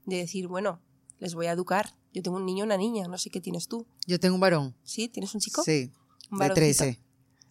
De 0.06 0.18
decir, 0.18 0.48
bueno, 0.48 0.82
les 1.20 1.34
voy 1.34 1.46
a 1.48 1.52
educar. 1.54 1.96
Yo 2.14 2.22
tengo 2.22 2.38
un 2.38 2.46
niño, 2.46 2.66
una 2.66 2.78
niña, 2.78 3.08
no 3.08 3.18
sé 3.18 3.30
qué 3.30 3.40
tienes 3.42 3.68
tú. 3.68 3.88
Yo 4.06 4.20
tengo 4.20 4.36
un 4.36 4.42
varón. 4.42 4.76
¿Sí? 4.84 5.08
¿Tienes 5.08 5.34
un 5.34 5.40
chico? 5.42 5.64
Sí. 5.64 5.92
Un 6.30 6.40
De 6.40 6.50
varoncito. 6.50 6.84
13. 6.84 7.00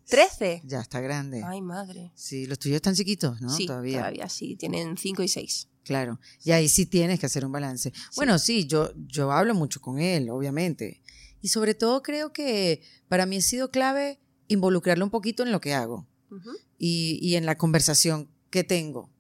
¿Trece? 0.07 0.63
Ya 0.65 0.81
está 0.81 1.01
grande. 1.01 1.43
Ay, 1.45 1.63
madre. 1.63 2.13
Sí, 2.15 2.47
los 2.47 2.59
tuyos 2.59 2.77
están 2.77 2.95
chiquitos, 2.95 3.41
¿no? 3.41 3.49
sí, 3.51 3.67
todavía. 3.67 3.99
todavía 4.01 4.29
sí. 4.29 4.57
Tienen 4.57 4.97
cinco 4.99 5.23
y 5.23 5.29
seis. 5.29 5.69
Claro. 5.85 6.21
Y 6.45 6.51
ahí 6.53 6.69
sí 6.69 6.87
tienes 6.87 7.19
que 7.19 7.27
hacer 7.27 7.45
un 7.47 7.53
balance. 7.53 7.93
Bueno, 8.17 8.39
sí, 8.39 8.67
yo, 8.67 8.93
yo 9.07 9.33
hablo 9.33 9.55
mucho 9.55 9.81
con 9.81 9.99
él, 9.99 10.29
obviamente. 10.31 11.03
Y 11.43 11.49
sobre 11.49 11.75
todo 11.75 12.03
creo 12.03 12.33
que 12.33 12.83
para 13.09 13.27
mí 13.27 13.37
ha 13.37 13.41
sido 13.43 13.71
clave 13.71 14.19
involucrarlo 14.49 15.05
un 15.05 15.11
poquito 15.11 15.43
en 15.43 15.51
lo 15.53 15.61
que 15.61 15.75
hago 15.75 16.07
Ujú. 16.31 16.51
y, 16.79 17.19
y 17.21 17.37
en 17.37 17.45
la 17.47 17.59
conversación 17.59 18.31
que 18.51 18.65
tengo. 18.65 19.11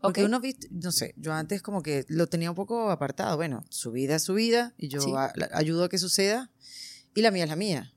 Porque 0.00 0.22
Ok. 0.22 0.28
uno, 0.28 0.40
no 0.70 0.92
sé, 0.92 1.14
yo 1.16 1.32
antes 1.32 1.62
como 1.62 1.82
que 1.82 2.04
lo 2.08 2.26
tenía 2.28 2.50
un 2.50 2.56
poco 2.56 2.90
apartado. 2.90 3.36
Bueno, 3.36 3.64
su 3.70 3.92
vida 3.92 4.16
es 4.16 4.22
su 4.24 4.34
vida 4.34 4.74
y 4.78 4.88
yo 4.88 5.00
Sí. 5.00 5.10
a- 5.16 5.32
la- 5.36 5.48
ayudo 5.52 5.84
a 5.84 5.88
que 5.88 5.98
suceda 5.98 6.50
y 7.14 7.22
la 7.22 7.30
mía 7.30 7.44
es 7.44 7.50
la 7.50 7.56
mía. 7.56 7.92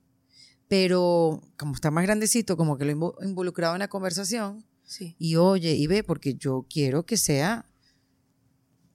Pero 0.68 1.42
como 1.58 1.74
está 1.74 1.90
más 1.92 2.04
grandecito, 2.04 2.56
como 2.58 2.78
que 2.78 2.86
lo 2.86 2.92
invo- 2.92 3.16
involucrado 3.26 3.76
en 3.76 3.80
la 3.80 3.88
conversación 3.90 4.66
Sí. 4.86 5.16
y 5.20 5.36
oye 5.36 5.74
y 5.76 5.88
ve, 5.88 6.04
porque 6.04 6.36
yo 6.36 6.66
quiero 6.70 7.06
que 7.06 7.18
sea 7.18 7.66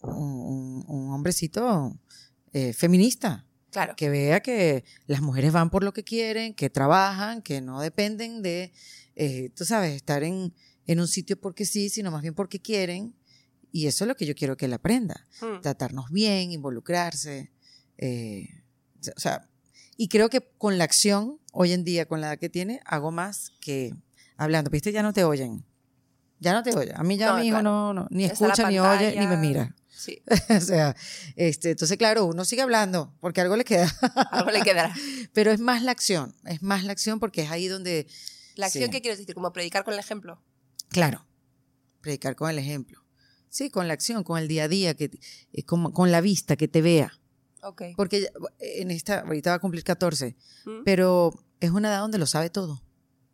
un, 0.03 0.15
un- 0.15 0.85
un 0.89 1.13
hombrecito 1.13 1.99
eh, 2.53 2.73
feminista, 2.73 3.47
Claro. 3.75 3.95
que 3.97 4.09
vea 4.09 4.41
que 4.41 4.85
las 5.09 5.21
mujeres 5.21 5.53
van 5.53 5.69
por 5.69 5.83
lo 5.83 5.93
que 5.93 6.05
quieren, 6.05 6.55
que 6.55 6.71
trabajan, 6.71 7.43
que 7.43 7.61
no 7.61 7.81
dependen 7.81 8.41
de, 8.41 8.73
eh, 9.17 9.51
tú 9.57 9.65
sabes, 9.65 9.93
estar 9.95 10.23
en, 10.23 10.55
en 10.87 11.01
un 11.01 11.09
sitio 11.09 11.41
porque 11.41 11.65
sí, 11.65 11.89
sino 11.89 12.13
más 12.13 12.23
bien 12.23 12.35
porque 12.35 12.61
quieren. 12.61 13.15
Y 13.73 13.89
eso 13.89 14.05
es 14.05 14.09
lo 14.09 14.15
que 14.15 14.27
yo 14.27 14.37
quiero 14.37 14.57
que 14.57 14.67
él 14.67 14.73
aprenda. 14.73 15.27
Mm. 15.43 15.61
Tratarnos 15.61 16.09
bien, 16.11 16.53
involucrarse. 16.53 17.51
eh, 17.99 18.63
o 19.17 19.21
sea, 19.21 19.49
y 19.97 20.07
creo 20.09 20.31
que 20.31 20.41
con 20.57 20.79
la 20.79 20.85
acción, 20.85 21.41
hoy 21.53 21.73
en 21.73 21.83
día, 21.83 22.07
con 22.07 22.21
la 22.21 22.29
edad 22.29 22.39
que 22.39 22.49
tiene, 22.49 22.81
hago 22.85 23.11
más 23.11 23.51
que 23.61 23.93
hablando. 24.37 24.71
Viste, 24.71 24.93
ya 24.93 25.03
no 25.03 25.13
te 25.13 25.25
oyen. 25.25 25.65
Ya 26.41 26.53
no 26.53 26.63
te 26.63 26.75
oyen. 26.77 26.97
A 26.97 27.03
mí 27.03 27.17
ya 27.17 27.33
No, 27.33 27.39
mi 27.39 27.47
hijo 27.49 27.59
claro. 27.61 27.93
no, 27.93 27.95
no, 27.95 28.07
ni 28.11 28.25
escucha, 28.25 28.69
ni 28.71 28.79
oye, 28.79 29.17
ni 29.19 29.27
me 29.27 29.37
mira. 29.37 29.75
Sí. 29.97 30.23
o 30.51 30.61
sea, 30.61 30.95
este, 31.37 31.71
entonces, 31.71 31.97
claro, 31.97 32.25
uno 32.27 32.45
sigue 32.45 32.63
hablando 32.63 33.15
porque 33.21 33.41
algo 33.41 33.57
le 33.57 33.65
queda. 33.65 33.91
Algo 34.31 34.51
le 34.51 34.61
quedará. 34.63 34.95
Pero 35.33 35.51
es 35.53 35.61
más 35.61 35.83
la 35.83 35.93
acción, 35.93 36.35
es 36.45 36.63
más 36.63 36.85
la 36.85 36.93
acción 36.93 37.21
porque 37.21 37.43
es 37.43 37.51
ahí 37.51 37.69
donde, 37.69 38.07
La 38.57 38.67
acción, 38.67 38.85
Sí. 38.87 38.91
¿qué 38.91 39.01
quieres 39.01 39.19
decir? 39.19 39.35
Como 39.35 39.53
predicar 39.53 39.85
con 39.85 39.95
el 39.95 40.01
ejemplo. 40.01 40.43
claro, 40.89 41.27
predicar 42.01 42.37
con 42.37 42.51
el 42.51 42.59
ejemplo. 42.59 43.03
Sí, 43.49 43.71
con 43.71 43.87
la 43.89 43.95
acción, 43.95 44.25
con 44.25 44.39
el 44.39 44.49
día 44.49 44.65
a 44.65 44.69
día, 44.69 44.95
que, 44.95 45.11
eh, 45.53 45.63
como- 45.65 45.93
con 45.93 46.11
la 46.11 46.21
vista, 46.21 46.57
que 46.57 46.67
te 46.69 46.83
vea. 46.83 47.19
Ok. 47.63 47.83
Porque 47.97 48.29
en 48.59 48.91
esta, 48.91 49.21
ahorita 49.21 49.51
va 49.51 49.57
a 49.57 49.59
cumplir 49.61 49.85
14, 49.85 50.37
Mm. 50.67 50.83
pero 50.85 51.33
es 51.61 51.71
una 51.71 51.89
edad 51.89 52.01
donde 52.01 52.19
lo 52.19 52.27
sabe 52.27 52.51
todo. 52.51 52.83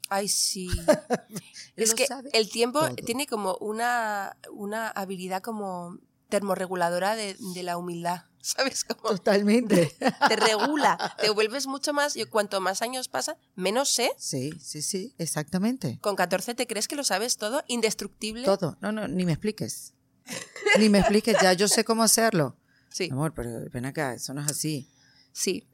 Ay, 0.09 0.29
sí. 0.29 0.69
es 1.77 1.95
que 1.95 2.07
el 2.33 2.51
tiempo 2.51 2.81
todo. 2.81 2.95
tiene 2.97 3.27
como 3.27 3.57
una, 3.61 4.37
una 4.53 4.89
habilidad 4.89 5.41
como 5.43 5.99
termorreguladora 6.31 7.15
de, 7.17 7.37
de 7.55 7.63
la 7.63 7.77
humildad. 7.77 8.23
¿Sabes? 8.41 8.85
Como 8.85 9.11
Totalmente. 9.17 9.95
te 10.29 10.37
regula, 10.37 11.15
te 11.21 11.29
vuelves 11.29 11.67
mucho 11.67 11.93
más. 11.93 12.17
Y 12.17 12.25
cuanto 12.25 12.61
más 12.63 12.81
años 12.81 13.09
pasan, 13.09 13.37
menos 13.55 13.91
sé. 13.91 14.11
Sí, 14.17 14.53
sí, 14.59 14.81
sí, 14.81 15.15
exactamente. 15.19 15.99
Con 16.01 16.17
14 16.17 16.55
te 16.55 16.67
crees 16.67 16.89
que 16.89 16.97
lo 16.97 17.05
sabes 17.05 17.37
todo, 17.37 17.63
indestructible. 17.67 18.45
Todo. 18.45 18.79
No, 18.81 18.93
no, 18.93 19.07
ni 19.09 19.27
me 19.27 19.33
expliques. 19.33 19.93
Ni 20.79 20.89
me 20.89 21.01
expliques, 21.01 21.37
ya 21.43 21.53
yo 21.53 21.69
sé 21.69 21.85
cómo 21.85 22.03
hacerlo. 22.03 22.57
Sí, 22.89 23.09
Amor, 23.13 23.35
pero 23.35 23.51
ven 23.73 23.85
acá, 23.85 24.15
eso 24.15 24.33
no 24.33 24.41
es 24.43 24.51
así. 24.51 24.89
sí. 25.33 25.69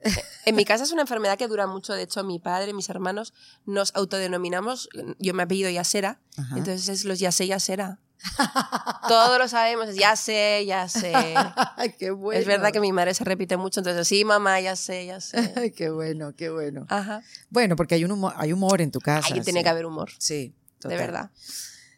En 0.44 0.54
mi 0.56 0.64
casa 0.64 0.84
es 0.84 0.92
una 0.92 1.02
enfermedad 1.02 1.38
que 1.38 1.46
dura 1.48 1.66
mucho. 1.66 1.92
De 1.92 2.02
hecho, 2.02 2.22
mi 2.24 2.38
padre, 2.38 2.72
mis 2.72 2.88
hermanos, 2.88 3.32
nos 3.64 3.94
autodenominamos. 3.94 4.88
Yo 5.18 5.34
me 5.34 5.42
apellido 5.44 5.70
Yasera, 5.70 6.20
Ajá. 6.36 6.56
entonces 6.58 6.88
es 6.88 7.04
los 7.04 7.18
Yasé 7.20 7.46
Yasera. 7.46 8.00
Todos 9.08 9.38
lo 9.38 9.48
sabemos, 9.48 9.94
ya 9.94 10.16
sé, 10.16 10.64
ya 10.66 10.88
sé. 10.88 11.12
Ay, 11.76 11.92
qué 11.98 12.10
bueno. 12.10 12.40
Es 12.40 12.46
verdad 12.46 12.72
que 12.72 12.80
mi 12.80 12.92
madre 12.92 13.14
se 13.14 13.24
repite 13.24 13.56
mucho, 13.56 13.80
entonces 13.80 14.06
sí, 14.08 14.24
mamá, 14.24 14.60
ya 14.60 14.76
sé, 14.76 15.06
ya 15.06 15.20
sé. 15.20 15.72
Qué 15.76 15.90
bueno, 15.90 16.34
qué 16.34 16.50
bueno. 16.50 16.86
Ajá. 16.88 17.22
Bueno, 17.50 17.76
porque 17.76 17.94
hay 17.96 18.04
un 18.04 18.12
humor, 18.12 18.32
hay 18.36 18.52
humor 18.52 18.80
en 18.80 18.90
tu 18.90 19.00
casa. 19.00 19.34
Ahí 19.34 19.40
tiene 19.40 19.60
sí. 19.60 19.64
que 19.64 19.68
haber 19.70 19.86
humor, 19.86 20.10
Sí, 20.18 20.54
de 20.82 20.96
verdad. 20.96 21.30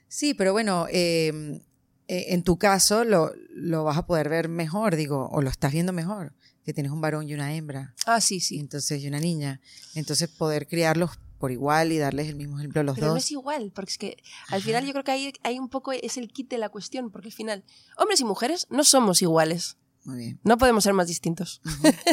Sí, 0.09 0.35
pero 0.35 0.53
bueno, 0.53 0.87
eh, 0.91 1.61
eh, 2.09 2.27
en 2.29 2.43
tu 2.43 2.59
caso 2.59 3.05
lo, 3.05 3.33
lo 3.51 3.85
vas 3.85 3.99
a 3.99 4.07
poder 4.07 4.29
ver 4.29 4.49
mejor, 4.49 4.97
digo, 4.97 5.29
o 5.31 5.43
lo 5.43 5.51
estás 5.51 5.73
viendo 5.73 5.93
mejor, 5.93 6.33
que 6.65 6.73
tienes 6.73 6.93
un 6.93 7.01
varón 7.01 7.29
y 7.29 7.35
una 7.35 7.55
hembra, 7.55 7.95
Ah, 8.07 8.21
sí, 8.21 8.41
sí. 8.41 8.59
entonces 8.59 9.03
y 9.03 9.09
una 9.09 9.21
niña. 9.21 9.61
Entonces 9.95 10.29
poder 10.29 10.67
criarlos 10.67 11.19
por 11.39 11.51
igual 11.53 11.93
y 11.93 11.99
darles 11.99 12.29
el 12.29 12.37
mismo 12.37 12.59
ejemplo 12.59 12.81
a 12.81 12.85
los 12.85 12.95
Pero 12.97 13.09
no 13.09 13.15
dos. 13.15 13.25
es 13.25 13.31
igual, 13.31 13.71
porque 13.75 13.91
es 13.93 13.99
que 13.99 14.17
al 14.49 14.63
final 14.63 14.85
yo 14.85 14.93
creo 14.93 15.05
que 15.05 15.13
ahí 15.13 15.33
hay 15.43 15.59
un 15.59 15.69
poco, 15.69 15.93
es 15.93 16.17
el 16.17 16.29
kit 16.33 16.49
de 16.51 16.59
la 16.59 16.69
cuestión, 16.69 17.11
porque 17.11 17.29
al 17.29 17.33
final, 17.33 17.65
hombres 17.97 18.21
y 18.21 18.25
mujeres 18.25 18.67
no 18.71 18.85
somos 18.85 19.23
iguales. 19.23 19.77
Muy 20.05 20.17
bien. 20.19 20.41
No 20.43 20.57
podemos 20.59 20.85
ser 20.85 20.95
más 20.95 21.07
distintos. 21.09 21.61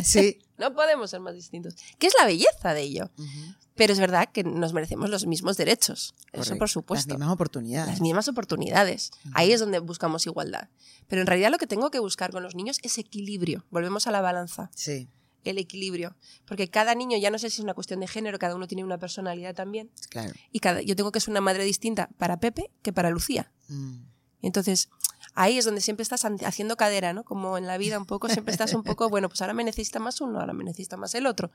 Sí. 0.04 0.40
No 0.58 0.74
podemos 0.74 1.10
ser 1.10 1.20
más 1.20 1.34
distintos. 1.36 1.76
Que 2.00 2.08
es 2.08 2.14
la 2.18 2.26
belleza 2.26 2.74
de 2.74 2.82
ello. 2.82 3.12
Ujú. 3.18 3.28
Pero 3.76 3.92
es 3.92 4.00
verdad 4.00 4.30
que 4.32 4.46
nos 4.46 4.72
merecemos 4.72 5.10
los 5.10 5.26
mismos 5.26 5.58
derechos. 5.58 6.16
Eso 6.32 6.44
Correcto. 6.44 6.58
por 6.60 6.70
supuesto. 6.70 7.10
Las 7.10 7.20
mismas 7.20 7.34
oportunidades. 7.34 7.88
Las 7.92 8.00
mismas 8.00 8.28
oportunidades. 8.30 9.12
Ahí 9.34 9.52
es 9.52 9.60
donde 9.60 9.80
buscamos 9.80 10.26
igualdad. 10.28 10.70
Pero 11.10 11.20
en 11.20 11.28
realidad 11.28 11.52
lo 11.52 11.58
que 11.58 11.68
tengo 11.68 11.92
que 11.92 12.00
buscar 12.00 12.32
con 12.32 12.42
los 12.42 12.56
niños 12.56 12.80
es 12.84 12.98
equilibrio. 12.98 13.66
Volvemos 13.70 14.08
a 14.08 14.12
la 14.12 14.22
balanza. 14.22 14.72
Sí, 14.74 15.10
El 15.46 15.58
equilibrio. 15.58 16.16
Porque 16.46 16.68
cada 16.70 16.94
niño, 16.96 17.18
ya 17.18 17.32
no 17.32 17.40
sé 17.40 17.50
si 17.50 17.56
es 17.58 17.64
una 17.64 17.74
cuestión 17.74 18.02
de 18.02 18.08
género, 18.08 18.38
cada 18.40 18.56
uno 18.56 18.68
tiene 18.68 18.84
una 18.84 18.98
personalidad 18.98 19.56
también. 19.56 19.90
claro. 20.10 20.34
Y 20.52 20.60
cada, 20.60 20.82
yo 20.82 20.96
tengo 20.96 21.12
que 21.14 21.20
ser 21.22 21.30
una 21.32 21.42
madre 21.42 21.64
distinta 21.64 22.10
para 22.18 22.40
Pepe 22.40 22.72
que 22.82 22.92
para 22.92 23.10
Lucía. 23.10 23.52
Mm. 23.70 24.04
Entonces, 24.42 24.90
ahí 25.34 25.58
es 25.58 25.66
donde 25.66 25.82
siempre 25.82 26.04
estás 26.04 26.24
haciendo 26.26 26.76
cadera, 26.78 27.14
¿no? 27.14 27.24
Como 27.24 27.58
en 27.58 27.66
la 27.66 27.78
vida 27.78 27.98
un 27.98 28.06
poco, 28.06 28.28
siempre 28.30 28.52
estás 28.52 28.74
un 28.74 28.84
poco, 28.84 29.10
bueno, 29.10 29.28
pues 29.30 29.42
ahora 29.42 29.54
me 29.54 29.64
necesita 29.64 30.00
más 30.00 30.22
uno, 30.22 30.40
ahora 30.40 30.54
me 30.54 30.64
necesita 30.64 30.98
más 30.98 31.16
el 31.16 31.26
otro. 31.26 31.52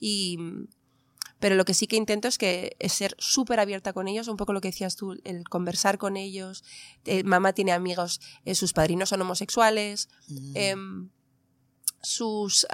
Y 0.00 0.38
Pero 1.40 1.56
lo 1.56 1.64
que 1.64 1.74
sí 1.74 1.86
que 1.86 1.96
intento 1.96 2.26
es 2.28 2.38
que 2.38 2.74
es 2.78 2.92
ser 2.92 3.14
súper 3.18 3.60
abierta 3.60 3.92
con 3.92 4.08
ellos, 4.08 4.28
un 4.28 4.36
poco 4.36 4.52
lo 4.52 4.60
que 4.60 4.68
decías 4.68 4.96
tú, 4.96 5.20
el 5.24 5.44
conversar 5.48 5.98
con 5.98 6.16
ellos. 6.16 6.64
Eh, 7.04 7.22
mamá 7.24 7.52
tiene 7.52 7.72
amigos, 7.72 8.20
eh, 8.46 8.54
sus 8.54 8.72
padrinos 8.72 9.10
son 9.10 9.20
homosexuales, 9.20 10.08
Mm. 10.28 10.52
em, 10.56 11.10
sus 12.04 12.66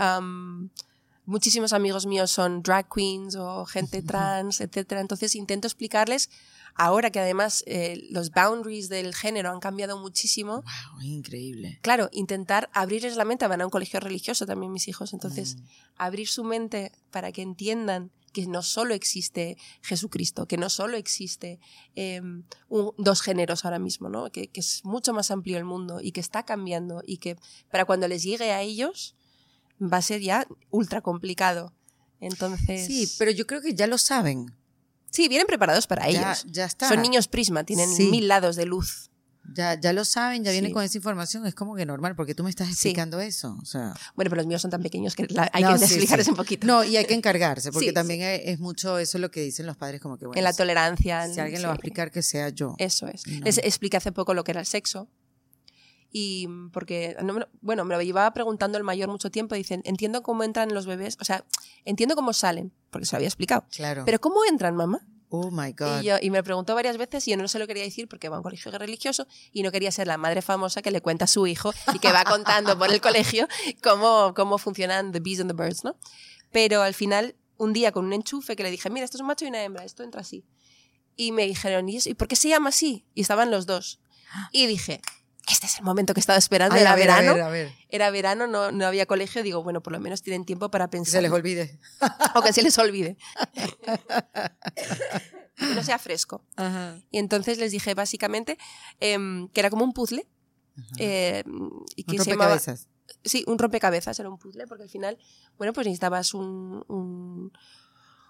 muchísimos 1.27 1.73
amigos 1.73 2.07
míos 2.07 2.31
son 2.31 2.63
drag 2.63 2.89
queens 2.93 3.37
o 3.37 3.65
gente 3.67 4.03
trans, 4.03 4.61
etcétera. 4.61 5.01
Entonces 5.01 5.35
intento 5.37 5.67
explicarles 5.69 6.29
ahora 6.75 7.11
que 7.11 7.21
además 7.21 7.63
eh, 7.67 8.01
los 8.11 8.31
boundaries 8.31 8.89
del 8.89 9.15
género 9.15 9.51
han 9.51 9.61
cambiado 9.61 9.99
muchísimo. 9.99 10.63
Wow, 10.63 11.03
increíble. 11.03 11.79
Claro, 11.83 12.09
intentar 12.13 12.69
abrirles 12.73 13.17
la 13.17 13.25
mente, 13.25 13.47
van 13.47 13.61
a 13.61 13.65
un 13.67 13.71
colegio 13.71 14.01
religioso 14.01 14.47
también 14.47 14.73
mis 14.73 14.89
hijos, 14.89 15.13
entonces 15.13 15.57
Mm. 15.57 15.61
abrir 15.97 16.29
su 16.29 16.43
mente 16.45 16.93
para 17.11 17.33
que 17.33 17.43
entiendan 17.43 18.11
que 18.33 18.47
no 18.47 18.63
solo 18.63 18.95
existe 18.95 19.57
Jesucristo, 19.83 20.47
que 20.47 20.57
no 20.57 20.71
solo 20.71 20.97
existe 20.97 21.59
eh, 21.97 22.21
un- 22.69 22.93
dos 22.97 23.21
géneros 23.23 23.65
ahora 23.65 23.81
mismo, 23.81 24.09
¿no? 24.09 24.31
que, 24.31 24.47
que 24.47 24.61
es 24.61 24.85
mucho 24.85 25.13
más 25.13 25.33
amplio 25.33 25.59
el 25.59 25.65
mundo 25.65 26.01
y 26.01 26.13
que 26.13 26.21
está 26.21 26.45
cambiando 26.45 27.03
y 27.05 27.19
que 27.19 27.37
para 27.73 27.85
cuando 27.85 28.07
les 28.07 28.23
llegue 28.23 28.53
a 28.53 28.63
ellos 28.63 29.17
va 29.81 29.99
a 29.99 30.03
ser 30.03 30.21
ya 30.21 30.47
ultra 30.71 31.01
complicado. 31.01 31.73
Entonces, 32.21 32.87
Sí, 32.87 33.11
pero 33.19 33.31
yo 33.31 33.47
creo 33.47 33.61
que 33.63 33.75
ya 33.75 33.87
lo 33.87 33.97
saben. 33.99 34.55
sí, 35.11 35.29
vienen 35.29 35.47
preparados 35.47 35.87
para 35.87 36.09
Ya, 36.11 36.21
ellos. 36.33 36.45
ya 36.49 36.65
está. 36.67 36.89
Son 36.89 37.01
niños 37.03 37.29
prisma, 37.29 37.65
tienen 37.65 37.89
Sí. 37.95 38.11
mil 38.11 38.29
lados 38.29 38.57
de 38.57 38.67
luz. 38.67 39.11
Ya, 39.55 39.75
ya 39.81 39.93
lo 39.93 40.05
saben, 40.05 40.45
ya 40.45 40.53
vienen 40.53 40.69
Sí. 40.71 40.75
con 40.75 40.85
esa 40.85 40.97
información. 40.99 41.45
Es 41.47 41.55
como 41.55 41.75
que 41.75 41.85
normal, 41.85 42.15
porque 42.15 42.35
tú 42.37 42.45
me 42.45 42.51
estás 42.51 42.69
explicando 42.71 43.19
eso. 43.21 43.57
O 43.61 43.65
sea, 43.65 43.95
Bueno, 44.15 44.29
pero 44.29 44.37
los 44.37 44.47
míos 44.47 44.63
son 44.63 44.71
tan 44.71 44.83
pequeños 44.83 45.17
que 45.17 45.27
la- 45.31 45.51
hay 45.53 45.65
No, 45.65 45.73
que 45.73 45.79
sí, 45.79 45.85
explicarles 45.87 46.27
sí. 46.27 46.31
un 46.31 46.37
poquito. 46.37 46.67
No, 46.67 46.85
y 46.85 46.97
hay 46.97 47.05
que 47.07 47.15
encargarse, 47.15 47.73
porque 47.73 47.89
Sí, 47.89 47.95
también 47.95 48.21
es, 48.23 48.61
mucho 48.61 48.99
eso 48.99 49.19
lo 49.19 49.31
que 49.31 49.41
dicen 49.41 49.67
los 49.67 49.77
padres, 49.77 50.01
como 50.01 50.19
que 50.19 50.27
bueno, 50.27 50.39
en 50.39 50.45
la 50.45 50.53
tolerancia. 50.53 51.27
si 51.33 51.41
alguien 51.41 51.57
sí. 51.57 51.63
lo 51.63 51.69
va 51.69 51.73
a 51.73 51.77
explicar, 51.77 52.13
que 52.13 52.23
sea 52.23 52.51
yo. 52.51 52.75
Eso 52.79 53.09
es. 53.09 53.27
No. 53.27 53.41
Les 53.45 53.59
expliqué 53.59 53.97
hace 53.97 54.13
poco 54.13 54.35
lo 54.35 54.45
que 54.45 54.53
era 54.53 54.61
el 54.61 54.67
sexo. 54.67 55.09
Y 56.13 56.47
mm, 56.49 56.71
porque, 56.71 57.17
no 57.23 57.33
me 57.33 57.41
lo- 57.41 57.49
bueno, 57.61 57.85
me 57.85 57.95
lo 57.95 58.03
llevaba 58.03 58.33
preguntando 58.33 58.79
el 58.79 58.85
mayor 58.85 59.09
mucho 59.09 59.31
tiempo. 59.31 59.55
Dicen, 59.55 59.83
entiendo 59.85 60.23
cómo 60.23 60.43
entran 60.43 60.73
los 60.75 60.87
bebés, 60.87 61.17
o 61.21 61.25
sea, 61.25 61.45
entiendo 61.85 62.17
cómo 62.17 62.33
salen, 62.33 62.73
porque 62.91 63.07
se 63.07 63.13
lo 63.13 63.19
había 63.19 63.29
explicado. 63.29 63.65
Claro. 63.71 64.05
Pero 64.05 64.21
¿cómo 64.21 64.45
entran, 64.49 64.75
mamá? 64.77 65.07
oh 65.33 65.51
my 65.51 65.73
God. 65.73 66.03
Y, 66.03 66.07
yo, 66.07 66.17
y 66.21 66.29
me 66.31 66.39
lo 66.39 66.45
preguntó 66.45 66.75
varias 66.75 66.97
veces 66.97 67.27
y 67.29 67.31
yo 67.31 67.37
no 67.37 67.47
se 67.47 67.61
lo 67.61 67.67
quería 67.69 67.85
decir 67.85 68.09
porque 68.09 68.29
va 68.29 68.35
a 68.37 68.39
un 68.41 68.43
colegio 68.43 68.71
religioso 68.73 69.29
y 69.53 69.63
no 69.63 69.71
quería 69.71 69.93
ser 69.93 70.09
la 70.09 70.17
madre 70.19 70.43
famosa 70.43 70.83
que 70.83 70.91
le 70.91 71.01
cuenta 71.01 71.27
a 71.27 71.29
su 71.29 71.47
hijo 71.47 71.73
y 71.95 72.01
que 72.01 72.11
va 72.13 72.25
contando 72.25 72.77
por 72.77 72.93
el 72.93 73.01
colegio 73.01 73.47
cómo, 73.81 74.35
cómo 74.35 74.59
funcionan 74.59 75.13
the 75.13 75.21
bees 75.21 75.39
and 75.41 75.49
the 75.49 75.57
birds, 75.57 75.85
¿no? 75.85 75.97
Pero 76.51 76.83
al 76.83 76.95
final, 76.95 77.37
un 77.59 77.73
día 77.73 77.93
con 77.93 78.07
un 78.07 78.13
enchufe 78.13 78.57
que 78.57 78.65
le 78.65 78.73
dije, 78.73 78.91
mira, 78.91 79.05
esto 79.05 79.19
es 79.19 79.21
un 79.21 79.29
macho 79.29 79.45
y 79.45 79.49
una 79.49 79.63
hembra, 79.63 79.85
esto 79.85 80.03
entra 80.03 80.23
así. 80.23 80.45
Y 81.15 81.31
me 81.31 81.47
dijeron, 81.47 81.89
¿y, 81.89 81.99
eso? 81.99 82.11
¿y 82.11 82.15
por 82.15 82.27
qué 82.27 82.35
se 82.35 82.49
llama 82.49 82.71
así? 82.71 83.07
Y 83.15 83.21
estaban 83.21 83.53
los 83.53 83.67
dos. 83.67 84.01
Y 84.51 84.67
dije, 84.67 85.01
este 85.49 85.67
es 85.67 85.79
el 85.79 85.85
momento 85.85 86.15
que 86.15 86.21
estaba 86.21 86.39
esperando, 86.39 86.75
Ay, 86.77 86.83
era 86.83 86.93
a 86.93 86.97
ver, 86.97 87.07
verano. 87.07 87.31
A 87.33 87.35
ver, 87.35 87.43
a 87.43 87.49
ver. 87.49 87.73
Era 87.89 88.11
verano, 88.11 88.47
no, 88.47 88.71
no 88.73 88.87
había 88.87 89.07
colegio. 89.07 89.43
Digo, 89.43 89.63
bueno, 89.63 89.83
por 89.83 89.93
lo 89.93 90.01
menos 90.01 90.23
tienen 90.23 90.45
tiempo 90.45 90.71
para 90.71 90.87
Que 90.87 90.93
pensar. 90.93 91.13
se 91.13 91.23
les 91.23 91.33
olvide. 91.33 91.79
o 92.35 92.43
que 92.43 92.53
se 92.53 92.63
les 92.63 92.77
olvide. 92.79 93.17
que 95.57 95.75
no 95.75 95.83
sea 95.83 95.99
fresco. 95.99 96.45
Ajá. 96.57 97.01
Y 97.11 97.19
entonces 97.19 97.59
les 97.59 97.73
dije 97.73 97.95
básicamente 97.95 98.59
em, 99.01 99.49
que 99.49 99.61
era 99.61 99.71
como 99.71 99.85
un 99.85 99.93
puzzle. 99.93 100.27
eh, 100.99 101.45
y 101.97 102.05
que 102.05 102.17
Un 102.17 102.25
se 102.25 102.31
llamaba, 102.31 102.55
rompecabezas. 102.55 102.89
sí, 103.25 103.45
un 103.47 103.59
rompecabezas 103.59 104.19
era 104.19 104.31
un 104.31 104.39
puzzle, 104.39 104.67
porque 104.67 104.85
al 104.85 104.89
final, 104.91 105.19
bueno, 105.59 105.73
pues 105.73 105.87
necesitabas 105.87 106.33
un, 106.35 106.85
un- 106.89 107.53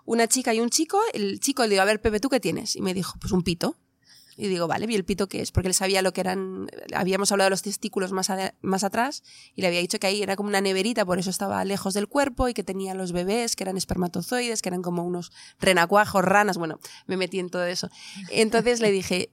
una 0.07 0.27
chica 0.27 0.53
y 0.55 0.61
un 0.61 0.71
chico. 0.71 1.01
El 1.13 1.39
chico 1.41 1.63
le 1.65 1.71
digo, 1.71 1.83
a 1.83 1.85
ver, 1.85 2.01
Pepe, 2.01 2.19
¿tú 2.19 2.29
qué 2.29 2.41
tienes? 2.41 2.75
Y 2.77 2.83
me 2.83 2.95
dijo, 2.95 3.15
pues 3.21 3.33
un 3.33 3.43
pito. 3.43 3.77
Y 4.43 4.49
digo, 4.49 4.67
vale, 4.67 4.87
¿y 4.89 4.95
el 4.95 5.05
pito 5.05 5.29
qué 5.29 5.43
es? 5.43 5.53
Porque 5.53 5.69
él 5.69 5.75
sabía 5.75 6.01
lo 6.01 6.13
que 6.15 6.23
eran. 6.23 6.67
Habíamos 6.95 7.31
hablado 7.31 7.47
de 7.47 7.51
los 7.51 7.61
testículos 7.63 8.11
más, 8.13 8.31
ade- 8.31 8.55
más 8.63 8.85
atrás 8.85 9.23
y 9.55 9.61
le 9.61 9.67
había 9.67 9.81
dicho 9.81 9.99
que 9.99 10.07
ahí 10.07 10.23
era 10.23 10.35
como 10.35 10.49
una 10.49 10.61
neverita, 10.63 11.05
por 11.05 11.19
eso 11.19 11.29
estaba 11.29 11.63
lejos 11.67 11.93
del 11.93 12.09
cuerpo 12.09 12.49
y 12.49 12.55
que 12.55 12.65
tenía 12.65 12.95
los 12.95 13.13
bebés, 13.13 13.55
que 13.55 13.65
eran 13.65 13.77
espermatozoides, 13.77 14.63
que 14.63 14.71
eran 14.71 14.81
como 14.81 15.05
unos 15.05 15.31
renacuajos, 15.59 16.25
ranas. 16.25 16.57
Bueno, 16.57 16.81
me 17.07 17.17
metí 17.19 17.39
en 17.39 17.51
todo 17.51 17.67
eso. 17.67 17.91
Entonces 18.31 18.81
le 18.81 18.91
dije, 18.91 19.31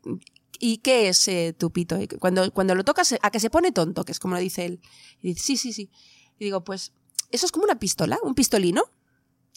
¿y 0.60 0.80
qué 0.80 1.08
es 1.08 1.26
eh, 1.30 1.56
tu 1.58 1.72
pito? 1.72 1.98
Cuando, 2.20 2.52
cuando 2.52 2.76
lo 2.76 2.84
tocas, 2.84 3.16
a 3.22 3.32
que 3.32 3.40
se 3.40 3.50
pone 3.50 3.72
tonto, 3.72 4.04
que 4.04 4.12
es 4.12 4.20
como 4.20 4.36
lo 4.36 4.42
dice 4.42 4.66
él. 4.66 4.82
Y 5.22 5.30
dice, 5.30 5.42
sí, 5.42 5.58
sí, 5.58 5.72
sí. 5.72 5.90
Y 6.38 6.46
digo, 6.46 6.64
pues, 6.66 6.92
eso 7.32 7.46
es 7.46 7.52
como 7.54 7.64
una 7.64 7.80
pistola, 7.80 8.18
un 8.24 8.36
pistolino. 8.36 8.84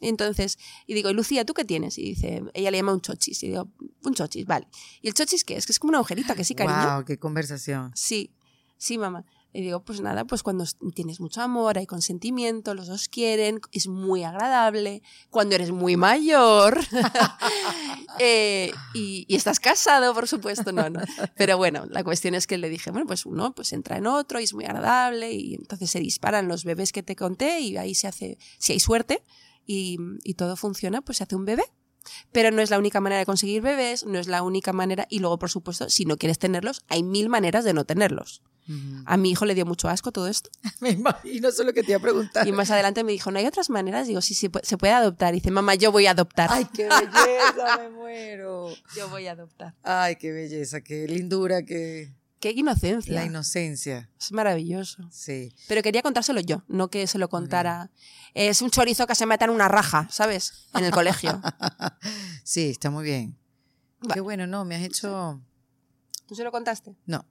Y 0.01 0.09
entonces, 0.09 0.59
y 0.87 0.95
digo, 0.95 1.11
"¿Y 1.11 1.15
Lucía, 1.15 1.45
¿tú 1.45 1.55
qué 1.55 1.65
tienes? 1.65 1.99
Y 1.99 2.03
dice, 2.03 2.43
ella 2.55 2.71
le 2.71 2.79
llama 2.79 2.93
un 2.93 3.01
chochis. 3.01 3.43
Y 3.43 3.49
digo, 3.49 3.69
un 4.05 4.15
chochis, 4.15 4.47
vale. 4.47 4.69
¿Y 5.03 5.09
el 5.09 5.15
chochis 5.15 5.45
qué 5.45 5.57
es? 5.57 5.67
Que 5.67 5.73
es 5.73 5.79
como 5.79 5.91
una 5.91 5.99
agujerita, 5.99 6.35
que 6.35 6.45
sí, 6.45 6.55
cariño. 6.55 6.95
Wow, 6.95 7.05
qué 7.05 7.19
conversación. 7.19 7.93
Sí, 7.95 8.31
sí, 8.77 8.99
mamá. 8.99 9.25
Y 9.53 9.63
digo, 9.63 9.81
pues 9.83 10.01
nada, 10.01 10.25
pues 10.25 10.45
cuando 10.45 10.65
tienes 10.95 11.19
mucho 11.19 11.43
amor, 11.43 11.77
hay 11.77 11.85
consentimiento, 11.87 12.73
los 12.75 12.87
dos 12.87 13.09
quieren, 13.09 13.61
es 13.73 13.89
muy 13.89 14.23
agradable. 14.23 15.03
Cuando 15.29 15.57
eres 15.57 15.73
muy 15.73 15.97
mayor 15.97 16.79
eh, 18.21 18.73
y, 18.95 19.25
y 19.29 19.35
estás 19.35 19.59
casado, 19.59 20.15
por 20.15 20.29
supuesto, 20.29 20.71
no, 20.71 20.89
no. 20.89 21.01
Pero 21.37 21.57
bueno, 21.57 21.87
la 21.91 22.05
cuestión 22.05 22.37
es 22.37 22.47
que 22.47 22.59
le 22.59 22.69
dije, 22.69 22.93
bueno, 22.93 23.09
pues 23.09 23.27
uno 23.27 23.53
pues 23.53 23.73
entra 23.73 23.97
en 23.97 24.07
otro 24.07 24.39
y 24.39 24.45
es 24.45 24.55
muy 24.55 24.67
agradable 24.67 25.33
y 25.33 25.55
entonces 25.55 25.91
se 25.91 25.99
disparan 25.99 26.47
los 26.47 26.65
bebés 26.65 26.93
que 26.93 27.03
te 27.03 27.17
conté 27.17 27.59
y 27.59 27.77
ahí 27.77 27.97
se 27.97 28.07
hace, 28.07 28.39
si 28.59 28.73
hay 28.73 28.79
suerte 28.81 29.25
y, 29.67 29.99
y 30.25 30.35
todo 30.35 30.57
funciona, 30.57 31.03
pues 31.03 31.19
se 31.19 31.25
hace 31.25 31.37
un 31.37 31.45
bebé. 31.45 31.65
Pero 32.33 32.51
no 32.51 32.63
es 32.63 32.71
la 32.71 32.79
única 32.79 33.01
manera 33.01 33.19
de 33.19 33.27
conseguir 33.27 33.63
bebés, 33.63 34.07
no 34.07 34.19
es 34.19 34.27
la 34.27 34.43
única 34.43 34.73
manera. 34.73 35.07
Y 35.11 35.19
luego, 35.19 35.39
por 35.39 35.51
supuesto, 35.51 35.91
si 35.91 36.05
no 36.07 36.17
quieres 36.17 36.39
tenerlos, 36.39 36.83
hay 36.89 37.03
mil 37.03 37.29
maneras 37.29 37.65
de 37.65 37.75
no 37.75 37.85
tenerlos. 37.85 38.43
A 39.05 39.17
mi 39.17 39.33
hijo 39.33 39.47
le 39.47 39.57
dio 39.57 39.67
mucho 39.67 39.89
asco 39.89 40.13
todo 40.13 40.29
esto. 40.29 40.49
Me 40.81 40.91
imagino, 40.91 41.49
eso 41.49 41.63
es 41.63 41.67
lo 41.67 41.73
que 41.73 41.83
te 41.83 41.91
iba 41.91 41.99
a 41.99 42.03
preguntar. 42.03 42.47
Y 42.47 42.53
más 42.53 42.71
adelante 42.71 43.03
me 43.03 43.11
dijo, 43.11 43.33
¿no 43.33 43.41
hay 43.41 43.47
otras 43.47 43.69
maneras? 43.69 44.07
Digo, 44.07 44.21
sí, 44.21 44.33
sí, 44.35 44.49
se 44.63 44.79
puede 44.79 44.93
adoptar. 44.93 45.35
Y 45.35 45.39
dice, 45.39 45.51
mamá, 45.51 45.75
yo 45.75 45.91
voy 45.91 46.07
a 46.07 46.13
adoptar. 46.13 46.51
Ay, 46.53 46.67
qué 46.73 46.85
belleza, 46.85 47.79
me 47.79 47.91
muero. 47.97 48.69
Yo 48.95 49.09
voy 49.09 49.27
a 49.27 49.33
adoptar. 49.33 49.75
Ay, 49.83 50.15
qué 50.17 50.31
belleza, 50.31 50.83
qué 50.83 51.09
lindura, 51.09 51.65
qué 51.65 52.15
Qué 52.41 52.51
inocencia. 52.53 53.13
la 53.15 53.25
inocencia. 53.27 54.09
es 54.19 54.33
maravilloso. 54.33 55.07
Sí. 55.13 55.53
Pero 55.69 55.83
quería 55.83 56.01
contárselo 56.03 56.41
yo, 56.41 56.65
no 56.69 56.89
que 56.89 57.07
se 57.07 57.19
lo 57.19 57.29
contara. 57.29 57.91
Es 58.35 58.63
un 58.63 58.71
chorizo 58.71 59.07
que 59.07 59.15
se 59.15 59.27
meta 59.27 59.45
en 59.45 59.51
una 59.51 59.69
raja, 59.69 60.09
¿sabes? 60.11 60.67
En 60.75 60.85
el 60.85 60.91
colegio. 60.93 61.41
Sí, 62.43 62.71
está 62.71 62.91
muy 62.91 63.05
bien. 63.05 63.39
Qué 64.13 64.21
bueno, 64.21 64.47
no, 64.47 64.65
me 64.65 64.75
has 64.75 64.83
hecho 64.83 65.41
¿Tú 66.27 66.35
se 66.35 66.43
lo 66.43 66.51
contaste? 66.51 66.97
no. 67.07 67.27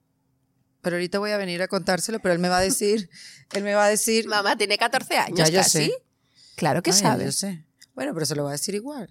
Pero 0.81 0.95
ahorita 0.95 1.19
voy 1.19 1.31
a 1.31 1.37
venir 1.37 1.61
a 1.61 1.67
contárselo, 1.67 2.19
pero 2.21 2.31
él 2.33 2.39
me 2.39 2.47
va 2.47 2.59
a 2.59 2.61
decir, 2.61 3.09
él 3.51 3.63
me 3.63 3.73
va 3.73 3.83
a 3.85 3.89
decir, 3.89 4.27
Mamá 4.29 4.55
tiene 4.55 4.77
14 4.77 5.17
años 5.17 5.37
Ya, 5.39 5.49
yo 5.49 5.59
casi. 5.59 5.87
sé. 5.87 5.93
Claro 6.55 6.81
que 6.81 6.91
Ay, 6.91 6.95
ya, 6.95 7.01
sabe. 7.01 7.25
yo 7.25 7.31
sé. 7.33 7.65
Bueno, 7.95 8.13
pero 8.13 8.25
se 8.25 8.33
lo 8.35 8.43
va 8.45 8.49
a 8.49 8.53
decir 8.53 8.75
igual. 8.75 9.09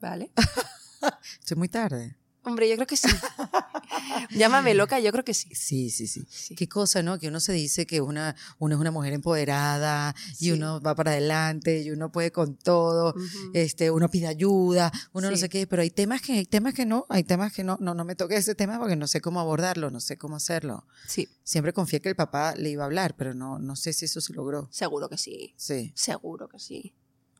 Vale. 0.00 0.32
Estoy 1.40 1.56
muy 1.56 1.68
tarde. 1.68 2.16
Hombre, 2.44 2.68
yo 2.68 2.74
creo 2.76 2.86
que 2.86 2.96
sí. 2.96 3.08
Llámame 4.30 4.74
loca, 4.74 5.00
yo 5.00 5.10
creo 5.12 5.24
que 5.24 5.34
sí. 5.34 5.48
Sí, 5.54 5.90
sí, 5.90 6.06
sí. 6.06 6.26
Sí. 6.28 6.54
Qué 6.54 6.68
cosa, 6.68 7.02
¿no? 7.02 7.18
Que 7.18 7.28
uno 7.28 7.40
se 7.40 7.52
dice 7.52 7.86
que 7.86 8.00
una, 8.00 8.36
uno 8.58 8.74
es 8.74 8.80
una 8.80 8.90
mujer 8.90 9.12
empoderada 9.12 10.14
y 10.38 10.50
uno 10.50 10.80
va 10.80 10.94
para 10.94 11.12
adelante 11.12 11.82
y 11.82 11.90
uno 11.90 12.12
puede 12.12 12.32
con 12.32 12.56
todo. 12.56 13.14
Este, 13.54 13.90
uno 13.90 14.10
pide 14.10 14.26
ayuda, 14.26 14.92
uno 15.12 15.30
no 15.30 15.36
sé 15.36 15.48
qué, 15.48 15.66
pero 15.66 15.82
hay 15.82 15.90
temas 15.90 16.20
que, 16.20 16.32
hay 16.34 16.44
temas 16.44 16.74
que 16.74 16.84
no, 16.84 17.06
hay 17.08 17.24
temas 17.24 17.52
que 17.52 17.64
no, 17.64 17.78
no, 17.80 17.94
no 17.94 18.04
me 18.04 18.14
toque 18.14 18.36
ese 18.36 18.54
tema 18.54 18.78
porque 18.78 18.96
no 18.96 19.06
sé 19.06 19.20
cómo 19.20 19.40
abordarlo, 19.40 19.90
no 19.90 20.00
sé 20.00 20.18
cómo 20.18 20.36
hacerlo. 20.36 20.86
Sí, 21.06 21.28
Siempre 21.44 21.72
confié 21.72 22.00
que 22.00 22.08
el 22.08 22.16
papá 22.16 22.54
le 22.56 22.70
iba 22.70 22.84
a 22.84 22.86
hablar, 22.86 23.14
pero 23.16 23.34
no, 23.34 23.58
no 23.58 23.76
sé 23.76 23.92
si 23.92 24.06
eso 24.06 24.20
se 24.20 24.32
logró. 24.32 24.68
seguro 24.70 25.08
que 25.08 25.18
sí. 25.18 25.54
Sí, 25.56 25.92
Seguro 25.94 26.48
que 26.48 26.58
sí. 26.58 26.94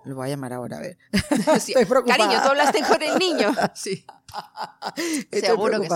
Lo 0.05 0.15
voy 0.17 0.27
a 0.27 0.31
llamar 0.31 0.53
ahora 0.53 0.79
a 0.79 0.81
ver. 0.81 0.99
Sí. 1.61 1.73
Estoy 1.73 1.85
preocupada. 1.85 2.19
Cariño, 2.19 2.43
tú 2.43 2.49
hablaste 2.51 2.81
con 2.87 3.03
el 3.03 3.19
niño. 3.19 3.53
Sí. 3.75 4.05
Estoy 5.31 5.41
Seguro 5.41 5.81
que 5.81 5.89
sí. 5.89 5.95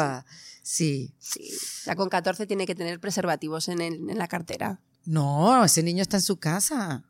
sí. 0.62 1.14
Sí. 1.18 1.58
Ya 1.86 1.96
con 1.96 2.08
14 2.08 2.46
tiene 2.46 2.66
que 2.66 2.74
tener 2.74 3.00
preservativos 3.00 3.68
en, 3.68 3.80
el- 3.80 4.08
en 4.10 4.18
la 4.18 4.28
cartera. 4.28 4.80
No, 5.04 5.64
ese 5.64 5.82
niño 5.82 6.02
está 6.02 6.16
en 6.18 6.22
su 6.22 6.36
casa. 6.38 7.04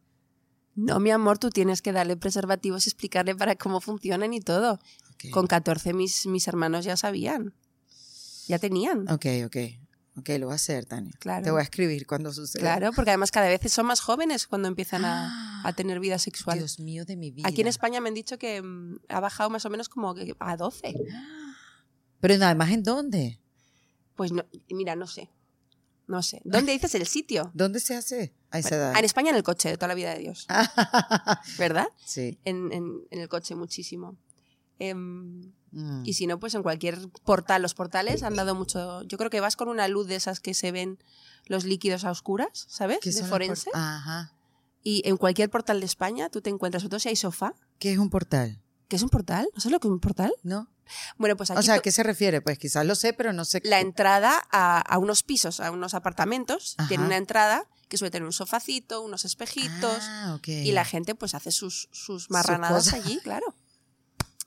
No, 0.75 1.01
mi 1.01 1.11
amor, 1.11 1.39
tú 1.39 1.51
tienes 1.51 1.83
que 1.83 1.93
darle 1.93 2.17
preservativos 2.17 2.87
y 2.87 2.91
explicarle 2.91 3.35
para 3.35 3.57
cómo 3.57 3.81
funcionan 3.81 4.33
y 4.33 4.41
todo. 4.41 4.79
Con 5.33 5.49
14 5.49 5.93
mis, 5.93 6.27
mis 6.27 6.47
hermanos 6.47 6.85
ya 6.85 6.97
sabían. 6.97 7.53
Ya 8.47 8.59
tenían. 8.61 9.11
Ok, 9.11 9.27
ok. 9.47 9.57
Ok, 10.19 10.29
lo 10.39 10.47
voy 10.47 10.53
a 10.53 10.57
hacer, 10.57 10.85
Tania. 10.87 11.13
Claro. 11.19 11.45
Te 11.45 11.51
voy 11.51 11.61
a 11.61 11.63
escribir 11.63 12.07
cuando 12.07 12.33
suceda. 12.33 12.61
Claro, 12.61 12.93
porque 12.93 13.11
además 13.11 13.31
cada 13.31 13.49
vez 13.49 13.61
son 13.73 13.87
más 13.87 14.01
jóvenes 14.01 14.47
cuando 14.47 14.69
empiezan 14.69 15.05
a, 15.05 15.63
a 15.65 15.73
tener 15.75 16.01
vida 16.01 16.19
sexual. 16.19 16.59
Dios 16.59 16.79
mío 16.81 17.05
de 17.05 17.17
mi 17.17 17.31
vida. 17.31 17.49
Aquí 17.49 17.61
en 17.61 17.67
España 17.69 18.01
me 18.01 18.09
han 18.09 18.15
dicho 18.15 18.39
que 18.39 18.61
mm, 18.63 19.01
ha 19.09 19.21
bajado 19.21 19.51
más 19.51 19.65
o 19.67 19.71
menos 19.71 19.89
como 19.89 20.15
a 20.41 20.57
12. 20.57 20.95
Pero 22.21 22.35
además, 22.45 22.71
¿en 22.71 22.83
dónde? 22.83 23.41
Pues 24.17 24.33
no, 24.33 24.45
mira, 24.71 24.97
no 24.97 25.07
sé. 25.07 25.31
No 26.09 26.23
sé. 26.23 26.41
¿Dónde 26.45 26.73
dices 26.73 26.95
el 26.95 27.07
sitio? 27.07 27.51
¿Dónde 27.55 27.81
se 27.81 27.95
hace 27.95 28.35
a 28.51 28.59
esa 28.59 28.71
Bueno, 28.71 28.85
edad? 28.85 28.99
en 28.99 29.05
España 29.05 29.31
en 29.31 29.37
el 29.37 29.43
coche, 29.43 29.69
de 29.69 29.77
toda 29.77 29.89
la 29.89 29.95
vida 29.95 30.13
de 30.15 30.21
Dios. 30.21 30.47
¿Verdad? 31.59 31.87
sí. 32.05 32.39
En, 32.45 32.73
en- 32.73 33.03
en 33.11 33.21
el 33.21 33.29
coche 33.29 33.55
muchísimo. 33.55 34.17
Em, 34.79 35.53
Mm. 35.71 36.03
y 36.05 36.15
si 36.15 36.27
no, 36.27 36.39
pues 36.39 36.55
en 36.55 36.63
cualquier 36.63 36.99
portal. 37.25 37.63
Los 37.63 37.75
portales 37.75 38.23
han 38.23 38.37
dado 38.37 38.55
mucho. 38.55 39.03
Yo 39.03 39.19
creo 39.19 39.31
que 39.31 39.41
vas 39.41 39.57
con 39.57 39.69
una 39.69 39.87
luz 39.89 40.07
de 40.07 40.17
esas 40.17 40.41
que 40.41 40.55
se 40.55 40.73
ven 40.73 40.99
los 41.47 41.65
líquidos 41.65 42.05
a 42.05 42.11
oscuras, 42.11 42.67
¿sabes? 42.69 42.99
¿Qué 43.03 43.11
De 43.13 43.25
forense. 43.25 43.71
Ajá. 43.75 44.33
Y 44.83 45.03
en 45.07 45.17
cualquier 45.17 45.51
portal 45.51 45.81
de 45.81 45.87
España 45.87 46.31
tú 46.31 46.41
te 46.41 46.51
encuentras, 46.51 46.83
sobre 46.83 46.91
todo 46.91 47.01
si 47.01 47.09
hay 47.11 47.17
sofá. 47.17 47.55
¿Qué 47.79 47.93
es 47.93 47.99
un 47.99 48.11
portal? 48.11 48.61
¿Qué 48.89 48.97
es 48.97 49.03
un 49.03 49.09
portal? 49.11 49.47
¿No 49.55 49.61
sabes 49.61 49.73
lo 49.73 49.81
que 49.81 49.89
es 49.89 49.93
un 49.93 50.01
portal? 50.01 50.33
¿No? 50.43 50.69
Bueno, 51.19 51.37
pues 51.37 51.51
aquí 51.51 51.59
O 51.59 51.63
sea, 51.63 51.75
¿a 51.75 51.79
qué 51.81 51.93
se 51.93 52.03
refiere? 52.03 52.41
Pues 52.41 52.59
quizás 52.59 52.87
lo 52.87 52.95
sé, 52.95 53.13
pero 53.13 53.35
no 53.35 53.45
sé. 53.45 53.61
la 53.65 53.81
entrada 53.81 54.41
a, 54.51 54.81
a 54.81 54.99
unos 54.99 55.23
pisos, 55.23 55.61
a 55.61 55.71
unos 55.71 55.93
apartamentos, 55.93 56.75
Ajá. 56.79 56.89
tiene 56.89 57.05
una 57.05 57.19
entrada 57.19 57.67
que 57.89 57.99
suele 57.99 58.11
tener 58.11 58.25
un 58.27 58.33
sofacito, 58.33 59.03
unos 59.03 59.25
espejitos, 59.27 59.99
Ah, 60.01 60.35
ok. 60.39 60.49
y 60.49 60.73
la 60.73 60.85
gente 60.87 61.15
pues 61.15 61.35
hace 61.35 61.51
sus, 61.51 61.89
sus 61.93 62.31
marranadas 62.31 62.93
allí, 62.95 63.19
claro. 63.23 63.55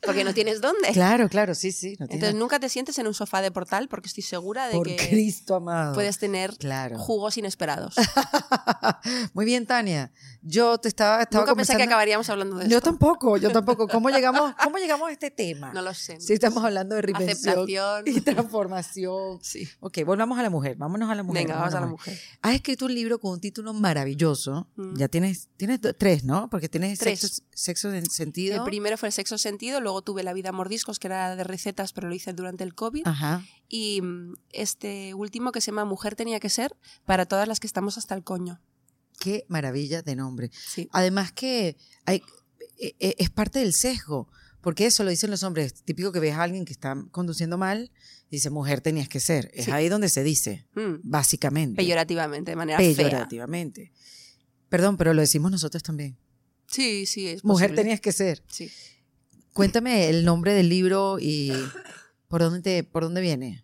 Porque 0.04 0.24
no 0.24 0.34
tienes 0.34 0.62
dónde. 0.62 0.90
Claro, 0.94 1.30
claro, 1.30 1.54
sí, 1.54 1.72
sí. 1.72 1.96
no 2.00 2.06
Entonces 2.10 2.34
nunca 2.36 2.60
te 2.60 2.70
sientes 2.70 2.98
en 2.98 3.06
un 3.08 3.14
sofá 3.14 3.42
de 3.42 3.52
portal 3.52 3.88
porque 3.88 4.08
estoy 4.08 4.24
segura 4.24 4.68
de 4.68 4.74
Por 4.74 4.88
que 4.88 4.96
Cristo 4.96 5.56
amado. 5.56 5.94
puedes 5.94 6.18
tener 6.18 6.58
Claro. 6.58 6.98
jugos 6.98 7.38
inesperados. 7.38 7.96
Muy 9.34 9.46
bien, 9.46 9.66
Tania. 9.66 10.12
Yo 10.44 10.78
te 10.80 10.88
estaba, 10.88 11.22
estaba 11.22 11.44
Nunca 11.46 11.56
pensé 11.56 11.78
que 11.78 11.84
acabaríamos 11.84 12.28
hablando 12.30 12.58
de 12.58 12.68
Yo 12.68 12.78
esto. 12.78 12.90
tampoco, 12.90 13.38
yo 13.38 13.50
tampoco. 13.54 13.88
¿Cómo 13.88 14.10
llegamos, 14.10 14.54
cómo 14.64 14.78
llegamos 14.78 15.10
a 15.10 15.12
este 15.12 15.30
tema? 15.30 15.72
No 15.72 15.82
lo 15.82 15.94
sé. 15.94 16.20
Si 16.20 16.34
estamos 16.34 16.64
hablando 16.64 16.96
de 16.96 17.04
reinvención 17.04 17.54
Aceptación. 17.54 18.04
y 18.08 18.22
transformación. 18.22 19.40
Sí. 19.42 19.68
Ok, 19.80 20.00
volvamos 20.06 20.40
a 20.40 20.44
la 20.44 20.50
mujer. 20.50 20.76
Vámonos 20.78 21.10
a 21.10 21.16
la 21.16 21.24
mujer. 21.24 21.44
Venga, 21.44 21.58
vamos 21.60 21.74
a 21.76 21.80
la 21.80 21.88
mujer. 21.88 22.18
Has 22.42 22.56
escrito 22.56 22.86
un 22.86 22.94
libro 22.96 23.20
con 23.20 23.34
un 23.34 23.40
título 23.40 23.74
maravilloso. 23.74 24.68
Mm. 24.76 24.96
Ya 24.98 25.08
tienes, 25.08 25.50
tienes 25.58 25.80
tres, 25.98 26.24
¿no? 26.24 26.50
Porque 26.50 26.70
tienes 26.70 27.00
Tres. 27.00 27.20
sexo, 27.20 27.44
sexo 27.54 27.94
en 27.94 28.10
sentido. 28.10 28.58
El 28.58 28.64
primero 28.64 28.98
fue 28.98 29.10
el 29.10 29.14
sexo 29.14 29.38
sentido, 29.38 29.80
luego 29.82 30.02
tuve 30.02 30.24
la 30.24 30.34
vida 30.34 30.52
mordiscos, 30.52 31.00
que 31.00 31.08
era 31.08 31.36
de 31.36 31.44
recetas, 31.44 31.94
pero 31.94 32.08
lo 32.10 32.16
hice 32.16 32.34
durante 32.34 32.64
el 32.64 32.74
COVID. 32.74 33.08
Ajá. 33.08 33.44
Y 33.70 34.02
mm, 34.02 34.34
este 34.52 35.14
último 35.14 35.52
que 35.52 35.62
se 35.62 35.72
llama 35.72 35.86
Mujer 35.86 36.16
tenía 36.16 36.40
que 36.40 36.50
ser 36.50 36.76
para 37.06 37.26
todas 37.26 37.48
las 37.48 37.60
que 37.60 37.68
estamos 37.68 37.98
hasta 37.98 38.16
el 38.16 38.24
coño. 38.24 38.60
Qué 39.22 39.46
maravilla 39.50 40.02
de 40.02 40.16
nombre. 40.16 40.50
Sí. 40.52 40.90
Además 40.92 41.32
que 41.32 41.78
hay, 42.06 42.24
e- 42.80 42.96
e- 43.00 43.16
es 43.20 43.30
parte 43.30 43.60
del 43.60 43.72
sesgo, 43.74 44.28
porque 44.62 44.88
eso 44.88 45.04
lo 45.04 45.12
dicen 45.12 45.30
los 45.30 45.44
hombres. 45.44 45.84
Típico 45.84 46.12
que 46.12 46.20
ves 46.20 46.34
a 46.34 46.42
alguien 46.42 46.66
que 46.66 46.74
está 46.74 46.96
conduciendo 47.12 47.56
mal, 47.60 47.92
dice, 48.32 48.50
mujer 48.50 48.82
tenías 48.82 49.08
que 49.08 49.20
ser. 49.20 49.52
Es 49.54 49.66
Sí. 49.66 49.72
ahí 49.72 49.90
donde 49.90 50.10
se 50.10 50.24
dice, 50.24 50.66
Mm, 50.74 50.96
básicamente. 51.04 51.76
Peyorativamente, 51.76 52.52
de 52.52 52.56
manera 52.56 52.80
fea. 52.80 52.96
Peyorativamente. 52.96 53.92
Perdón, 54.70 54.98
pero 54.98 55.14
lo 55.14 55.22
decimos 55.22 55.52
nosotros 55.52 55.84
también. 55.84 56.18
Sí, 56.66 57.06
sí, 57.06 57.28
es 57.28 57.44
Mujer 57.44 57.68
posible. 57.70 57.82
tenías 57.84 58.02
que 58.02 58.12
ser. 58.14 58.42
Sí. 58.48 58.72
Cuéntame 59.54 60.10
el 60.10 60.26
nombre 60.26 60.54
del 60.54 60.70
libro 60.70 61.18
y 61.20 61.52
por 62.28 62.42
dónde, 62.42 62.62
te, 62.62 62.84
por 62.84 63.04
dónde 63.04 63.22
viene. 63.22 63.64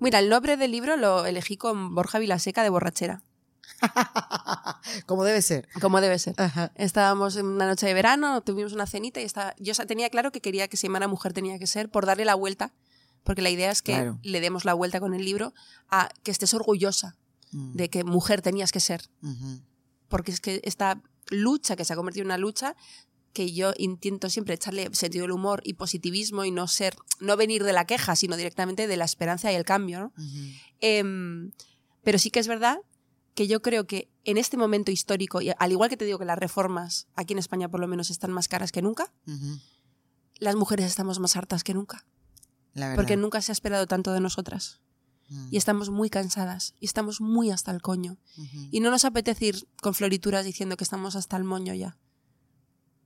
Mira, 0.00 0.18
el 0.18 0.28
nombre 0.28 0.56
del 0.56 0.72
libro 0.72 0.96
lo 0.96 1.24
elegí 1.26 1.56
con 1.56 1.94
Borja 1.94 2.18
Vilaseca 2.18 2.62
de 2.64 2.70
Borrachera, 2.70 3.22
Como 5.06 5.24
debe 5.24 5.42
ser. 5.42 5.68
como 5.80 6.00
debe 6.00 6.18
ser. 6.18 6.34
Ajá. 6.38 6.72
Estábamos 6.74 7.36
en 7.36 7.46
una 7.46 7.66
noche 7.66 7.86
de 7.86 7.94
verano, 7.94 8.40
tuvimos 8.42 8.72
una 8.72 8.86
cenita 8.86 9.20
y 9.20 9.24
estaba, 9.24 9.54
yo 9.58 9.74
tenía 9.86 10.10
claro 10.10 10.32
que 10.32 10.40
quería 10.40 10.68
que 10.68 10.76
se 10.76 10.86
llamara 10.86 11.08
Mujer 11.08 11.32
tenía 11.32 11.58
que 11.58 11.66
ser 11.66 11.88
por 11.90 12.06
darle 12.06 12.24
la 12.24 12.34
vuelta, 12.34 12.72
porque 13.24 13.42
la 13.42 13.50
idea 13.50 13.70
es 13.70 13.82
que 13.82 13.92
Claro. 13.92 14.18
le 14.22 14.40
demos 14.40 14.64
la 14.64 14.74
vuelta 14.74 15.00
con 15.00 15.14
el 15.14 15.24
libro 15.24 15.54
a 15.88 16.08
que 16.22 16.30
estés 16.30 16.54
orgullosa 16.54 17.16
Mm, 17.54 17.74
de 17.76 17.90
que 17.90 18.02
mujer 18.02 18.40
tenías 18.40 18.72
que 18.72 18.80
ser, 18.80 19.02
ujú. 19.22 19.60
porque 20.08 20.32
es 20.32 20.40
que 20.40 20.62
esta 20.64 21.02
lucha 21.28 21.76
que 21.76 21.84
se 21.84 21.92
ha 21.92 21.96
convertido 21.96 22.22
en 22.22 22.28
una 22.28 22.38
lucha 22.38 22.76
que 23.34 23.52
yo 23.52 23.74
intento 23.76 24.30
siempre 24.30 24.54
echarle 24.54 24.88
sentido 24.94 25.24
del 25.24 25.32
humor 25.32 25.60
y 25.62 25.74
positivismo 25.74 26.46
y 26.46 26.50
no 26.50 26.66
ser, 26.66 26.96
no 27.20 27.36
venir 27.36 27.62
de 27.64 27.74
la 27.74 27.84
queja, 27.84 28.16
sino 28.16 28.38
directamente 28.38 28.86
de 28.86 28.96
la 28.96 29.04
esperanza 29.04 29.52
y 29.52 29.54
el 29.54 29.66
cambio, 29.66 30.00
¿no? 30.00 30.06
Ujú. 30.16 30.38
Em, 30.80 31.52
pero 32.02 32.18
sí 32.18 32.30
que 32.30 32.40
es 32.40 32.48
verdad 32.48 32.78
que 33.34 33.46
yo 33.46 33.62
creo 33.62 33.86
que 33.86 34.10
en 34.24 34.36
este 34.38 34.56
momento 34.56 34.90
histórico, 34.90 35.40
y 35.40 35.50
al 35.58 35.72
igual 35.72 35.88
que 35.90 35.96
te 35.96 36.04
digo 36.04 36.18
que 36.18 36.24
las 36.24 36.38
reformas 36.38 37.06
aquí 37.14 37.32
en 37.32 37.38
España 37.38 37.68
por 37.68 37.80
lo 37.80 37.88
menos 37.88 38.10
están 38.10 38.30
más 38.32 38.48
caras 38.48 38.72
que 38.72 38.82
nunca, 38.82 39.12
las 40.38 40.54
mujeres 40.56 40.86
estamos 40.86 41.18
más 41.20 41.36
hartas 41.36 41.64
que 41.64 41.74
nunca, 41.74 42.04
La 42.74 42.94
porque 42.94 43.16
nunca 43.16 43.40
se 43.42 43.52
ha 43.52 43.54
esperado 43.54 43.86
tanto 43.86 44.12
de 44.12 44.20
nosotras. 44.20 44.80
Mm, 45.28 45.48
Y 45.50 45.56
estamos 45.56 45.88
muy 45.90 46.10
cansadas, 46.10 46.74
y 46.80 46.84
estamos 46.86 47.20
muy 47.20 47.50
hasta 47.50 47.70
el 47.70 47.80
coño. 47.80 48.18
Y 48.70 48.80
no 48.80 48.90
nos 48.90 49.04
apetece 49.04 49.46
ir 49.46 49.68
con 49.80 49.94
florituras 49.94 50.44
diciendo 50.44 50.76
que 50.76 50.84
estamos 50.84 51.16
hasta 51.16 51.36
el 51.36 51.44
moño 51.44 51.72
ya. 51.74 51.96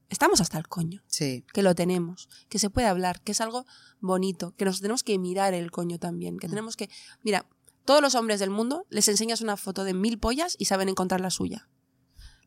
Estamos 0.08 0.40
hasta 0.40 0.56
el 0.58 0.68
coño, 0.68 1.02
Sí. 1.08 1.44
que 1.52 1.62
lo 1.62 1.74
tenemos, 1.74 2.28
que 2.48 2.58
se 2.60 2.70
puede 2.70 2.86
hablar, 2.86 3.20
que 3.22 3.32
es 3.32 3.40
algo 3.40 3.66
bonito, 4.00 4.54
que 4.56 4.64
nos 4.64 4.80
tenemos 4.80 5.02
que 5.02 5.18
mirar 5.18 5.52
el 5.52 5.70
coño 5.72 5.98
también, 5.98 6.38
que 6.38 6.46
Mm. 6.46 6.50
tenemos 6.50 6.76
que... 6.76 6.88
Mira, 7.22 7.44
todos 7.86 8.02
los 8.02 8.14
hombres 8.14 8.38
del 8.40 8.50
mundo 8.50 8.84
les 8.90 9.08
enseñas 9.08 9.40
una 9.40 9.56
foto 9.56 9.84
de 9.84 9.94
mil 9.94 10.18
pollas 10.18 10.56
y 10.58 10.66
saben 10.66 10.88
encontrar 10.90 11.20
la 11.22 11.30
suya. 11.30 11.68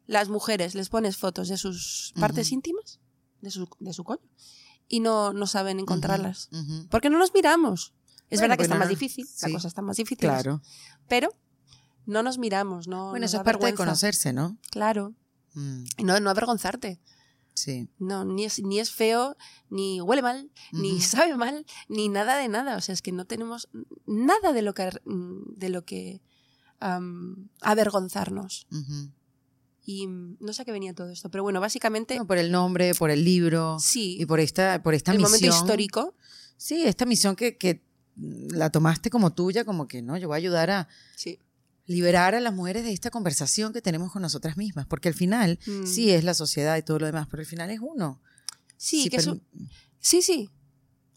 Las 0.05 0.29
mujeres 0.29 0.75
les 0.75 0.89
pones 0.89 1.17
fotos 1.17 1.47
de 1.49 1.57
sus 1.57 2.13
partes 2.19 2.51
íntimas, 2.51 2.99
de 3.41 3.49
su, 3.51 3.67
de 3.79 3.93
su 3.93 4.03
coño, 4.03 4.21
y 4.87 4.99
no, 4.99 5.33
no 5.33 5.47
saben 5.47 5.79
encontrarlas. 5.79 6.49
Porque 6.89 7.09
no 7.09 7.17
nos 7.17 7.33
miramos. 7.33 7.93
Es 8.29 8.39
Bueno, 8.39 8.41
verdad 8.41 8.53
que 8.55 8.57
pues 8.57 8.67
está 8.67 8.75
más 8.79 8.89
difícil, 8.89 9.25
la 9.41 9.47
Sí. 9.47 9.53
cosa 9.53 9.67
está 9.67 9.81
más 9.81 9.97
difícil. 9.97 10.17
Claro. 10.29 10.61
Pero 11.07 11.35
no 12.05 12.21
nos 12.23 12.37
miramos, 12.37 12.87
¿no? 12.87 13.09
Bueno, 13.09 13.23
nos 13.23 13.31
eso 13.31 13.37
es 13.37 13.43
parte 13.43 13.65
de 13.65 13.73
conocerse, 13.75 14.33
¿no? 14.33 14.57
Claro. 14.71 15.13
Mm, 15.53 15.83
Y 15.97 16.03
no, 16.03 16.19
no 16.19 16.29
avergonzarte. 16.29 16.99
Sí. 17.59 17.87
No, 17.99 18.25
ni 18.25 18.45
es, 18.45 18.61
ni 18.63 18.79
es 18.79 18.91
feo, 18.91 19.35
ni 19.69 20.01
huele 20.01 20.21
mal, 20.21 20.49
ni 20.71 20.99
sabe 21.01 21.35
mal, 21.35 21.65
ni 21.87 22.09
nada 22.09 22.37
de 22.37 22.47
nada. 22.47 22.77
O 22.77 22.81
sea, 22.81 22.93
es 22.93 23.01
que 23.01 23.11
no 23.11 23.25
tenemos 23.25 23.69
nada 24.05 24.53
de 24.53 24.61
lo 24.61 24.73
que, 24.73 24.89
de 25.05 25.69
lo 25.69 25.85
que 25.85 26.21
avergonzarnos. 27.61 28.67
Y 29.85 30.07
mm, 30.07 30.37
no 30.39 30.53
sé 30.53 30.61
a 30.61 30.65
qué 30.65 30.71
venía 30.71 30.93
todo 30.93 31.09
esto, 31.09 31.29
pero 31.29 31.43
bueno, 31.43 31.59
básicamente 31.59 32.15
No, 32.17 32.27
por 32.27 32.37
el 32.37 32.51
nombre, 32.51 32.93
por 32.95 33.09
el 33.09 33.23
libro 33.23 33.77
sí, 33.79 34.17
y 34.19 34.25
por 34.25 34.39
esta, 34.39 34.81
por 34.83 34.93
esta 34.93 35.11
el 35.11 35.17
misión. 35.17 35.31
momento 35.31 35.55
histórico, 35.55 36.15
Sí, 36.57 36.83
esta 36.83 37.05
misión 37.05 37.37
que, 37.37 37.57
que 37.57 37.81
la 38.17 38.69
tomaste 38.69 39.09
como 39.09 39.31
tuya, 39.33 39.63
como 39.63 39.87
que 39.87 40.01
no, 40.01 40.17
yo 40.17 40.27
voy 40.27 40.35
a 40.35 40.37
ayudar 40.37 40.69
a 40.69 40.87
sí. 41.15 41.39
Liberar 41.89 42.35
a 42.35 42.39
las 42.39 42.53
mujeres 42.53 42.83
de 42.83 42.93
esta 42.93 43.09
conversación 43.09 43.73
que 43.73 43.81
tenemos 43.81 44.11
con 44.11 44.21
nosotras 44.21 44.57
mismas, 44.57 44.85
porque 44.85 45.07
al 45.09 45.15
final 45.15 45.59
Mm. 45.65 45.85
sí 45.85 46.11
es 46.11 46.23
la 46.23 46.33
sociedad 46.33 46.77
y 46.77 46.83
todo 46.83 46.99
lo 46.99 47.05
demás, 47.07 47.27
pero 47.29 47.41
al 47.41 47.47
final 47.47 47.69
es 47.71 47.79
uno. 47.81 48.21
Sí, 48.77 49.03
Si 49.03 49.09
que 49.09 49.17
es 49.17 49.27
un- 49.27 49.41
sí, 49.99 50.21
sí. 50.21 50.49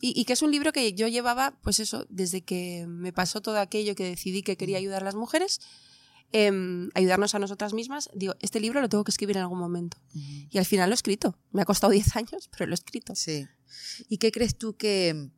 Y, 0.00 0.18
y 0.20 0.24
que 0.24 0.32
es 0.32 0.42
un 0.42 0.50
libro 0.50 0.72
que 0.72 0.94
yo 0.94 1.06
llevaba, 1.08 1.56
pues 1.62 1.78
eso, 1.78 2.06
desde 2.08 2.40
que 2.42 2.86
me 2.88 3.12
pasó 3.12 3.40
todo 3.40 3.58
aquello 3.60 3.94
que 3.94 4.04
decidí 4.04 4.42
que 4.42 4.54
Mm. 4.54 4.56
quería 4.56 4.78
ayudar 4.78 5.02
a 5.02 5.04
las 5.04 5.14
mujeres, 5.14 5.60
em, 6.32 6.88
ayudarnos 6.94 7.34
a 7.34 7.38
nosotras 7.38 7.74
mismas, 7.74 8.08
digo, 8.14 8.34
este 8.40 8.58
libro 8.58 8.80
lo 8.80 8.88
tengo 8.88 9.04
que 9.04 9.10
escribir 9.10 9.36
en 9.36 9.42
algún 9.42 9.58
momento. 9.58 9.98
Y 10.50 10.56
al 10.58 10.64
final 10.64 10.88
lo 10.88 10.94
he 10.94 10.96
escrito. 10.96 11.36
Me 11.52 11.60
ha 11.62 11.64
costado 11.66 11.92
10 11.92 12.16
años, 12.16 12.48
pero 12.50 12.66
lo 12.66 12.72
he 12.72 12.74
escrito. 12.80 13.14
Sí. 13.14 13.46
¿Y 14.08 14.16
qué 14.18 14.32
crees 14.32 14.56
tú 14.56 14.74
que, 14.76 15.28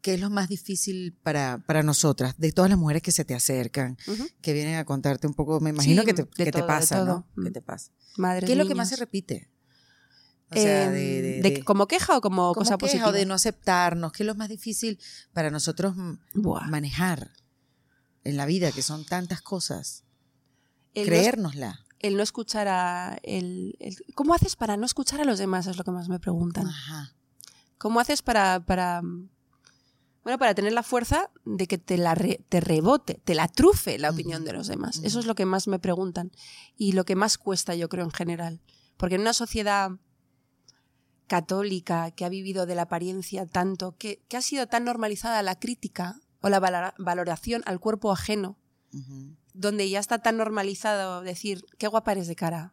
que 0.00 0.14
es 0.14 0.20
lo 0.20 0.30
más 0.30 0.48
difícil 0.48 1.12
para, 1.22 1.58
para 1.66 1.82
nosotras, 1.82 2.34
de 2.38 2.52
todas 2.52 2.70
las 2.70 2.78
mujeres 2.78 3.02
que 3.02 3.12
se 3.12 3.24
te 3.24 3.34
acercan, 3.34 3.96
que 4.40 4.52
vienen 4.52 4.76
a 4.76 4.84
contarte 4.84 5.26
un 5.26 5.34
poco, 5.34 5.60
me 5.60 5.70
imagino 5.70 6.02
Sí, 6.02 6.06
que 6.06 6.14
te, 6.14 6.24
que 6.28 6.44
te 6.46 6.52
todo, 6.52 6.66
pasa, 6.66 7.04
¿no? 7.04 7.26
todo. 7.34 7.44
¿Qué 7.44 7.50
te 7.50 7.60
pasa? 7.62 7.90
Madres, 8.16 8.46
¿Qué 8.46 8.52
es 8.52 8.58
lo 8.58 8.66
que 8.66 8.74
más 8.74 8.88
se 8.88 8.96
repite? 8.96 9.50
O 10.50 10.54
sea, 10.54 10.84
Em, 10.86 10.92
de, 10.92 11.40
de- 11.42 11.64
¿Como 11.64 11.86
queja 11.86 12.16
o 12.16 12.20
como, 12.20 12.42
¿cómo 12.42 12.54
cosa 12.54 12.78
queja 12.78 12.78
positiva? 12.78 13.08
o 13.08 13.12
de 13.12 13.26
no 13.26 13.34
aceptarnos? 13.34 14.12
¿Qué 14.12 14.22
es 14.22 14.26
lo 14.26 14.34
más 14.34 14.48
difícil 14.48 14.98
para 15.32 15.50
nosotros 15.50 15.94
mm, 15.96 16.12
Buah. 16.34 16.68
manejar 16.68 17.32
en 18.24 18.36
la 18.36 18.46
vida, 18.46 18.72
que 18.72 18.82
son 18.82 19.04
tantas 19.04 19.42
cosas? 19.42 20.04
El 20.94 21.04
no, 21.04 21.10
Creérnosla. 21.10 21.80
el 21.98 22.16
no 22.16 22.22
escuchar 22.22 22.66
a... 22.68 23.18
El, 23.24 23.76
el- 23.80 23.96
¿Cómo 24.14 24.32
haces 24.32 24.56
para 24.56 24.76
no 24.78 24.86
escuchar 24.86 25.20
a 25.20 25.24
los 25.24 25.38
demás? 25.38 25.66
Es 25.66 25.76
lo 25.76 25.84
que 25.84 25.90
más 25.90 26.08
me 26.08 26.18
preguntan. 26.18 26.66
Ajá. 26.66 27.12
¿Cómo 27.76 28.00
haces 28.00 28.22
para, 28.22 28.58
para, 28.60 29.02
bueno, 30.24 30.38
para 30.38 30.54
tener 30.54 30.72
la 30.72 30.82
fuerza 30.82 31.30
de 31.44 31.66
que 31.66 31.78
te, 31.78 31.96
la 31.96 32.14
re- 32.14 32.44
te 32.48 32.60
rebote, 32.60 33.20
te 33.24 33.34
la 33.34 33.48
trufe 33.48 33.98
la 33.98 34.10
opinión 34.10 34.44
de 34.44 34.52
los 34.52 34.66
demás? 34.66 35.00
Eso 35.04 35.18
es 35.20 35.26
lo 35.26 35.34
que 35.34 35.46
más 35.46 35.68
me 35.68 35.78
preguntan 35.78 36.30
y 36.76 36.92
lo 36.92 37.04
que 37.04 37.16
más 37.16 37.38
cuesta, 37.38 37.74
yo 37.74 37.88
creo, 37.88 38.04
en 38.04 38.10
general. 38.10 38.60
Porque 38.96 39.14
en 39.14 39.22
una 39.22 39.32
sociedad 39.32 39.90
católica 41.26 42.10
que 42.10 42.24
ha 42.24 42.28
vivido 42.28 42.66
de 42.66 42.74
la 42.74 42.82
apariencia 42.82 43.46
tanto, 43.46 43.96
que, 43.98 44.22
que 44.28 44.36
ha 44.36 44.42
sido 44.42 44.66
tan 44.66 44.84
normalizada 44.84 45.42
la 45.42 45.58
crítica 45.58 46.20
o 46.40 46.48
la 46.48 46.58
valora- 46.60 46.94
valoración 46.98 47.62
al 47.66 47.80
cuerpo 47.80 48.10
ajeno, 48.12 48.56
donde 49.52 49.88
ya 49.90 50.00
está 50.00 50.18
tan 50.20 50.36
normalizado 50.38 51.20
decir, 51.22 51.64
qué 51.78 51.86
guapa 51.88 52.12
eres 52.12 52.26
de 52.28 52.36
cara. 52.36 52.72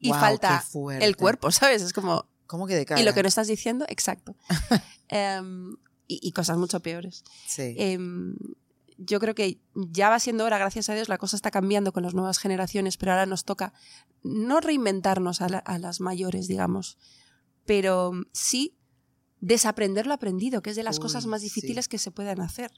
Y 0.00 0.10
falta 0.20 0.48
el 1.02 1.16
cuerpo, 1.16 1.50
¿sabes? 1.52 1.82
Es 1.82 1.92
como, 1.92 2.26
¿Cómo 2.52 2.66
que 2.66 2.74
de 2.74 2.84
cara? 2.84 3.00
Y 3.00 3.04
lo 3.04 3.14
que 3.14 3.22
no 3.22 3.28
estás 3.28 3.46
diciendo, 3.46 3.86
exacto. 3.88 4.36
Em, 5.08 5.72
y, 6.06 6.20
y 6.20 6.32
cosas 6.32 6.58
mucho 6.58 6.80
peores. 6.80 7.24
Sí. 7.46 7.74
Em, 7.78 8.36
yo 8.98 9.20
creo 9.20 9.34
que 9.34 9.58
ya 9.74 10.10
va 10.10 10.20
siendo 10.20 10.44
hora, 10.44 10.58
gracias 10.58 10.90
a 10.90 10.94
Dios, 10.94 11.08
la 11.08 11.16
cosa 11.16 11.34
está 11.34 11.50
cambiando 11.50 11.94
con 11.94 12.02
las 12.02 12.12
nuevas 12.12 12.36
generaciones, 12.36 12.98
pero 12.98 13.12
ahora 13.12 13.24
nos 13.24 13.44
toca 13.44 13.72
no 14.22 14.60
reinventarnos 14.60 15.40
a, 15.40 15.46
a 15.46 15.78
las 15.78 16.02
mayores, 16.02 16.46
digamos, 16.46 16.98
pero 17.64 18.12
sí 18.32 18.76
desaprender 19.40 20.06
lo 20.06 20.12
aprendido, 20.12 20.60
que 20.60 20.68
es 20.68 20.76
de 20.76 20.82
las 20.82 20.98
Uy, 20.98 21.02
cosas 21.04 21.24
más 21.24 21.40
sí. 21.40 21.46
difíciles 21.46 21.88
que 21.88 21.96
se 21.96 22.10
pueden 22.10 22.42
hacer. 22.42 22.70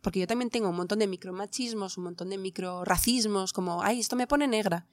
Porque 0.00 0.20
yo 0.20 0.28
también 0.28 0.50
tengo 0.50 0.68
un 0.68 0.76
montón 0.76 1.00
de 1.00 1.08
micromachismos, 1.08 1.98
un 1.98 2.04
montón 2.04 2.30
de 2.30 2.38
microracismos, 2.38 3.52
como, 3.52 3.82
ay, 3.82 3.98
esto 3.98 4.14
me 4.14 4.28
pone 4.28 4.46
negra. 4.46 4.86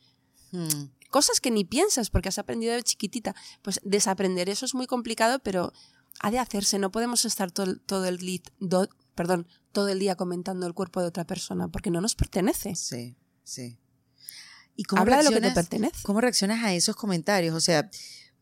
Mm, 0.55 0.89
Cosas 1.09 1.39
que 1.39 1.49
ni 1.51 1.63
piensas 1.63 2.09
porque 2.09 2.29
has 2.29 2.39
aprendido 2.39 2.73
de 2.73 2.83
chiquitita. 2.83 3.35
Pues 3.61 3.79
desaprender 3.83 4.49
eso 4.49 4.65
es 4.65 4.73
muy 4.75 4.85
complicado, 4.87 5.39
pero 5.39 5.71
ha 6.19 6.31
de 6.31 6.39
hacerse. 6.39 6.77
No 6.79 6.91
podemos 6.91 7.23
estar 7.25 7.51
todo, 7.51 7.77
todo 7.77 8.05
el 8.05 8.19
lit- 8.19 8.51
do- 8.59 8.89
perdón, 9.15 9.47
todo 9.71 9.87
el 9.89 9.99
día 9.99 10.15
comentando 10.15 10.67
el 10.67 10.73
cuerpo 10.73 10.99
de 11.01 11.07
otra 11.07 11.25
persona 11.25 11.69
porque 11.69 11.89
no 11.89 12.01
nos 12.01 12.15
pertenece. 12.15 12.75
sí, 12.75 13.15
sí. 13.43 13.77
¿Y 14.75 14.83
cómo 14.83 15.01
Habla 15.01 15.17
de 15.19 15.23
lo 15.23 15.29
que 15.31 15.39
te 15.39 15.51
pertenece. 15.51 16.03
¿Cómo 16.03 16.19
reaccionas 16.19 16.61
a 16.63 16.73
esos 16.73 16.97
comentarios? 16.97 17.55
O 17.55 17.61
sea, 17.61 17.89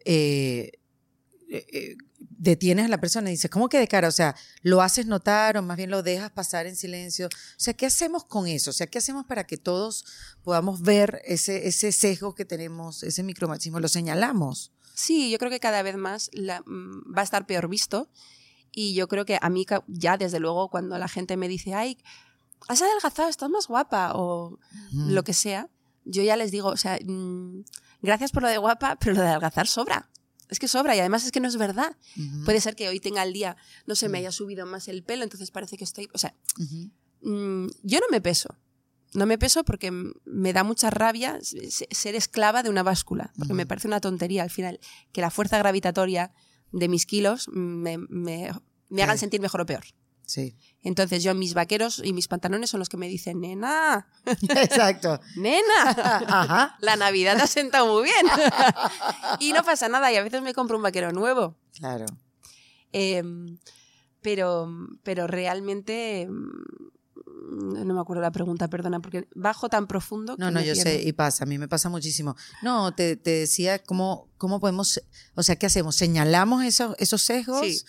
eh, 0.03 0.71
eh, 1.55 1.65
eh, 1.71 1.97
detienes 2.19 2.85
a 2.85 2.89
la 2.89 2.99
persona 2.99 3.29
y 3.29 3.33
dices, 3.33 3.49
¿cómo 3.51 3.69
que 3.69 3.77
de 3.79 3.87
cara? 3.87 4.07
O 4.07 4.11
sea, 4.11 4.35
¿lo 4.61 4.81
haces 4.81 5.05
notar 5.05 5.55
o 5.57 5.61
más 5.61 5.77
bien 5.77 5.89
lo 5.91 6.01
dejas 6.03 6.31
pasar 6.31 6.65
en 6.65 6.75
silencio? 6.75 7.27
O 7.27 7.29
sea, 7.57 7.73
¿qué 7.73 7.85
hacemos 7.85 8.25
con 8.25 8.47
eso? 8.47 8.71
O 8.71 8.73
sea, 8.73 8.87
¿qué 8.87 8.97
hacemos 8.97 9.25
para 9.25 9.45
que 9.45 9.57
todos 9.57 10.03
podamos 10.43 10.81
ver 10.81 11.21
ese, 11.25 11.67
ese 11.67 11.91
sesgo 11.91 12.33
que 12.35 12.45
tenemos, 12.45 13.03
ese 13.03 13.21
micromachismo? 13.23 13.79
¿Lo 13.79 13.87
señalamos? 13.87 14.71
Sí, 14.95 15.29
yo 15.31 15.37
creo 15.37 15.51
que 15.51 15.59
cada 15.59 15.81
vez 15.83 15.95
más 15.95 16.29
la- 16.33 16.61
mm, 16.65 17.15
va 17.15 17.21
a 17.21 17.23
estar 17.25 17.45
peor 17.45 17.67
visto. 17.67 18.09
Y 18.71 18.95
yo 18.95 19.07
creo 19.07 19.25
que 19.25 19.37
a 19.39 19.49
mí 19.49 19.65
ya 19.87 20.17
desde 20.17 20.39
luego 20.39 20.69
cuando 20.69 20.97
la 20.97 21.07
gente 21.07 21.37
me 21.37 21.47
dice, 21.47 21.75
ay, 21.75 21.97
has 22.67 22.81
adelgazado, 22.81 23.29
estás 23.29 23.49
más 23.51 23.67
guapa 23.67 24.13
o 24.15 24.57
lo 24.93 25.23
que 25.23 25.33
sea, 25.33 25.69
yo 26.05 26.23
ya 26.23 26.35
les 26.35 26.49
digo, 26.51 26.69
o 26.69 26.77
sea, 26.77 26.97
mm, 27.05 27.63
gracias 28.01 28.31
por 28.31 28.41
lo 28.41 28.49
de 28.49 28.57
guapa, 28.57 28.97
pero 28.99 29.13
lo 29.15 29.21
de 29.21 29.27
adelgazar 29.27 29.67
sobra. 29.67 30.09
Es 30.49 30.59
que 30.59 30.67
sobra 30.67 30.95
y 30.95 30.99
además 30.99 31.25
es 31.25 31.31
que 31.31 31.39
no 31.39 31.47
es 31.47 31.57
verdad. 31.57 31.95
Puede 32.45 32.59
ser 32.61 32.75
que 32.75 32.87
hoy 32.89 32.99
tenga 32.99 33.23
el 33.23 33.33
día, 33.33 33.55
no 33.87 33.95
se 33.95 34.07
me 34.09 34.17
haya 34.19 34.31
subido 34.31 34.65
más 34.65 34.87
el 34.87 35.03
pelo, 35.03 35.23
entonces 35.23 35.51
parece 35.51 35.77
que 35.77 35.83
estoy, 35.83 36.09
o 36.13 36.17
sea, 36.17 36.35
mm, 37.21 37.67
yo 37.83 37.99
no 37.99 38.05
me 38.11 38.21
peso. 38.21 38.55
No 39.13 39.25
me 39.27 39.37
peso 39.37 39.63
porque 39.63 39.91
me 40.25 40.53
da 40.53 40.63
mucha 40.63 40.89
rabia 40.89 41.39
se- 41.41 41.69
ser 41.91 42.15
esclava 42.15 42.63
de 42.63 42.69
una 42.69 42.81
báscula, 42.83 43.31
porque 43.37 43.53
me 43.53 43.65
parece 43.67 43.87
una 43.87 43.99
tontería 44.01 44.41
al 44.43 44.49
final 44.49 44.79
que 45.11 45.21
la 45.21 45.29
fuerza 45.29 45.57
gravitatoria 45.59 46.31
de 46.71 46.87
mis 46.87 47.05
kilos 47.05 47.47
me, 47.53 47.97
me- 47.99 48.51
me 48.89 49.03
hagan 49.03 49.17
sentir 49.19 49.39
mejor 49.39 49.61
o 49.61 49.65
peor. 49.67 49.83
Sí, 50.33 50.55
Entonces 50.81 51.21
yo 51.21 51.35
mis 51.35 51.53
vaqueros 51.53 52.01
y 52.03 52.11
mis 52.11 52.27
pantalones 52.27 52.71
son 52.71 52.79
los 52.79 52.89
que 52.89 52.97
me 52.97 53.07
dicen, 53.07 53.39
nena, 53.39 54.07
exacto. 54.25 55.19
nena, 55.37 55.89
Ajá. 56.27 56.75
la 56.81 56.95
Navidad 56.95 57.37
te 57.37 57.43
ha 57.43 57.47
sentado 57.47 57.93
muy 57.93 58.05
bien. 58.05 58.25
y 59.39 59.53
no 59.53 59.63
pasa 59.63 59.89
nada 59.89 60.11
y 60.11 60.15
a 60.15 60.23
veces 60.23 60.41
me 60.41 60.55
compro 60.55 60.77
un 60.77 60.81
vaquero 60.81 61.11
nuevo. 61.11 61.55
Claro. 61.77 62.07
Em, 62.93 63.59
pero, 64.23 64.67
pero 65.03 65.27
realmente 65.27 66.21
em, 66.21 66.49
no 67.51 67.93
me 67.93 68.01
acuerdo 68.01 68.23
la 68.23 68.31
pregunta, 68.31 68.67
perdona, 68.69 69.01
porque 69.01 69.27
bajo 69.35 69.69
tan 69.69 69.85
profundo. 69.85 70.35
No, 70.39 70.47
que 70.47 70.51
no, 70.51 70.59
me 70.61 70.65
yo 70.65 70.73
pierdo. 70.73 70.89
sé, 70.89 71.03
y 71.03 71.13
pasa, 71.13 71.43
a 71.43 71.47
mí 71.47 71.59
me 71.59 71.67
pasa 71.67 71.89
muchísimo. 71.89 72.35
No, 72.63 72.95
te, 72.95 73.17
te 73.17 73.31
decía 73.31 73.77
cómo, 73.83 74.29
cómo 74.37 74.59
podemos, 74.59 74.99
o 75.35 75.43
sea, 75.43 75.57
¿qué 75.57 75.67
hacemos? 75.67 75.95
¿Señalamos 75.95 76.63
esos, 76.63 76.95
esos 76.97 77.21
sesgos? 77.21 77.61
Sí. 77.61 77.81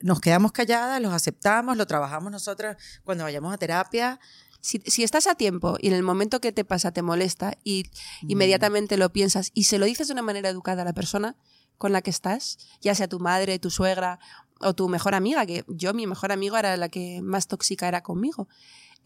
Nos 0.00 0.20
quedamos 0.20 0.52
calladas, 0.52 1.00
los 1.00 1.12
aceptamos, 1.12 1.76
lo 1.76 1.86
trabajamos 1.86 2.30
nosotras 2.32 2.76
cuando 3.04 3.24
vayamos 3.24 3.52
a 3.52 3.58
terapia. 3.58 4.20
Si, 4.62 4.78
si 4.86 5.02
estás 5.04 5.26
a 5.26 5.34
tiempo 5.34 5.76
y 5.80 5.88
en 5.88 5.94
el 5.94 6.02
momento 6.02 6.40
que 6.40 6.52
te 6.52 6.64
pasa 6.66 6.92
te 6.92 7.00
molesta 7.02 7.56
y 7.64 7.84
Mm. 8.22 8.30
inmediatamente 8.32 8.96
lo 8.98 9.10
piensas 9.12 9.50
y 9.54 9.64
se 9.64 9.78
lo 9.78 9.86
dices 9.86 10.08
de 10.08 10.12
una 10.12 10.22
manera 10.22 10.48
educada 10.50 10.82
a 10.82 10.84
la 10.84 10.92
persona 10.92 11.36
con 11.78 11.92
la 11.92 12.02
que 12.02 12.10
estás, 12.10 12.58
ya 12.82 12.94
sea 12.94 13.08
tu 13.08 13.18
madre, 13.20 13.58
tu 13.58 13.70
suegra 13.70 14.18
o 14.60 14.74
tu 14.74 14.88
mejor 14.90 15.14
amiga, 15.14 15.46
que 15.46 15.64
yo 15.68 15.94
mi 15.94 16.06
mejor 16.06 16.30
amigo 16.32 16.58
era 16.58 16.76
la 16.76 16.90
que 16.90 17.22
más 17.22 17.46
tóxica 17.48 17.88
era 17.88 18.02
conmigo. 18.02 18.48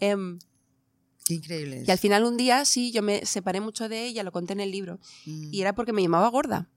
Em, 0.00 0.40
Qué 1.24 1.34
increíble. 1.34 1.84
y 1.86 1.90
al 1.90 1.98
final 1.98 2.24
un 2.24 2.36
día 2.36 2.64
sí, 2.64 2.90
yo 2.90 3.00
me 3.02 3.24
separé 3.24 3.60
mucho 3.60 3.88
de 3.88 4.04
ella, 4.06 4.24
lo 4.24 4.32
conté 4.32 4.54
en 4.54 4.60
el 4.60 4.72
libro, 4.72 4.98
Mm. 5.24 5.54
y 5.54 5.60
era 5.60 5.72
porque 5.74 5.92
me 5.92 6.02
llamaba 6.02 6.28
gorda. 6.28 6.68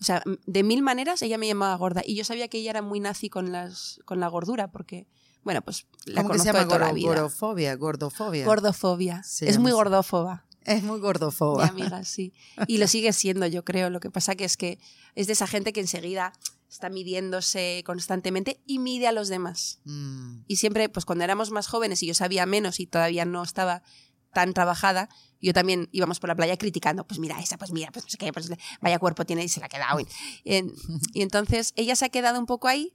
O 0.00 0.04
sea, 0.04 0.22
de 0.46 0.62
mil 0.62 0.82
maneras 0.82 1.22
ella 1.22 1.38
me 1.38 1.46
llamaba 1.48 1.74
gorda. 1.76 2.02
Y 2.04 2.14
yo 2.14 2.24
sabía 2.24 2.48
que 2.48 2.58
ella 2.58 2.70
era 2.70 2.82
muy 2.82 3.00
nazi 3.00 3.28
con, 3.30 3.50
las, 3.52 4.00
con 4.04 4.20
la 4.20 4.28
gordura, 4.28 4.70
porque, 4.70 5.06
bueno, 5.42 5.60
pues 5.62 5.86
la 6.04 6.22
¿Cómo 6.22 6.32
que 6.34 6.38
se 6.38 6.44
llama? 6.46 6.60
de 6.60 6.64
toda 6.66 6.78
la 6.78 6.86
Goro- 6.86 6.94
vida. 6.94 7.08
Gorofobia, 7.08 7.74
gordofobia. 7.76 8.44
Gordofobia. 8.46 9.22
Se 9.24 9.48
es 9.48 9.58
muy 9.58 9.72
gordófoba, 9.72 10.44
es 10.64 10.82
muy 10.82 10.96
mi 10.98 11.00
gordofoba. 11.02 11.66
amiga, 11.66 12.04
sí. 12.04 12.32
Y 12.68 12.78
lo 12.78 12.86
sigue 12.86 13.12
siendo, 13.12 13.46
yo 13.46 13.64
creo. 13.64 13.90
Lo 13.90 14.00
que 14.00 14.10
pasa 14.10 14.36
que 14.36 14.44
es 14.44 14.56
que 14.56 14.78
es 15.16 15.26
de 15.26 15.32
esa 15.32 15.46
gente 15.46 15.72
que 15.72 15.80
enseguida 15.80 16.32
está 16.70 16.90
midiéndose 16.90 17.82
constantemente 17.86 18.60
y 18.66 18.78
mide 18.78 19.06
a 19.08 19.12
los 19.12 19.28
demás. 19.28 19.80
Mm, 19.84 20.40
Y 20.46 20.56
siempre, 20.56 20.88
pues 20.90 21.06
cuando 21.06 21.24
éramos 21.24 21.50
más 21.50 21.66
jóvenes 21.66 22.02
y 22.02 22.06
yo 22.06 22.14
sabía 22.14 22.44
menos 22.46 22.78
y 22.78 22.86
todavía 22.86 23.24
no 23.24 23.42
estaba 23.42 23.82
tan 24.38 24.54
trabajada, 24.54 25.08
yo 25.40 25.52
también 25.52 25.88
íbamos 25.90 26.20
por 26.20 26.28
la 26.28 26.36
playa 26.36 26.56
criticando, 26.56 27.04
pues 27.06 27.18
mira 27.18 27.40
esa, 27.40 27.58
pues 27.58 27.72
mira, 27.72 27.90
pues 27.90 28.04
no 28.04 28.10
sé 28.10 28.18
qué, 28.18 28.32
pues 28.32 28.50
vaya 28.80 28.98
cuerpo 29.00 29.24
tiene 29.26 29.42
y 29.44 29.48
se 29.48 29.58
la 29.60 29.66
ha 29.66 29.68
quedado. 29.68 29.98
Y, 30.00 30.06
en- 30.44 30.72
y 31.12 31.22
entonces 31.22 31.72
ella 31.76 31.96
se 31.96 32.04
ha 32.04 32.08
quedado 32.08 32.38
un 32.38 32.46
poco 32.46 32.68
ahí 32.68 32.94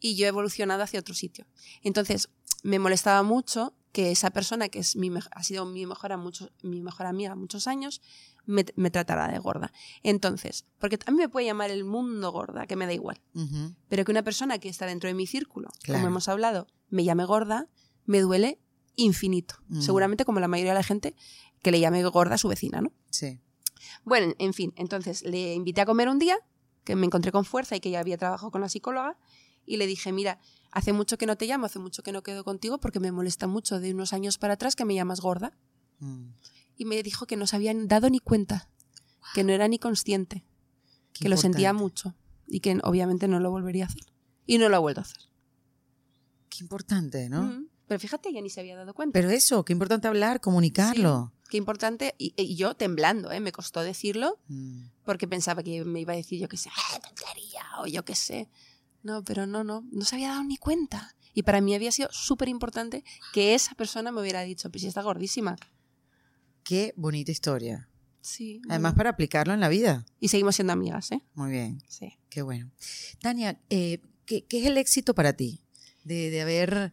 y 0.00 0.16
yo 0.16 0.24
he 0.24 0.28
evolucionado 0.28 0.82
hacia 0.82 0.98
otro 1.00 1.14
sitio. 1.14 1.46
Entonces 1.82 2.28
me 2.62 2.78
molestaba 2.78 3.22
mucho 3.22 3.74
que 3.92 4.10
esa 4.10 4.30
persona 4.30 4.70
que 4.70 4.78
es 4.78 4.96
mi, 4.96 5.10
ha 5.32 5.42
sido 5.42 5.66
mi 5.66 5.84
mejor, 5.84 6.12
a 6.12 6.16
muchos- 6.16 6.50
mi 6.62 6.80
mejor 6.80 7.04
amiga 7.06 7.34
muchos 7.34 7.66
años 7.66 8.00
me, 8.46 8.64
me 8.74 8.90
tratara 8.90 9.28
de 9.28 9.38
gorda. 9.38 9.70
Entonces, 10.02 10.64
porque 10.78 10.98
a 11.06 11.10
mí 11.10 11.18
me 11.18 11.28
puede 11.28 11.44
llamar 11.46 11.70
el 11.70 11.84
mundo 11.84 12.32
gorda, 12.32 12.66
que 12.66 12.74
me 12.76 12.86
da 12.86 12.92
igual 12.94 13.20
pero 13.88 14.04
que 14.04 14.10
una 14.10 14.22
persona 14.22 14.58
que 14.58 14.68
está 14.70 14.86
dentro 14.86 15.08
de 15.08 15.14
mi 15.14 15.26
círculo, 15.26 15.68
Claro. 15.82 15.98
como 16.00 16.08
hemos 16.08 16.28
hablado, 16.28 16.66
me 16.88 17.04
llame 17.04 17.24
gorda, 17.26 17.68
me 18.06 18.20
duele 18.20 18.58
infinito. 18.96 19.56
Mm. 19.68 19.80
Seguramente 19.80 20.24
como 20.24 20.40
la 20.40 20.48
mayoría 20.48 20.72
de 20.72 20.78
la 20.78 20.84
gente 20.84 21.14
que 21.62 21.70
le 21.70 21.80
llame 21.80 22.02
gorda 22.04 22.34
a 22.34 22.38
su 22.38 22.48
vecina, 22.48 22.80
¿no? 22.80 22.92
Sí. 23.10 23.40
Bueno, 24.04 24.34
en 24.38 24.52
fin, 24.52 24.72
entonces 24.76 25.22
le 25.22 25.54
invité 25.54 25.80
a 25.80 25.86
comer 25.86 26.08
un 26.08 26.18
día, 26.18 26.36
que 26.84 26.96
me 26.96 27.06
encontré 27.06 27.32
con 27.32 27.44
fuerza 27.44 27.76
y 27.76 27.80
que 27.80 27.90
ya 27.90 28.00
había 28.00 28.18
trabajado 28.18 28.50
con 28.50 28.60
la 28.60 28.68
psicóloga, 28.68 29.16
y 29.64 29.76
le 29.76 29.86
dije, 29.86 30.12
mira, 30.12 30.40
hace 30.72 30.92
mucho 30.92 31.18
que 31.18 31.26
no 31.26 31.36
te 31.36 31.46
llamo, 31.46 31.66
hace 31.66 31.78
mucho 31.78 32.02
que 32.02 32.12
no 32.12 32.22
quedo 32.22 32.44
contigo 32.44 32.78
porque 32.78 32.98
me 32.98 33.12
molesta 33.12 33.46
mucho 33.46 33.78
de 33.78 33.92
unos 33.92 34.12
años 34.12 34.38
para 34.38 34.54
atrás 34.54 34.74
que 34.74 34.84
me 34.84 34.94
llamas 34.94 35.20
gorda. 35.20 35.56
Mm. 36.00 36.30
Y 36.76 36.84
me 36.84 37.02
dijo 37.02 37.26
que 37.26 37.36
no 37.36 37.46
se 37.46 37.56
habían 37.56 37.86
dado 37.86 38.10
ni 38.10 38.18
cuenta, 38.18 38.68
que 39.34 39.44
no 39.44 39.52
era 39.52 39.68
ni 39.68 39.78
consciente, 39.78 40.44
Qué 41.12 41.24
que 41.24 41.28
lo 41.28 41.36
sentía 41.36 41.72
mucho 41.72 42.14
y 42.48 42.60
que 42.60 42.78
obviamente 42.82 43.28
no 43.28 43.38
lo 43.38 43.50
volvería 43.50 43.84
a 43.84 43.88
hacer. 43.88 44.04
Y 44.46 44.58
no 44.58 44.68
lo 44.68 44.76
ha 44.76 44.80
vuelto 44.80 45.00
a 45.00 45.04
hacer. 45.04 45.22
Qué 46.48 46.58
importante, 46.60 47.28
¿no? 47.28 47.44
Mm, 47.44 47.66
Pero 47.92 48.00
fíjate, 48.00 48.32
ya 48.32 48.40
ni 48.40 48.48
se 48.48 48.60
había 48.60 48.74
dado 48.74 48.94
cuenta. 48.94 49.12
Pero 49.12 49.28
eso, 49.28 49.66
qué 49.66 49.74
importante 49.74 50.08
hablar, 50.08 50.40
comunicarlo. 50.40 51.30
Qué 51.50 51.58
importante. 51.58 52.14
Y, 52.16 52.32
y 52.38 52.56
yo 52.56 52.74
temblando, 52.74 53.30
¿eh? 53.30 53.40
me 53.40 53.52
costó 53.52 53.82
decirlo 53.82 54.38
Mm. 54.48 54.84
porque 55.04 55.28
pensaba 55.28 55.62
que 55.62 55.84
me 55.84 56.00
iba 56.00 56.14
a 56.14 56.16
decir 56.16 56.40
yo 56.40 56.48
que 56.48 56.56
sé, 56.56 56.70
¡ah, 56.74 56.98
tontería! 57.00 57.60
O 57.80 57.86
yo 57.86 58.02
qué 58.06 58.14
sé. 58.14 58.48
No, 59.02 59.22
pero 59.22 59.46
no, 59.46 59.62
no, 59.62 59.86
no 59.92 60.04
se 60.06 60.14
había 60.14 60.28
dado 60.28 60.42
ni 60.44 60.56
cuenta. 60.56 61.14
Y 61.34 61.42
para 61.42 61.60
mí 61.60 61.74
había 61.74 61.92
sido 61.92 62.08
súper 62.12 62.48
importante 62.48 63.04
que 63.34 63.54
esa 63.54 63.74
persona 63.74 64.10
me 64.10 64.22
hubiera 64.22 64.40
dicho, 64.40 64.70
pues 64.70 64.80
si 64.80 64.88
está 64.88 65.02
gordísima. 65.02 65.56
Qué 66.64 66.94
bonita 66.96 67.30
historia. 67.30 67.90
Sí. 68.22 68.62
Además, 68.70 68.94
para 68.94 69.10
aplicarlo 69.10 69.52
en 69.52 69.60
la 69.60 69.68
vida. 69.68 70.06
Y 70.18 70.28
seguimos 70.28 70.54
siendo 70.54 70.72
amigas, 70.72 71.12
¿eh? 71.12 71.20
Muy 71.34 71.50
bien, 71.50 71.82
Sí. 71.88 72.16
qué 72.30 72.40
bueno. 72.40 72.70
Tania, 73.20 73.60
eh, 73.68 74.00
¿qué, 74.24 74.46
qué 74.46 74.60
es 74.60 74.66
el 74.66 74.78
éxito 74.78 75.14
para 75.14 75.34
ti? 75.34 75.60
De, 76.04 76.30
de 76.30 76.40
haber, 76.40 76.92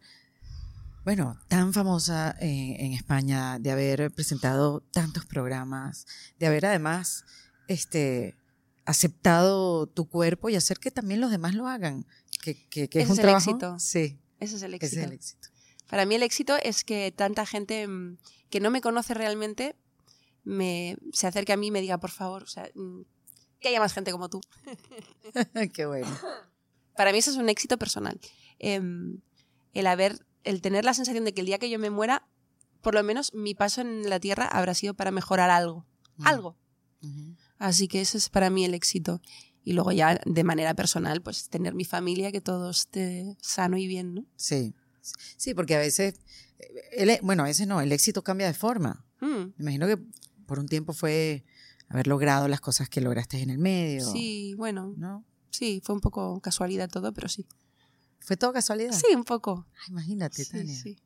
bueno, 1.05 1.39
tan 1.47 1.73
famosa 1.73 2.35
en, 2.39 2.79
en 2.85 2.93
España, 2.93 3.57
de 3.59 3.71
haber 3.71 4.11
presentado 4.11 4.81
tantos 4.91 5.25
programas, 5.25 6.05
de 6.39 6.47
haber 6.47 6.65
además 6.65 7.25
este, 7.67 8.35
aceptado 8.85 9.87
tu 9.87 10.07
cuerpo 10.09 10.49
y 10.49 10.55
hacer 10.55 10.79
que 10.79 10.91
también 10.91 11.21
los 11.21 11.31
demás 11.31 11.53
lo 11.55 11.67
hagan. 11.67 12.05
Que, 12.41 12.55
que- 12.69 12.87
que 12.89 12.99
es 12.99 13.05
Ese 13.05 13.11
un 13.11 13.13
es 13.13 13.19
el 13.19 13.23
trabajo. 13.23 13.49
éxito. 13.51 13.79
Sí, 13.79 14.19
Ese 14.39 14.55
es 14.55 14.61
el 14.63 14.73
ese 14.73 14.85
éxito. 14.85 15.01
es 15.01 15.07
el 15.07 15.13
éxito. 15.13 15.47
Para 15.89 16.05
mí 16.05 16.15
el 16.15 16.23
éxito 16.23 16.55
es 16.63 16.83
que 16.83 17.11
tanta 17.15 17.45
gente 17.45 17.87
mm, 17.87 18.17
que 18.49 18.59
no 18.59 18.69
me 18.71 18.81
conoce 18.81 19.13
realmente 19.13 19.75
me, 20.43 20.97
se 21.13 21.27
acerque 21.27 21.51
a 21.53 21.57
mí 21.57 21.67
y 21.67 21.71
me 21.71 21.81
diga, 21.81 21.97
por 21.97 22.11
favor, 22.11 22.43
o 22.43 22.47
sea, 22.47 22.69
mm, 22.75 23.01
que 23.59 23.67
haya 23.69 23.79
más 23.79 23.93
gente 23.93 24.11
como 24.11 24.29
tú. 24.29 24.39
qué 25.73 25.85
bueno. 25.85 26.07
Para 26.95 27.11
mí 27.11 27.17
eso 27.17 27.31
es 27.31 27.37
un 27.37 27.49
éxito 27.49 27.77
personal. 27.77 28.19
Em, 28.59 29.19
el 29.73 29.87
haber, 29.87 30.25
el 30.43 30.61
tener 30.61 30.85
la 30.85 30.93
sensación 30.93 31.25
de 31.25 31.33
que 31.33 31.41
el 31.41 31.47
día 31.47 31.59
que 31.59 31.69
yo 31.69 31.79
me 31.79 31.89
muera, 31.89 32.27
por 32.81 32.93
lo 32.93 33.03
menos 33.03 33.33
mi 33.33 33.55
paso 33.55 33.81
en 33.81 34.09
la 34.09 34.19
tierra 34.19 34.45
habrá 34.45 34.73
sido 34.73 34.93
para 34.93 35.11
mejorar 35.11 35.49
algo. 35.49 35.85
Algo. 36.23 36.57
Así 37.57 37.87
que 37.87 38.01
ese 38.01 38.17
es 38.17 38.29
para 38.29 38.49
mí 38.49 38.65
el 38.65 38.73
éxito. 38.73 39.21
Y 39.63 39.73
luego 39.73 39.91
ya 39.91 40.19
de 40.25 40.43
manera 40.43 40.73
personal, 40.73 41.21
pues 41.21 41.49
tener 41.49 41.73
mi 41.73 41.85
familia, 41.85 42.31
que 42.31 42.41
todo 42.41 42.69
esté 42.69 43.37
sano 43.41 43.77
y 43.77 43.87
bien, 43.87 44.15
¿no? 44.15 44.25
Sí, 44.35 44.73
Sí, 45.37 45.53
porque 45.53 45.75
a 45.75 45.79
veces, 45.79 46.15
eh, 46.59 46.67
el 46.91 47.19
bueno, 47.23 47.43
a 47.43 47.47
veces 47.47 47.67
no, 47.67 47.81
el 47.81 47.91
éxito 47.91 48.23
cambia 48.23 48.47
de 48.47 48.53
forma. 48.53 49.05
Mm, 49.21 49.53
Me 49.57 49.73
imagino 49.73 49.87
que 49.87 49.97
por 50.45 50.59
un 50.59 50.67
tiempo 50.67 50.93
fue 50.93 51.45
haber 51.87 52.07
logrado 52.07 52.47
las 52.47 52.61
cosas 52.61 52.89
que 52.89 53.01
lograste 53.01 53.41
en 53.41 53.49
el 53.49 53.57
medio. 53.57 54.11
Sí, 54.11 54.53
bueno, 54.55 54.93
¿No? 54.97 55.23
sí, 55.49 55.81
fue 55.83 55.95
un 55.95 56.01
poco 56.01 56.39
casualidad 56.41 56.89
todo, 56.89 57.13
pero 57.13 57.27
sí. 57.27 57.45
¿Fue 58.19 58.37
todo 58.37 58.53
casualidad? 58.53 58.93
Sí, 58.93 59.13
un 59.15 59.23
poco. 59.23 59.65
Ay, 59.81 59.89
imagínate, 59.89 60.43
Sí, 60.45 60.51
Tania. 60.51 60.75
sí. 60.81 60.97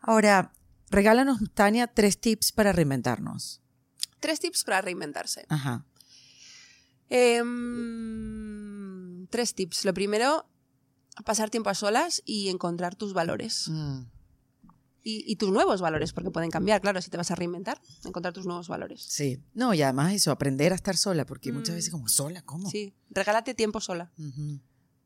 Ahora, 0.00 0.52
regálanos, 0.90 1.38
Tania, 1.54 1.86
tres 1.86 2.18
tips 2.20 2.52
para 2.52 2.72
reinventarnos. 2.72 3.60
Tres 4.20 4.40
tips 4.40 4.64
para 4.64 4.80
reinventarse. 4.80 5.46
Ajá. 5.48 5.84
Em, 7.88 9.26
tres 9.28 9.54
tips. 9.54 9.84
Lo 9.84 9.94
primero, 9.94 10.46
pasar 11.24 11.50
tiempo 11.50 11.70
a 11.70 11.74
solas 11.74 12.22
y 12.24 12.48
encontrar 12.48 12.94
tus 12.96 13.12
valores. 13.12 13.68
Mm, 13.68 14.02
Y, 15.04 15.24
y 15.30 15.36
tus 15.36 15.50
nuevos 15.50 15.80
valores, 15.80 16.12
porque 16.12 16.30
pueden 16.30 16.50
cambiar, 16.50 16.82
claro, 16.82 17.00
si 17.00 17.08
te 17.08 17.16
vas 17.16 17.30
a 17.30 17.34
reinventar, 17.34 17.80
encontrar 18.04 18.34
tus 18.34 18.44
nuevos 18.44 18.68
valores. 18.68 19.00
Sí. 19.08 19.40
No, 19.54 19.72
y 19.72 19.80
además 19.80 20.12
eso, 20.12 20.30
aprender 20.32 20.72
a 20.72 20.74
estar 20.74 20.96
sola, 20.98 21.24
porque 21.24 21.50
muchas 21.50 21.72
Mm. 21.74 21.76
veces 21.76 21.90
como 21.92 22.08
sola, 22.08 22.42
¿cómo? 22.42 22.68
Sí, 22.68 22.92
regálate 23.08 23.54
tiempo 23.54 23.80
sola 23.80 24.12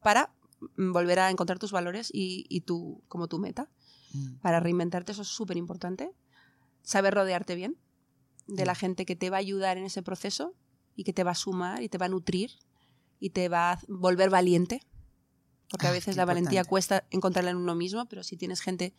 para 0.03 0.35
volver 0.77 1.19
a 1.21 1.31
encontrar 1.31 1.59
tus 1.59 1.73
valores 1.73 2.11
y, 2.13 2.47
y 2.49 2.61
tu, 2.63 3.03
como 3.09 3.29
tu 3.29 3.39
meta. 3.39 3.69
mm. 4.15 4.37
Para 4.41 4.61
reinventarte, 4.61 5.13
eso 5.13 5.23
es 5.23 5.29
súper 5.29 5.57
importante. 5.57 6.11
Saber 6.83 7.15
rodearte 7.15 7.55
bien 7.55 7.77
de 8.47 8.65
la 8.67 8.73
Mm. 8.73 8.77
gente 8.77 9.07
que 9.07 9.17
te 9.17 9.31
va 9.31 9.37
a 9.37 9.41
ayudar 9.41 9.79
en 9.79 9.85
ese 9.85 10.03
proceso 10.03 10.55
y 10.97 11.05
que 11.05 11.13
te 11.13 11.25
va 11.25 11.31
a 11.31 11.35
sumar 11.37 11.83
y 11.83 11.89
te 11.89 11.97
va 11.99 12.07
a 12.07 12.09
nutrir 12.09 12.51
y 13.21 13.31
te 13.31 13.49
va 13.49 13.73
a 13.73 13.81
volver 13.89 14.31
valiente. 14.31 14.83
Porque 15.71 15.87
a 15.87 15.91
Ah, 15.91 15.93
veces 15.93 16.17
la 16.17 16.25
valentía 16.25 16.65
cuesta 16.65 17.07
encontrarla 17.11 17.51
en 17.51 17.57
uno 17.57 17.75
mismo, 17.75 18.05
pero 18.07 18.23
si 18.25 18.37
tienes 18.37 18.61
gente 18.61 18.95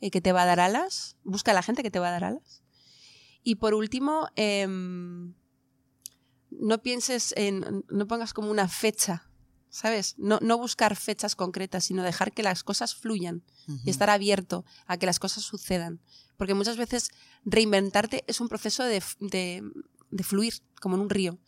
eh, 0.00 0.10
que 0.10 0.20
te 0.20 0.32
va 0.32 0.42
a 0.42 0.46
dar 0.46 0.60
alas, 0.60 1.16
busca 1.24 1.50
a 1.50 1.54
la 1.54 1.62
gente 1.62 1.82
que 1.82 1.90
te 1.90 1.98
va 1.98 2.08
a 2.08 2.12
dar 2.12 2.24
alas. 2.24 2.62
Y 3.42 3.56
por 3.56 3.74
último, 3.74 4.28
em, 4.36 5.34
no 6.50 6.82
pienses 6.82 7.32
en, 7.36 7.84
no 7.88 8.06
pongas 8.06 8.34
como 8.34 8.50
una 8.50 8.68
fecha, 8.68 9.28
¿sabes? 9.74 10.14
No, 10.18 10.38
no 10.42 10.58
buscar 10.58 10.94
fechas 10.96 11.34
concretas, 11.34 11.84
sino 11.84 12.02
dejar 12.04 12.32
que 12.32 12.42
las 12.42 12.62
cosas 12.62 12.94
fluyan 12.94 13.42
y 13.84 13.90
estar 13.90 14.10
abierto 14.10 14.64
a 14.86 14.98
que 14.98 15.06
las 15.06 15.18
cosas 15.18 15.42
sucedan. 15.42 16.00
Porque 16.36 16.52
muchas 16.54 16.76
veces 16.76 17.08
reinventarte 17.44 18.22
es 18.26 18.40
un 18.40 18.48
proceso 18.48 18.84
de, 18.84 19.02
de- 19.18 19.62
de 20.10 20.24
fluir, 20.24 20.54
como 20.80 20.96
en 20.96 21.00
un 21.02 21.10
río. 21.10 21.38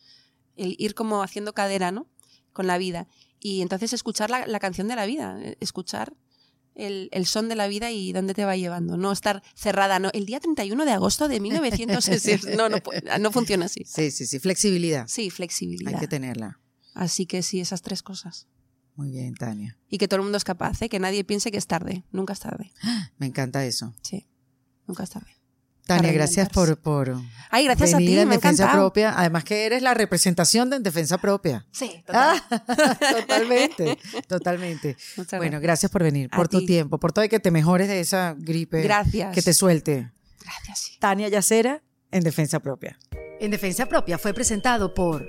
El 0.57 0.75
ir 0.79 0.95
como 0.95 1.23
haciendo 1.23 1.53
cadera, 1.53 1.93
¿no? 1.93 2.09
Con 2.55 2.67
la 2.67 2.79
vida. 2.79 3.09
Y 3.41 3.61
entonces 3.61 3.93
escuchar 3.93 4.31
la, 4.31 4.47
la 4.47 4.59
canción 4.59 4.89
de 4.89 4.97
la 4.97 5.05
vida, 5.05 5.39
eh, 5.43 5.57
escuchar 5.61 6.15
el, 6.75 7.09
el 7.13 7.27
son 7.27 7.49
de 7.51 7.57
la 7.57 7.69
vida 7.69 7.91
y 7.91 8.13
dónde 8.13 8.33
te 8.33 8.45
va 8.47 8.57
llevando. 8.57 8.97
No 8.97 9.13
estar 9.13 9.43
cerrada, 9.55 9.99
no. 9.99 10.09
El 10.15 10.25
día 10.25 10.41
31 10.41 10.85
de 10.87 10.93
agosto 10.93 11.29
de 11.29 11.41
1960. 11.41 12.57
no, 12.57 12.69
no, 12.71 12.79
no 13.21 13.31
funciona 13.33 13.67
así. 13.67 13.85
Sí, 13.85 14.11
sí, 14.11 14.25
sí, 14.27 14.39
flexibilidad. 14.39 15.07
Sí, 15.09 15.29
flexibilidad. 15.31 15.93
Hay 15.95 16.01
que 16.01 16.09
tenerla. 16.09 16.59
Así 16.95 17.27
que 17.27 17.43
sí, 17.43 17.61
esas 17.61 17.83
tres 17.83 18.03
cosas. 18.03 18.47
Muy 18.97 19.11
bien, 19.11 19.35
Tania. 19.35 19.77
Y 19.89 19.99
que 19.99 20.07
todo 20.07 20.19
el 20.19 20.23
mundo 20.23 20.39
es 20.39 20.45
capaz, 20.45 20.81
¿eh? 20.83 20.89
que 20.89 21.01
nadie 21.01 21.25
piense 21.25 21.51
que 21.51 21.59
es 21.59 21.67
tarde. 21.67 22.05
Nunca 22.13 22.33
es 22.33 22.41
tarde. 22.41 22.73
Me 23.19 23.27
encanta 23.27 23.65
eso. 23.65 23.93
Sí, 24.03 24.27
nunca 24.87 25.03
es 25.03 25.11
tarde. 25.11 25.27
Tania, 25.87 26.13
gracias 26.13 26.49
por, 26.49 26.79
por 26.79 27.15
Ay, 27.51 27.65
gracias 27.65 27.93
a 27.93 27.99
venir 27.99 28.13
ti, 28.15 28.19
en 28.21 28.29
me 28.29 28.37
defensa 28.37 28.63
encantado. 28.63 28.85
propia. 28.87 29.13
Además 29.19 29.45
que 29.45 29.67
eres 29.67 29.83
la 29.83 29.93
representación 29.93 30.71
de 30.71 30.77
en 30.77 30.83
defensa 30.83 31.19
propia. 31.19 31.67
Sí, 31.73 32.03
total. 32.07 32.41
Ah, 32.51 32.97
totalmente, 33.21 33.99
totalmente. 34.29 34.97
Muchas 35.19 35.39
Bueno, 35.39 35.61
gracias 35.61 35.93
por 35.93 36.03
venir, 36.03 36.31
A 36.33 36.37
por 36.37 36.49
tu 36.49 36.61
ti. 36.61 36.67
tiempo, 36.67 36.99
por 36.99 37.13
todo 37.13 37.23
y 37.25 37.29
que 37.29 37.39
te 37.39 37.51
mejores 37.51 37.89
de 37.89 38.01
esa 38.01 38.35
gripe. 38.39 38.81
Gracias. 38.83 39.35
Que 39.35 39.43
te 39.43 39.53
suelte. 39.53 40.11
Gracias, 40.41 40.79
sí. 40.79 40.97
Tania 41.01 41.29
Yacera, 41.29 41.83
en 42.11 42.23
defensa 42.25 42.61
propia. 42.61 42.99
En 43.41 43.51
Defensa 43.51 43.85
Propia 43.87 44.17
fue 44.17 44.33
presentado 44.33 44.95
por 44.95 45.29